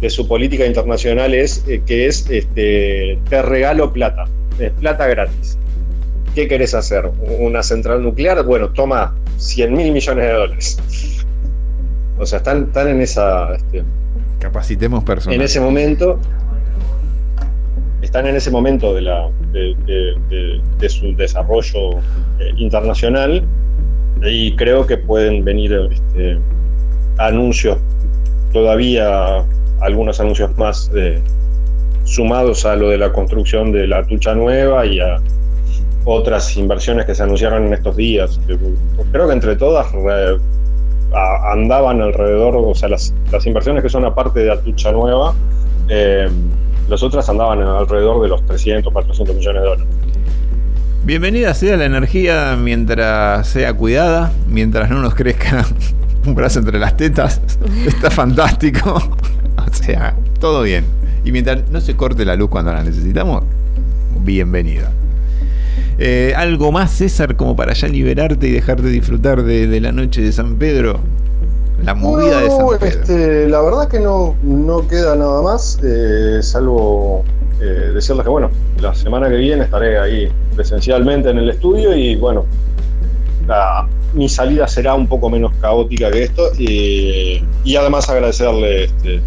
[0.00, 4.26] de su política internacional es eh, que es este, te regalo plata,
[4.58, 5.58] es plata gratis.
[6.38, 7.10] ¿Qué querés hacer?
[7.40, 8.44] ¿Una central nuclear?
[8.44, 10.78] Bueno, toma 100 mil millones de dólares.
[12.16, 13.54] O sea, están, están en esa.
[13.56, 13.82] Este,
[14.38, 15.34] Capacitemos personas.
[15.34, 16.20] En ese momento.
[18.02, 21.98] Están en ese momento de, la, de, de- de su desarrollo
[22.38, 23.42] eh, internacional
[24.22, 26.38] y creo que pueden venir este,
[27.18, 27.78] anuncios,
[28.52, 29.44] todavía
[29.80, 31.20] algunos anuncios más eh,
[32.04, 35.20] sumados a lo de la construcción de la tucha nueva y a
[36.10, 38.40] otras inversiones que se anunciaron en estos días.
[38.48, 38.56] Eh,
[39.12, 40.38] Creo que entre todas re-
[41.14, 45.34] a- andaban alrededor, o sea, las, las inversiones que son aparte de la tucha nueva,
[45.88, 46.28] eh,
[46.88, 49.86] las otras andaban alrededor de los 300, 400 millones de dólares.
[51.04, 55.64] Bienvenida sea la energía mientras sea cuidada, mientras no nos crezca
[56.26, 57.40] un brazo entre las tetas.
[57.86, 59.00] Está fantástico.
[59.58, 60.84] O sea, todo bien.
[61.24, 63.42] Y mientras no se corte la luz cuando la necesitamos,
[64.20, 64.90] bienvenida.
[65.98, 69.90] Eh, ¿Algo más, César, como para ya liberarte y dejar de disfrutar de, de la
[69.92, 71.00] noche de San Pedro?
[71.82, 72.86] La movida de San Pedro.
[72.86, 77.24] este, la verdad que no, no queda nada más, eh, salvo
[77.60, 78.50] eh, decirles que bueno,
[78.80, 82.44] la semana que viene estaré ahí presencialmente en el estudio y bueno,
[83.46, 89.20] la- mi salida será un poco menos caótica que esto y, y además agradecerle este,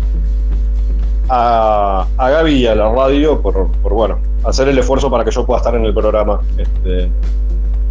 [1.33, 5.31] a, a Gaby y a la radio por, por, bueno, hacer el esfuerzo para que
[5.31, 7.09] yo pueda estar en el programa este,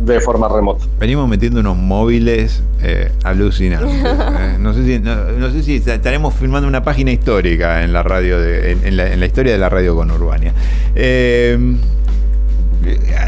[0.01, 0.85] de forma remota.
[0.99, 3.91] Venimos metiendo unos móviles eh, alucinantes.
[4.05, 4.57] eh.
[4.59, 8.39] No, sé si, no, no sé si estaremos filmando una página histórica en la radio
[8.39, 10.53] de, en, en la, en la historia de la radio con Urbania.
[10.95, 11.59] Eh,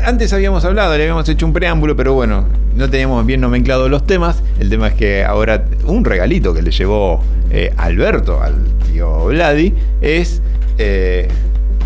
[0.05, 2.47] antes habíamos hablado, le habíamos hecho un preámbulo, pero bueno,
[2.77, 4.43] no teníamos bien nomenclados los temas.
[4.59, 8.55] El tema es que ahora un regalito que le llevó eh, Alberto al
[8.91, 10.41] tío Vladi es
[10.79, 11.29] eh,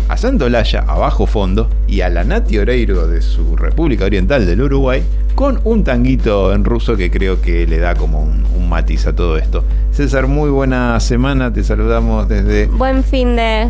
[0.09, 4.61] a Santolaya a bajo fondo y a la Nati Oreiro de su República Oriental del
[4.61, 5.03] Uruguay
[5.35, 9.15] con un tanguito en ruso que creo que le da como un, un matiz a
[9.15, 9.63] todo esto.
[9.91, 12.65] César, muy buena semana, te saludamos desde...
[12.67, 13.67] Buen fin de.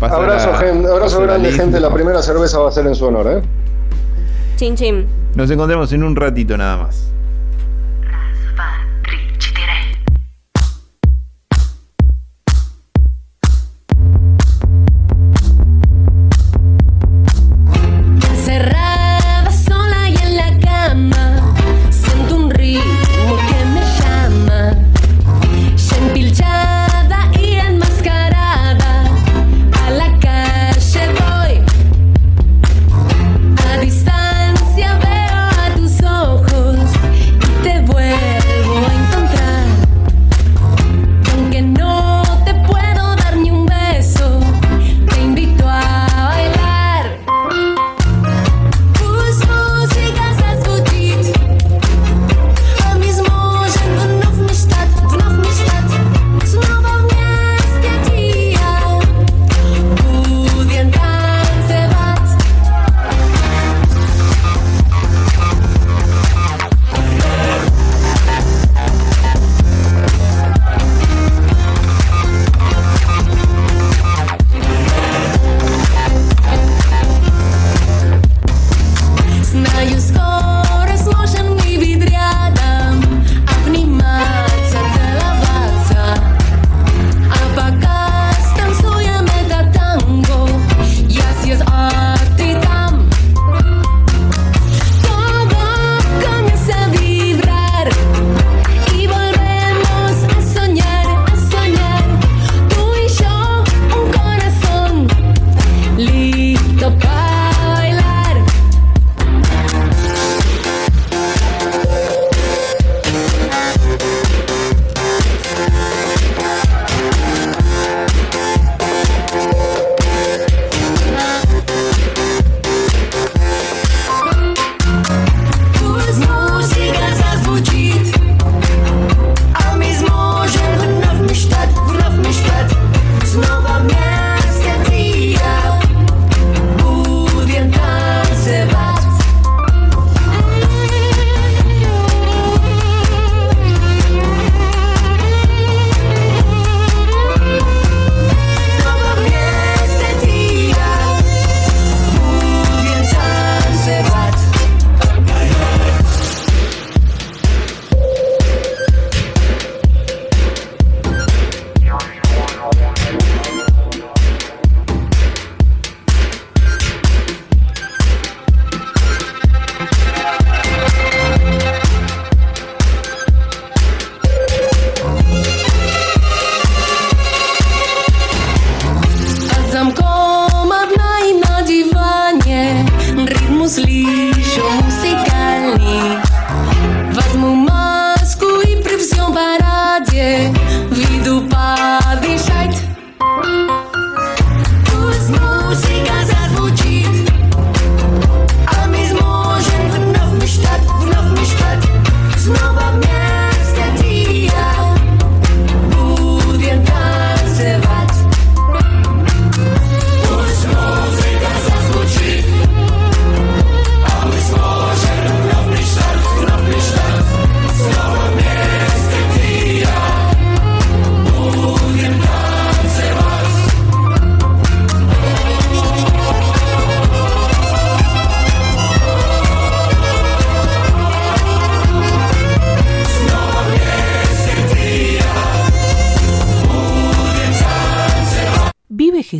[0.00, 1.80] Pasa abrazo, la- gen- abrazo pasa la grande, gente.
[1.80, 3.42] La primera cerveza va a ser en su honor, ¿eh?
[4.56, 5.06] Chin chin.
[5.34, 7.10] Nos encontramos en un ratito nada más.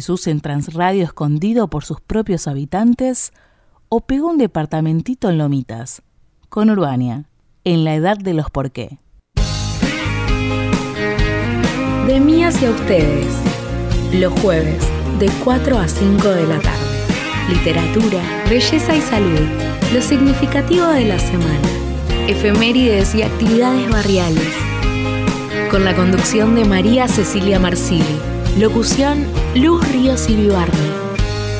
[0.09, 3.35] Jesús en Transradio escondido por sus propios habitantes
[3.91, 6.01] o pegó un departamentito en Lomitas?
[6.49, 7.27] Con Urbania,
[7.65, 9.01] en la edad de los por qué.
[12.07, 13.27] De mí hacia ustedes,
[14.15, 14.83] los jueves,
[15.19, 17.51] de 4 a 5 de la tarde.
[17.51, 19.47] Literatura, belleza y salud,
[19.93, 21.69] lo significativo de la semana,
[22.29, 24.55] efemérides y actividades barriales.
[25.71, 28.28] Con la conducción de María Cecilia Marsili,
[28.59, 29.25] locución
[29.55, 30.91] Luz Ríos y Vivarne,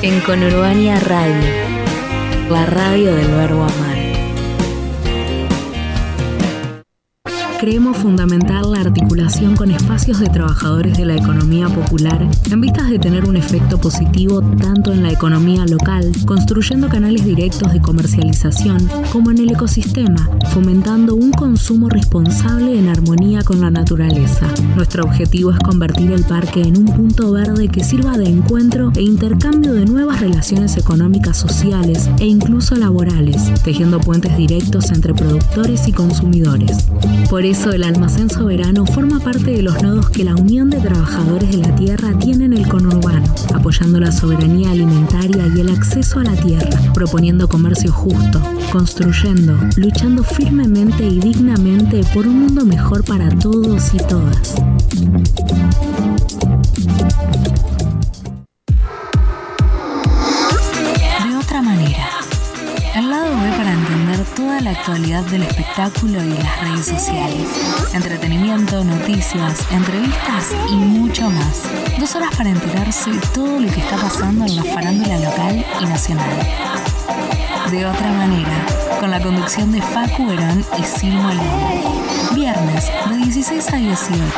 [0.01, 1.47] en Conurbania Radio,
[2.49, 3.98] la radio del verbo amar.
[7.59, 12.99] Creemos fundamental la articulación con espacios de trabajadores de la economía popular en vistas de
[12.99, 19.31] tener un efecto positivo tanto en la economía local, construyendo canales directos de comercialización, como
[19.31, 24.47] en el ecosistema, fomentando un consumo responsable en armonía con la naturaleza.
[24.77, 29.01] Nuestro objetivo es convertir el parque en un punto verde que sirva de encuentro e
[29.01, 35.91] intercambio de nuevas relaciones económicas, sociales e incluso laborales, tejiendo puentes directos entre productores y
[35.91, 36.85] consumidores.
[37.29, 41.49] Por eso el almacén soberano forma parte de los nodos que la Unión de Trabajadores
[41.49, 46.25] de la Tierra tiene en el conurbano, apoyando la soberanía alimentaria y el acceso a
[46.25, 48.39] la tierra, proponiendo comercio justo,
[48.71, 54.55] construyendo, luchando firmemente y dignamente por un mundo mejor para todos y todas.
[64.35, 67.47] Toda la actualidad del espectáculo y las redes sociales.
[67.93, 71.63] Entretenimiento, noticias, entrevistas y mucho más.
[71.99, 75.85] Dos horas para enterarse de todo lo que está pasando en la farándula local y
[75.85, 76.29] nacional.
[77.71, 78.65] De otra manera,
[78.99, 82.35] con la conducción de Facu Verón y Silmo León.
[82.35, 84.29] Viernes, de 16 a 18.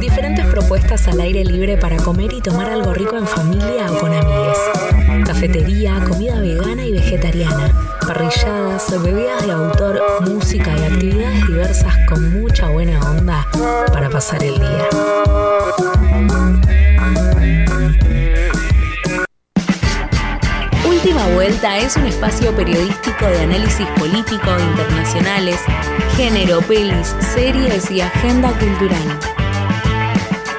[0.00, 4.12] Diferentes propuestas al aire libre para comer y tomar algo rico en familia o con
[4.12, 4.58] amigues.
[5.26, 7.72] Cafetería, comida vegana y vegetariana,
[8.06, 13.46] parrilladas, bebidas de autor, música y actividades diversas con mucha buena onda
[13.92, 14.88] para pasar el día.
[21.04, 25.60] Última Vuelta es un espacio periodístico de análisis político, internacionales,
[26.16, 29.20] género, pelis, series y agenda cultural.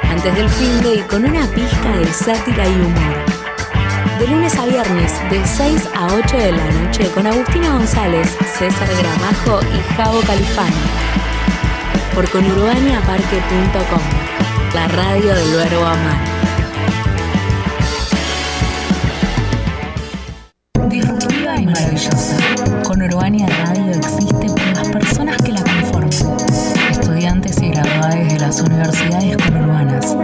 [0.08, 3.16] Antes del fin de y con una pizca de sátira y humor.
[4.20, 8.90] De lunes a viernes, de 6 a 8 de la noche, con Agustina González, César
[9.00, 10.78] Gramajo y Javo Califano.
[12.14, 14.02] Por conurbaniaparque.com,
[14.76, 16.35] la radio del verbo amar.
[21.76, 22.38] Maravillosa.
[22.84, 26.10] Con Urbania Radio existe por las personas que la conforman.
[26.90, 30.16] Estudiantes y graduados de las universidades conurbanas,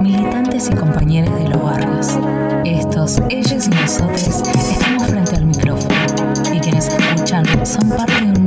[0.00, 2.18] militantes y compañeros de los barrios.
[2.64, 5.94] Estos, ellos y nosotros estamos frente al micrófono
[6.52, 8.37] y quienes escuchan son parte de un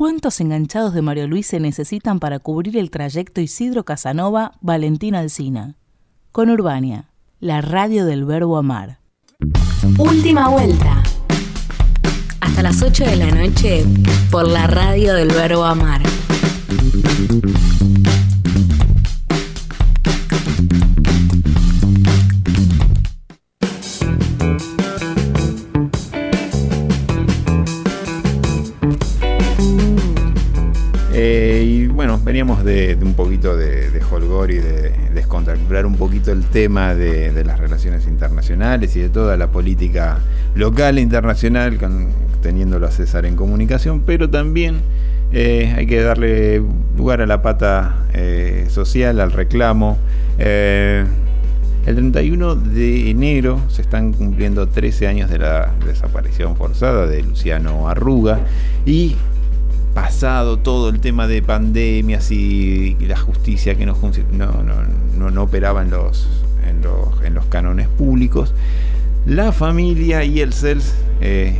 [0.00, 5.76] ¿Cuántos enganchados de Mario Luis se necesitan para cubrir el trayecto Isidro Casanova, Valentín Alsina?
[6.32, 9.00] Con Urbania, la radio del verbo amar.
[9.98, 11.02] Última vuelta.
[12.40, 13.84] Hasta las 8 de la noche
[14.30, 16.00] por la radio del verbo amar.
[32.40, 37.58] De, un poquito de, de holgor y de descontracturar un poquito el tema de, las
[37.58, 40.20] relaciones internacionales y de toda la política
[40.54, 41.78] local e internacional,
[42.40, 44.80] teniéndolo a César en comunicación, pero también
[45.32, 46.62] eh, hay que darle
[46.96, 49.98] lugar a la pata eh, social, al reclamo.
[50.38, 51.04] Eh,
[51.84, 57.88] el 31 de enero se están cumpliendo 13 años de la desaparición forzada de Luciano
[57.88, 58.40] Arruga
[58.86, 59.16] y
[59.94, 63.96] pasado todo el tema de pandemias y, la justicia que no,
[64.32, 64.62] no,
[65.16, 66.28] no, no, operaba en los,
[66.68, 68.54] en, los, en los cánones públicos,
[69.26, 71.58] la familia y el CELS eh,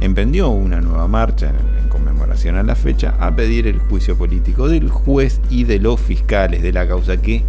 [0.00, 4.68] emprendió una nueva marcha en, en conmemoración a la fecha a pedir el juicio político
[4.68, 7.42] del juez y de los fiscales de la causa que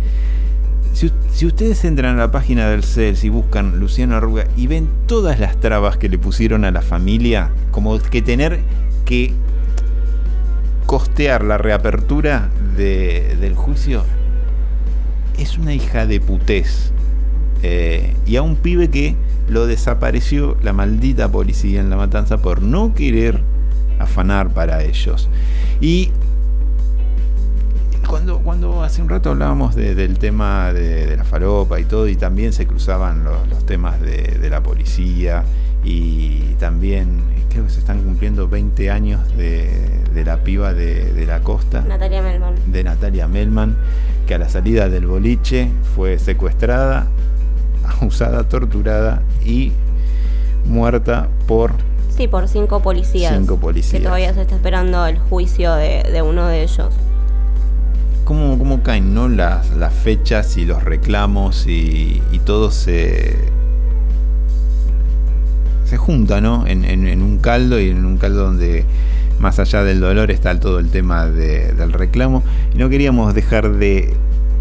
[0.93, 4.87] si, si ustedes entran a la página del CELS y buscan Luciano Arruga y ven
[5.07, 8.61] todas las trabas que le pusieron a la familia, como que tener
[9.03, 9.33] que
[10.95, 14.05] costear la reapertura de- del juicio
[15.37, 16.93] es una hija de putés.
[17.63, 19.17] Eh, y a un pibe que
[19.49, 23.41] lo desapareció la maldita policía en la matanza por no querer
[23.99, 25.27] afanar para ellos.
[25.81, 26.11] Y
[28.07, 32.07] cuando, cuando hace un rato hablábamos de- del tema de, de la falopa y todo,
[32.07, 35.43] y también se cruzaban los, los temas de, de la policía,
[35.83, 41.41] y también creo que se están cumpliendo 20 años de, la piba de, de la
[41.41, 42.55] costa, Natalia Melman.
[42.67, 43.75] de Natalia Melman,
[44.27, 47.07] que a la salida del boliche fue secuestrada,
[48.01, 49.71] abusada, torturada y
[50.65, 51.73] muerta por
[52.09, 53.35] Sí, por cinco policías.
[53.37, 53.99] Cinco policías.
[53.99, 56.93] Que todavía se está esperando el juicio de, de uno de ellos.
[58.25, 59.29] Cómo, cómo caen ¿no?
[59.29, 63.37] las, las fechas y los reclamos y, todo se,
[65.85, 66.67] se junta ¿no?
[66.67, 68.85] En, en- un caldo y en un caldo donde
[69.39, 72.43] más allá del dolor está todo el tema de- del reclamo
[72.73, 74.13] y no queríamos dejar de,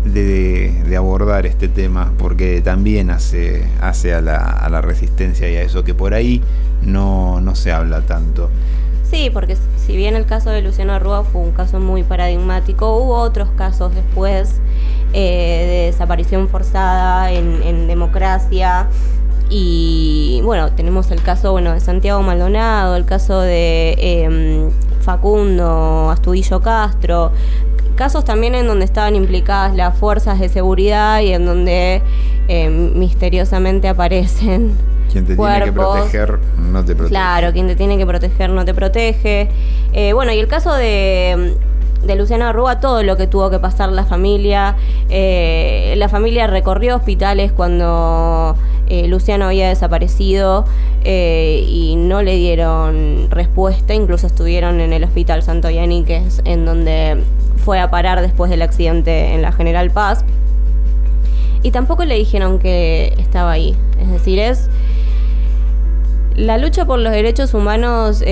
[0.04, 5.56] de- de abordar este tema porque también hace, hace a, la, a la resistencia y
[5.56, 6.42] a eso que por ahí
[6.82, 8.50] no, no se habla tanto.
[9.14, 13.14] Sí, porque si bien el caso de Luciano Rúa fue un caso muy paradigmático, hubo
[13.14, 14.60] otros casos después
[15.12, 18.88] eh, de desaparición forzada en, democracia.
[19.48, 24.70] Y bueno, tenemos el caso bueno, de Santiago Maldonado, el caso de em,
[25.02, 27.30] Facundo Astudillo Castro,
[27.94, 32.02] casos también en donde estaban implicadas las fuerzas de seguridad y en donde
[32.48, 34.72] em, misteriosamente aparecen
[35.12, 35.96] Quien te tiene que Cuerpos.
[35.96, 37.08] proteger no te protege.
[37.10, 39.48] Claro, quien te tiene que proteger no te protege.
[39.92, 41.56] Eh, bueno, y el caso de,
[42.06, 44.76] de Luciano Arrua, todo lo que tuvo que pasar la familia.
[45.08, 48.56] eh, la familia recorrió hospitales cuando
[48.86, 50.66] eh, Luciano había desaparecido
[51.04, 53.94] eh, y no le dieron respuesta.
[53.94, 57.22] Incluso estuvieron en el hospital Santo Yani, que es en donde
[57.64, 60.24] fue a parar después del accidente en la General Paz.
[61.62, 63.74] Y tampoco le dijeron que estaba ahí.
[63.98, 64.68] Es decir, es
[66.36, 68.22] la lucha por los derechos humanos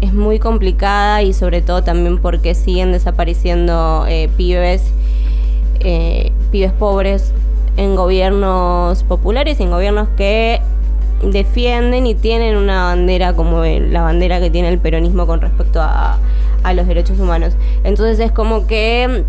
[0.00, 4.82] es muy complicada y sobre todo también porque siguen desapareciendo eh, pibes,
[5.80, 7.32] eh, pibes pobres
[7.76, 10.60] en gobiernos populares y en gobiernos que
[11.22, 16.18] defienden y tienen una bandera como la bandera que tiene el peronismo con respecto a,
[16.62, 17.54] a los derechos humanos.
[17.84, 19.24] Entonces es como que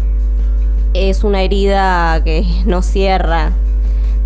[0.94, 3.52] es una herida que no cierra,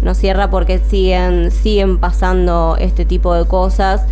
[0.01, 4.05] no cierra porque siguen, siguen pasando este tipo de cosas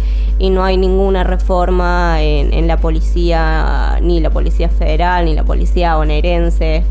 [0.43, 5.45] y no hay ninguna reforma en, en la policía, ni la policía federal, ni la
[5.45, 6.83] policía bonaerense.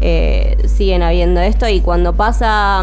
[0.00, 2.82] Eh, siguen habiendo esto y cuando pasa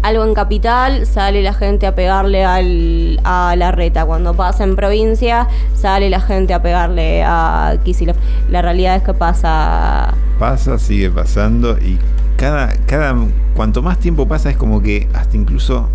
[0.00, 4.06] algo en capital sale la gente a pegarle al, a la reta.
[4.06, 8.16] Cuando pasa en provincia sale la gente a pegarle a Kicillof.
[8.48, 11.98] La realidad es que pasa Pasa, sigue pasando y
[12.38, 13.14] cada, cada,
[13.54, 15.90] cuanto más tiempo pasa es como que hasta incluso,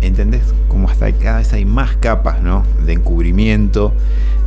[0.00, 0.42] ¿entendés?
[0.68, 2.64] Como hasta cada vez hay más capas, ¿no?
[2.86, 3.92] De encubrimiento.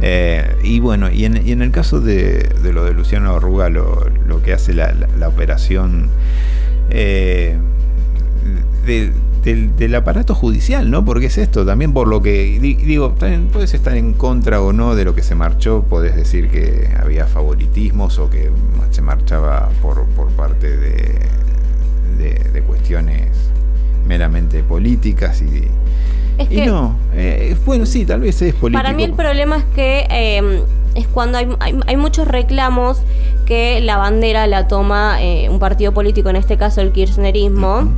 [0.02, 4.42] Eh, y bueno, y en, el caso de, de lo de Luciano Arruga, lo, lo
[4.42, 4.94] que hace la,
[5.28, 6.10] operación
[6.90, 7.58] eh,
[8.86, 9.12] de-
[9.44, 11.04] del, aparato judicial, ¿no?
[11.04, 14.72] Porque es esto, también por lo que di- digo, también puedes estar en contra o
[14.72, 18.50] no de lo que se marchó, podés decir que había favoritismos o que
[18.92, 23.28] se marchaba por, por parte de cuestiones
[24.08, 25.68] meramente políticas y,
[26.38, 28.82] Es y que- no, eh, bueno, sí, tal vez es político.
[28.84, 30.64] Para mí el problema es que eh,
[30.96, 33.02] es cuando hay, hay, hay muchos reclamos
[33.46, 37.92] que la bandera la toma eh, un partido político, en este caso el kirchnerismo.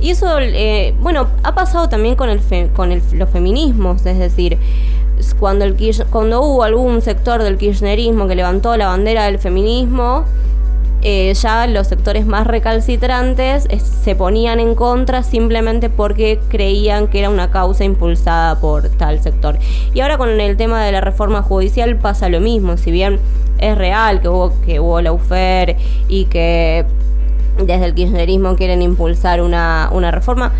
[0.00, 4.18] Y eso, eh, bueno, ha pasado también con, el fe- con el- los feminismos, es
[4.18, 4.58] decir,
[5.38, 5.76] cuando, el
[6.10, 10.24] cuando hubo algún sector del kirchnerismo que levantó la bandera del feminismo,
[11.06, 17.18] eh, ya los sectores más recalcitrantes eh, se ponían en contra simplemente porque creían que
[17.18, 19.58] era una causa impulsada por tal sector.
[19.92, 23.20] Y ahora con el tema de la reforma judicial pasa lo mismo, si bien
[23.58, 25.76] es real que hubo, que hubo la UFER
[26.08, 26.86] y que
[27.58, 30.52] desde el kirchnerismo quieren impulsar una, una reforma.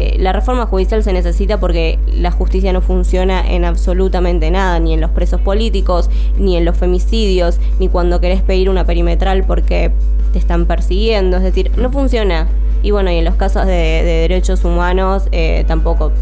[0.00, 4.94] Eh, la reforma judicial se necesita porque la justicia no funciona en absolutamente nada, ni
[4.94, 6.08] en los presos políticos,
[6.38, 9.90] ni en los femicidios, ni cuando querés pedir una perimetral porque
[10.32, 12.46] te están persiguiendo, es decir, no funciona.
[12.82, 16.12] Y bueno, y en los casos de, de derechos humanos eh, tampoco.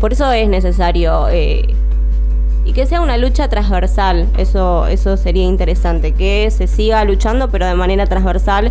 [0.00, 1.74] Por eso es necesario eh,
[2.64, 7.66] y que sea una lucha transversal, eso, eso sería interesante, que se siga luchando pero
[7.66, 8.70] de manera transversal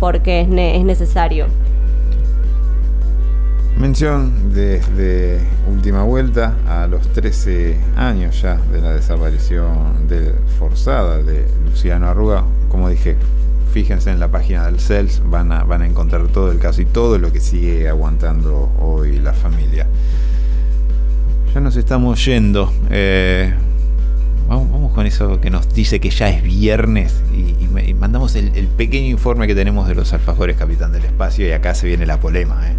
[0.00, 1.46] porque es, ne- es necesario.
[3.78, 5.38] Mención desde
[5.70, 12.42] última vuelta a los 13 años ya de la desaparición de, forzada de Luciano Arruga.
[12.70, 13.14] Como dije,
[13.72, 17.30] fíjense en la página del CELS, van a, encontrar todo el caso y todo lo
[17.30, 19.86] que sigue aguantando hoy la familia.
[21.54, 22.72] Ya nos estamos yendo.
[22.90, 23.54] Eh,
[24.48, 28.66] vamos, con eso que nos dice que ya es viernes y, y mandamos el, el
[28.66, 32.18] pequeño informe que tenemos de los alfajores Capitán del Espacio y acá se viene la
[32.18, 32.68] polema.
[32.68, 32.74] ¿eh?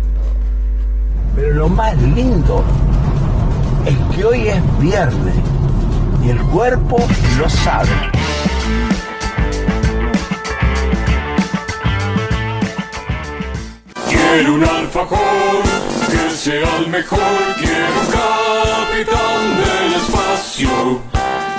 [1.35, 2.63] Pero lo más lindo
[3.85, 5.35] es que hoy es viernes
[6.23, 6.97] y el cuerpo
[7.37, 7.89] lo sabe.
[14.09, 15.17] Quiero un alfajor
[16.09, 17.19] que sea el mejor.
[17.57, 20.69] Quiero un capitán del espacio.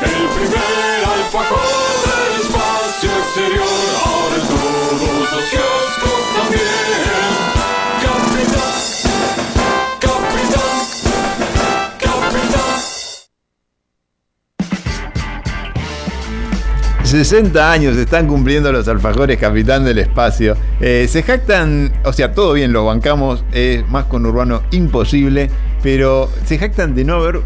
[0.02, 1.58] El primer alfajor
[2.06, 4.09] del espacio exterior.
[17.10, 20.56] 60 años están cumpliendo los alfajores Capitán del Espacio.
[20.80, 25.50] Eh, se jactan, o sea, todo bien, lo bancamos, es más con Urbano imposible,
[25.82, 27.40] pero se jactan de no haber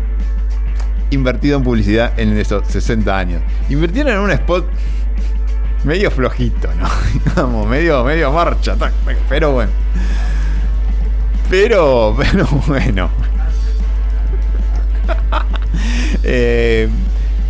[1.10, 3.40] invertido en publicidad en esos 60 años.
[3.70, 4.66] Invirtieron en un spot
[5.84, 6.86] medio flojito, ¿no?
[7.34, 8.76] Vamos, medio, medio marcha,
[9.30, 9.72] pero bueno.
[11.48, 13.10] Pero, pero bueno.
[16.26, 16.88] Eh,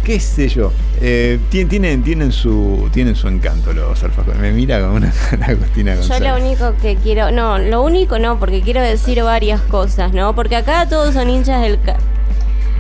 [0.02, 0.72] qué sé yo.
[1.06, 4.40] Eh, tien- tienen, tienen, su, tienen su encanto los alfajores.
[4.40, 6.30] Me mira con una cara Agustina Yo González.
[6.32, 10.34] lo único que quiero, no, lo único no, porque quiero decir varias cosas, ¿no?
[10.34, 11.78] Porque acá todos son hinchas del...
[11.82, 11.98] ca-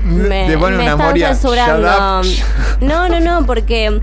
[0.04, 2.22] Me, Te pone me una están Moria, censurando.
[2.80, 4.00] No, no, no, porque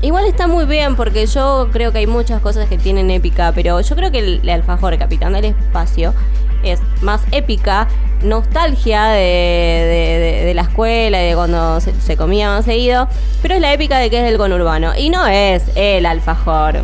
[0.00, 3.78] igual está muy bien, porque yo creo que hay muchas cosas que tienen épica, pero
[3.82, 6.14] yo creo que el, el alfajor Capitán del Espacio
[6.62, 7.88] es más épica,
[8.22, 13.08] nostalgia de, de- la escuela y de cuando se, se comía más seguido,
[13.42, 14.92] pero es la épica de que es del conurbano.
[14.96, 16.80] Y no es el alfajor.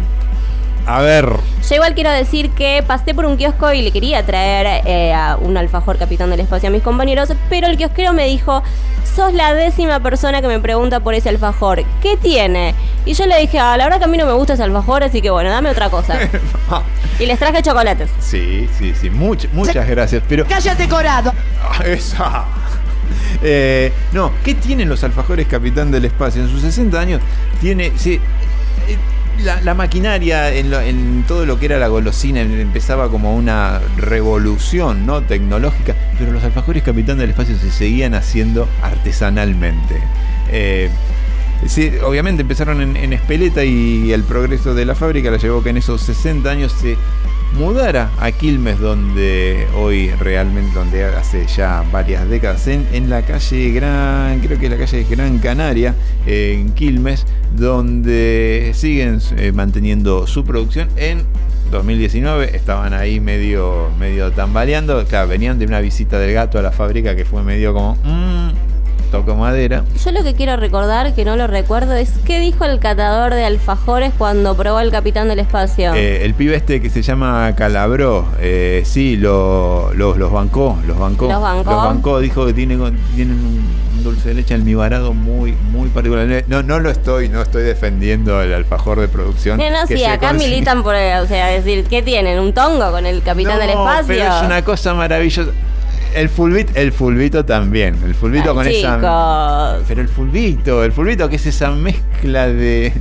[0.86, 1.28] A ver.
[1.68, 5.36] Yo igual quiero decir que pasé por un kiosco y le quería traer eh, a
[5.40, 8.62] un alfajor capitán del espacio a mis compañeros, pero el kiosquero me dijo,
[9.16, 12.74] sos la décima persona que me pregunta por ese alfajor, ¿qué tiene?
[13.04, 15.02] Y yo le dije, ah, la verdad que a mí no me gusta ese alfajor,
[15.02, 16.18] así que bueno, dame otra cosa.
[17.18, 18.08] y les traje chocolates.
[18.20, 19.10] Sí, sí, sí.
[19.10, 20.22] much- muchas gracias.
[20.28, 20.46] Pero.
[20.46, 21.32] Cállate, Corado.
[21.62, 22.44] Ah, Esa.
[23.42, 26.42] Eh, no, ¿qué tienen los alfajores Capitán del Espacio?
[26.42, 27.20] En sus 60 años
[27.60, 27.92] tiene.
[27.96, 28.20] sí, eh,
[29.44, 35.06] la, maquinaria en, lo- en todo lo que era la golosina empezaba como una revolución
[35.06, 35.22] ¿no?
[35.22, 40.00] tecnológica, pero los alfajores Capitán del Espacio se seguían haciendo artesanalmente.
[40.50, 40.90] Eh,
[41.66, 45.70] Sí, obviamente empezaron en, en Espeleta y el progreso de la fábrica la llevó que
[45.70, 46.98] en esos 60 años se
[47.56, 54.40] mudara a Quilmes, donde hoy realmente, donde hace ya varias décadas, en, la calle Gran,
[54.40, 55.94] creo que la calle Gran Canaria,
[56.26, 57.26] en Quilmes,
[57.56, 61.22] donde siguen eh, manteniendo su producción en
[61.70, 65.04] 2019 estaban ahí medio, medio tambaleando.
[65.06, 67.96] Claro, venían de una visita del gato a la fábrica que fue medio como.
[68.04, 68.50] "Mm,
[69.18, 69.84] toco madera.
[70.04, 73.44] Yo lo que quiero recordar, que no lo recuerdo, es qué dijo el catador de
[73.44, 75.94] alfajores cuando probó el capitán del espacio.
[75.94, 80.98] Eh, el pibe este que se llama Calabró, eh, sí, lo- lo- los bancó, los
[80.98, 81.26] bancó.
[81.28, 82.20] ¿Los bancó?
[82.20, 82.76] dijo que tiene,
[83.14, 86.44] tienen un dulce de leche almibarado muy, muy particular.
[86.46, 89.58] No, no lo estoy, no estoy defendiendo el alfajor de producción.
[89.58, 92.38] No, no, que sí, acá consigue- militan por, eh, o sea, decir, ¿qué tienen?
[92.38, 94.04] ¿Un tongo con el capitán del espacio?
[94.06, 95.50] Pero es una cosa maravillosa.
[96.16, 97.96] El fulbito, el fulbito también.
[98.04, 98.96] El fulbito Ay, con esa.
[98.96, 99.84] chicos.
[99.88, 102.92] Pero el fulbito, el fulbito que es esa mezcla de.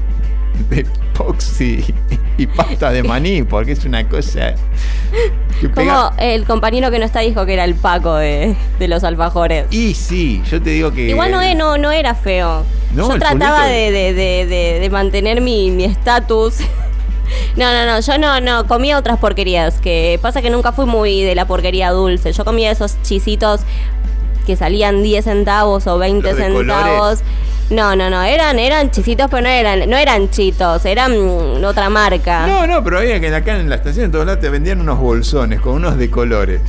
[0.70, 0.84] de
[1.16, 1.84] poxy
[2.36, 4.54] y pasta de maní, porque es una cosa.
[5.60, 6.10] que pega.
[6.10, 9.66] Como el compañero que no está dijo que era el Paco de, de los alfajores.
[9.70, 11.08] Y sí, yo te digo que.
[11.10, 12.64] Igual no, no, no era feo.
[12.94, 16.56] No, yo trataba fulbito- de, de- de- de- de mantener mi mi estatus.
[17.56, 19.80] No, no, no, yo no, no, comía otras porquerías.
[19.80, 22.32] Que pasa que nunca fui muy de la porquería dulce.
[22.32, 23.62] Yo comía esos chisitos
[24.46, 26.86] que salían 10 centavos o 20 Los de centavos.
[26.86, 27.24] colores.
[27.70, 31.90] No, no, no, eran, eran chisitos, pero no eran, no eran chitos, eran mm, otra
[31.90, 32.46] marca.
[32.46, 34.98] No, no, pero había que acá en la estación en todos lados te vendían unos
[34.98, 36.62] bolsones con unos de colores.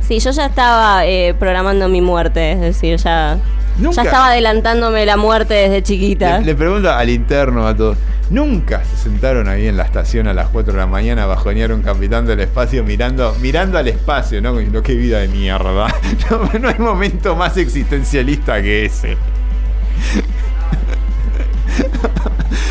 [0.00, 3.36] Sí, yo ya estaba eh, programando mi muerte, es decir, ya,
[3.78, 3.96] Nunca.
[3.96, 6.38] ya estaba adelantándome la muerte desde chiquita.
[6.38, 7.96] Le, le pregunto al interno a todos.
[8.28, 11.72] ¿Nunca se sentaron ahí en la estación a las 4 de la mañana a bajonear
[11.72, 14.52] un capitán del espacio mirando, mirando al espacio, ¿no?
[14.52, 15.86] Como, qué vida de mierda.
[16.30, 19.16] No, no hay momento más existencialista que ese.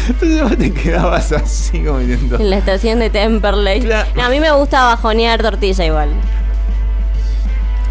[0.10, 2.38] Entonces vos te quedabas así como diciendo.
[2.38, 3.82] En la estación de Temperley.
[4.16, 6.10] No, a mí me gusta bajonear tortilla igual.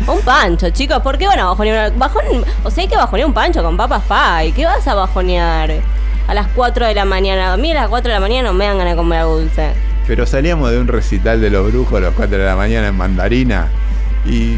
[0.07, 1.93] Un pancho, chicos, ¿por qué van a bajonear?
[2.63, 4.53] o sea, hay que bajonear un pancho con papas pie.
[4.53, 5.71] ¿Qué vas a bajonear?
[6.29, 7.53] A las 4 de la mañana.
[7.53, 9.73] A mí a las 4 de la mañana no me dan ganas de comer dulce.
[10.07, 12.97] Pero salíamos de un recital de los brujos a las 4 de la mañana en
[12.97, 13.69] Mandarina
[14.27, 14.57] y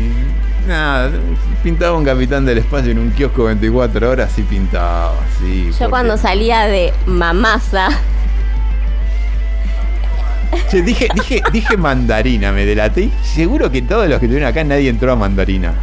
[0.67, 1.11] nada,
[1.63, 5.67] pintaba un capitán del espacio en un kiosco 24 horas y pintaba, sí.
[5.67, 7.89] Yo porque- cuando salía de mamasa,
[10.71, 13.11] Che, dije, dije, dije mandarina, me delaté.
[13.23, 15.75] Seguro que todos los que estuvieron acá nadie entró a mandarina.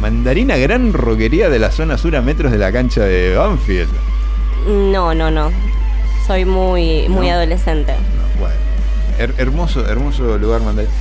[0.00, 3.88] Mandarina, gran roquería de la zona sur a metros de la cancha de Banfield.
[4.92, 5.50] no, no, no.
[6.26, 7.32] Soy muy, muy No.
[7.34, 7.94] adolescente.
[8.38, 8.54] Bueno,
[9.18, 10.92] her- hermoso, hermoso lugar Mandarina.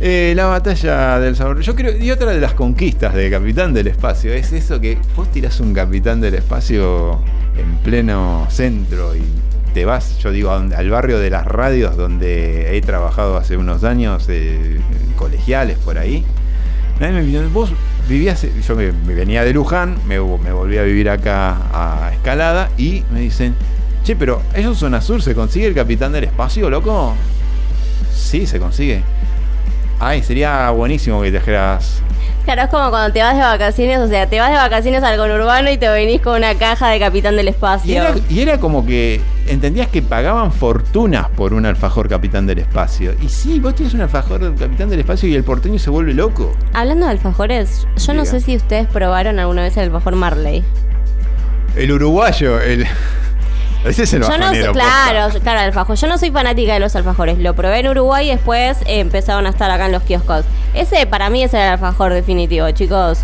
[0.00, 1.60] Eh, la batalla del sabor.
[1.60, 5.28] Yo creo, y otra de las conquistas de Capitán del Espacio es eso que vos
[5.32, 7.20] tirás un Capitán del Espacio
[7.56, 9.22] en pleno centro y
[9.74, 14.26] te vas, yo digo, al barrio de las radios donde he trabajado hace unos años,
[14.28, 14.80] eh,
[15.16, 16.24] colegiales por ahí.
[17.00, 17.70] Nadie me vos
[18.08, 23.04] vivías, yo me, venía de Luján, me, me volví a vivir acá a Escalada y
[23.12, 23.54] me dicen,
[24.02, 27.14] che, pero eso es zona sur, ¿se consigue el Capitán del Espacio, loco?
[28.12, 29.02] Sí, se consigue.
[30.00, 32.02] Ay, sería buenísimo que trajeras.
[32.48, 35.18] Claro, es como cuando te vas de vacaciones, o sea, te vas de vacaciones al
[35.18, 37.94] conurbano y te venís con una caja de Capitán del Y Espacio.
[37.94, 43.12] era, y era como que entendías que pagaban fortunas por un alfajor Capitán del Espacio.
[43.20, 46.50] Y sí, vos tienes un alfajor Capitán del Espacio y el porteño se vuelve loco.
[46.72, 50.64] Hablando de alfajores, yo no sé si ustedes probaron alguna vez el alfajor Marley.
[51.76, 52.86] El uruguayo, el.
[53.84, 55.96] Ese es el Yo no claro, claro, alfajor.
[55.96, 57.38] Yo no soy fanática de los alfajores.
[57.38, 60.44] Lo probé en Uruguay y después eh, empezaron a estar acá en los kioscos.
[60.74, 63.20] Ese para mí es el alfajor definitivo, chicos.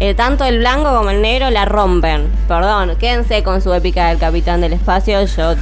[0.00, 2.28] Eh, tanto el blanco como el negro la rompen.
[2.48, 5.24] Perdón, quédense con su épica del Capitán del Espacio.
[5.24, 5.54] Yo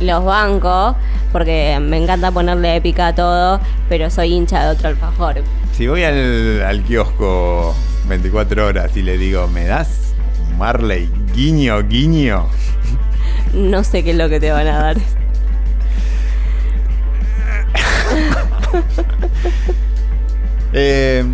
[0.00, 0.96] los banco
[1.32, 5.42] porque me encanta ponerle épica a todo, pero soy hincha de otro alfajor.
[5.72, 7.74] Si voy al, al kiosco
[8.08, 10.14] 24 horas y le digo, ¿me das
[10.56, 12.46] Marley guiño, guiño?
[13.56, 14.96] No sé qué es lo que te van a dar.
[20.78, 21.24] Eh,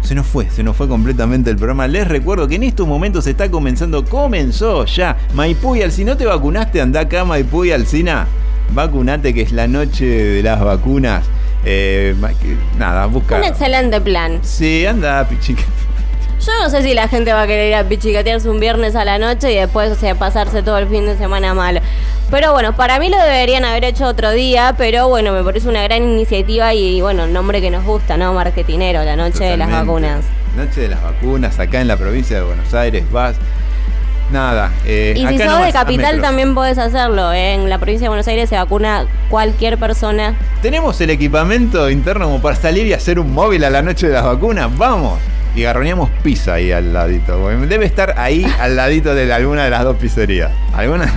[0.00, 1.86] se nos fue, se nos fue completamente el programa.
[1.86, 5.16] Les recuerdo que en estos momentos está comenzando, comenzó ya.
[5.34, 6.80] Maipú y Alcina, ¿no te vacunaste?
[6.80, 8.26] Anda acá, Maipú y Alcina.
[8.72, 11.24] Vacunate, que es la noche de las vacunas.
[11.64, 12.16] Eh,
[12.76, 13.36] nada, busca.
[13.36, 14.40] Un excelente plan.
[14.42, 15.62] Sí, anda, pichica.
[16.44, 19.04] Yo no sé si la gente va a querer ir a pichicatearse un viernes a
[19.04, 21.80] la noche y después, o sea, pasarse todo el fin de semana mal.
[22.30, 25.82] Pero bueno, para mí lo deberían haber hecho otro día, pero bueno, me parece una
[25.82, 28.32] gran iniciativa y bueno, el nombre que nos gusta, ¿no?
[28.34, 30.24] Marketinero, la noche de las vacunas.
[30.56, 33.36] Noche de las vacunas, acá en la provincia de Buenos Aires, vas.
[34.32, 34.72] Nada.
[34.84, 37.32] eh, Y si sos de capital también podés hacerlo.
[37.32, 37.54] ¿eh?
[37.54, 40.34] En la provincia de Buenos Aires se vacuna cualquier persona.
[40.62, 44.14] Tenemos el equipamiento interno como para salir y hacer un móvil a la noche de
[44.14, 44.76] las vacunas.
[44.76, 45.18] ¡Vamos!
[45.56, 47.48] Y garroneamos pizza ahí al ladito.
[47.48, 50.52] Debe estar ahí al ladito de alguna de las dos pizzerías.
[50.74, 51.12] ¿Alguna?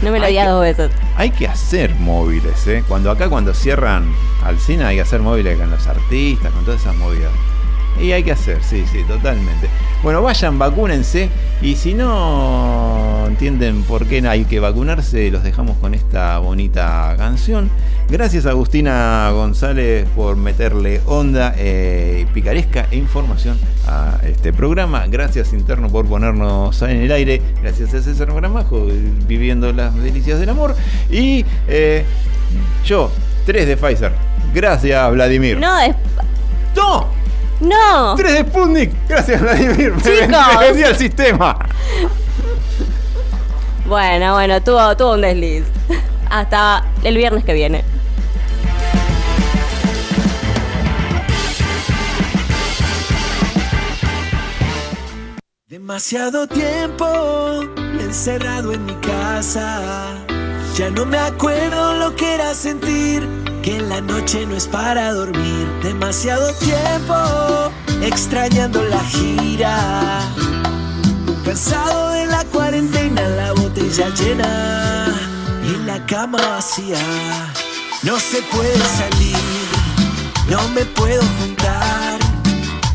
[0.00, 0.90] No me lo digas dos veces.
[1.16, 2.82] Hay que hacer móviles, ¿eh?
[2.88, 4.12] Cuando acá cuando cierran
[4.44, 7.30] al cine hay que hacer móviles con los artistas, con todas esas movidas.
[8.00, 9.68] Y hay que hacer, sí, sí, totalmente.
[10.02, 11.28] Bueno, vayan, vacúnense.
[11.60, 17.70] Y si no entienden por qué hay que vacunarse, los dejamos con esta bonita canción.
[18.08, 23.56] Gracias Agustina González por meterle onda eh, picaresca e información
[23.86, 25.06] a este programa.
[25.06, 27.40] Gracias Interno por ponernos en el aire.
[27.62, 28.86] Gracias a César Gramajo,
[29.26, 30.74] viviendo las delicias del amor.
[31.10, 32.04] Y eh,
[32.84, 33.10] yo,
[33.46, 34.12] 3 de Pfizer.
[34.52, 35.58] Gracias Vladimir.
[35.58, 35.94] No, es...
[36.76, 37.21] ¡No!
[37.62, 38.14] ¡No!
[38.16, 38.90] ¡Tres de Sputnik!
[39.08, 39.92] Gracias, Vladimir.
[39.94, 40.18] Me Chicos.
[40.20, 41.58] vendí- me vendí al sistema.
[43.86, 45.64] Bueno, bueno, tuvo, tuvo un desliz.
[46.30, 47.84] Hasta el viernes que viene.
[55.68, 57.62] Demasiado tiempo
[57.98, 60.14] encerrado en mi casa.
[60.76, 63.26] Ya no me acuerdo lo que era sentir
[63.62, 65.66] que la noche no es para dormir.
[65.82, 67.14] Demasiado tiempo
[68.02, 70.20] extrañando la gira.
[71.44, 75.06] Cansado de la cuarentena, la botella llena
[75.64, 76.98] y la cama vacía.
[78.02, 79.36] No se puede salir,
[80.48, 82.18] no me puedo juntar.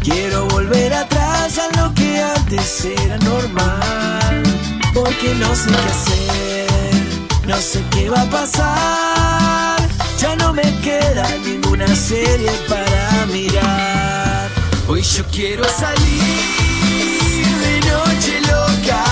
[0.01, 4.43] Quiero volver atrás a lo que antes era normal.
[4.93, 9.06] Porque no sé qué hacer, no sé qué va a pasar.
[10.19, 14.49] Ya no me queda ninguna serie para mirar.
[14.87, 16.33] Hoy yo quiero salir
[17.61, 19.03] de noche loca.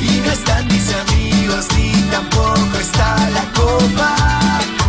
[0.00, 4.16] Y no están mis amigos ni tampoco está la copa.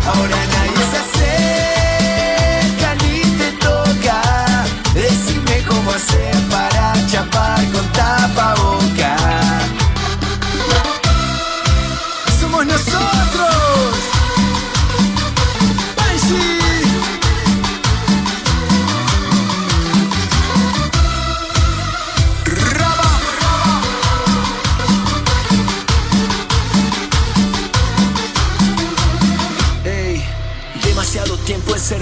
[0.08, 4.22] Ahora nadie se acerca ni te toca.
[4.96, 8.82] Decime cómo hacer para chapar con tapabocas.
[8.82, 8.85] Oh.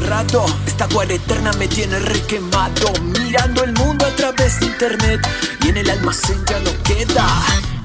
[0.04, 0.46] Rato.
[0.66, 2.92] Esta cuarentena me tiene requemado.
[3.02, 5.28] Mirando el mundo a través de internet.
[5.64, 7.28] Y en el almacén ya no queda.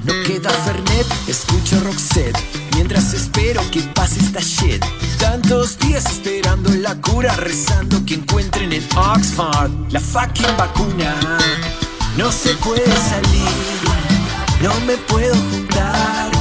[0.03, 2.37] No queda Fernet, escucho Roxette.
[2.75, 4.83] Mientras espero que pase esta shit.
[5.19, 7.35] Tantos días esperando la cura.
[7.35, 11.15] Rezando que encuentren en Oxford la fucking vacuna.
[12.17, 13.89] No se puede salir.
[14.61, 16.31] No me puedo juntar.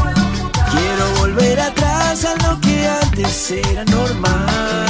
[0.70, 4.87] Quiero volver atrás a lo que antes era normal.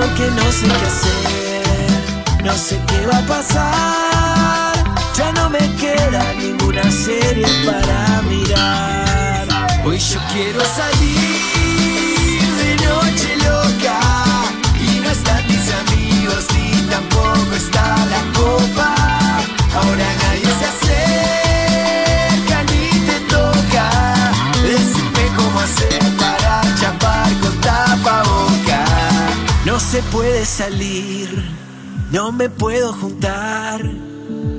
[0.00, 4.72] Porque no sé qué hacer, no sé qué va a pasar.
[5.16, 9.48] Ya no me queda ninguna serie para mirar.
[9.84, 11.18] Hoy yo quiero salir
[12.60, 13.98] de noche loca.
[14.80, 18.94] Y no están mis amigos, ni tampoco está la copa.
[19.74, 20.17] Ahora
[29.98, 31.28] se puede salir,
[32.12, 33.82] no me puedo juntar.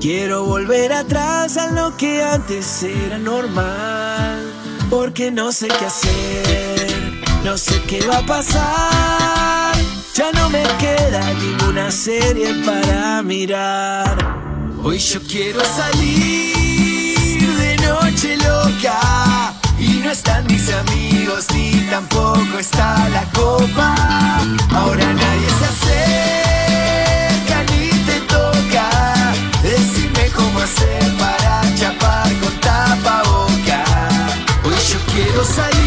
[0.01, 4.51] Quiero volver atrás a lo que antes era normal.
[4.89, 9.75] Porque no sé qué hacer, no sé qué va a pasar.
[10.13, 14.17] Ya no me queda ninguna serie para mirar.
[14.83, 16.53] Hoy yo quiero salir
[17.63, 19.58] de noche loca
[20.09, 23.93] no están mis amigos ni tampoco está la copa.
[24.73, 28.89] Ahora nadie se acerca ni te toca.
[29.61, 33.83] Decime cómo hacer para chapar con tapaboca.
[34.63, 35.78] Hoy yo quiero salir.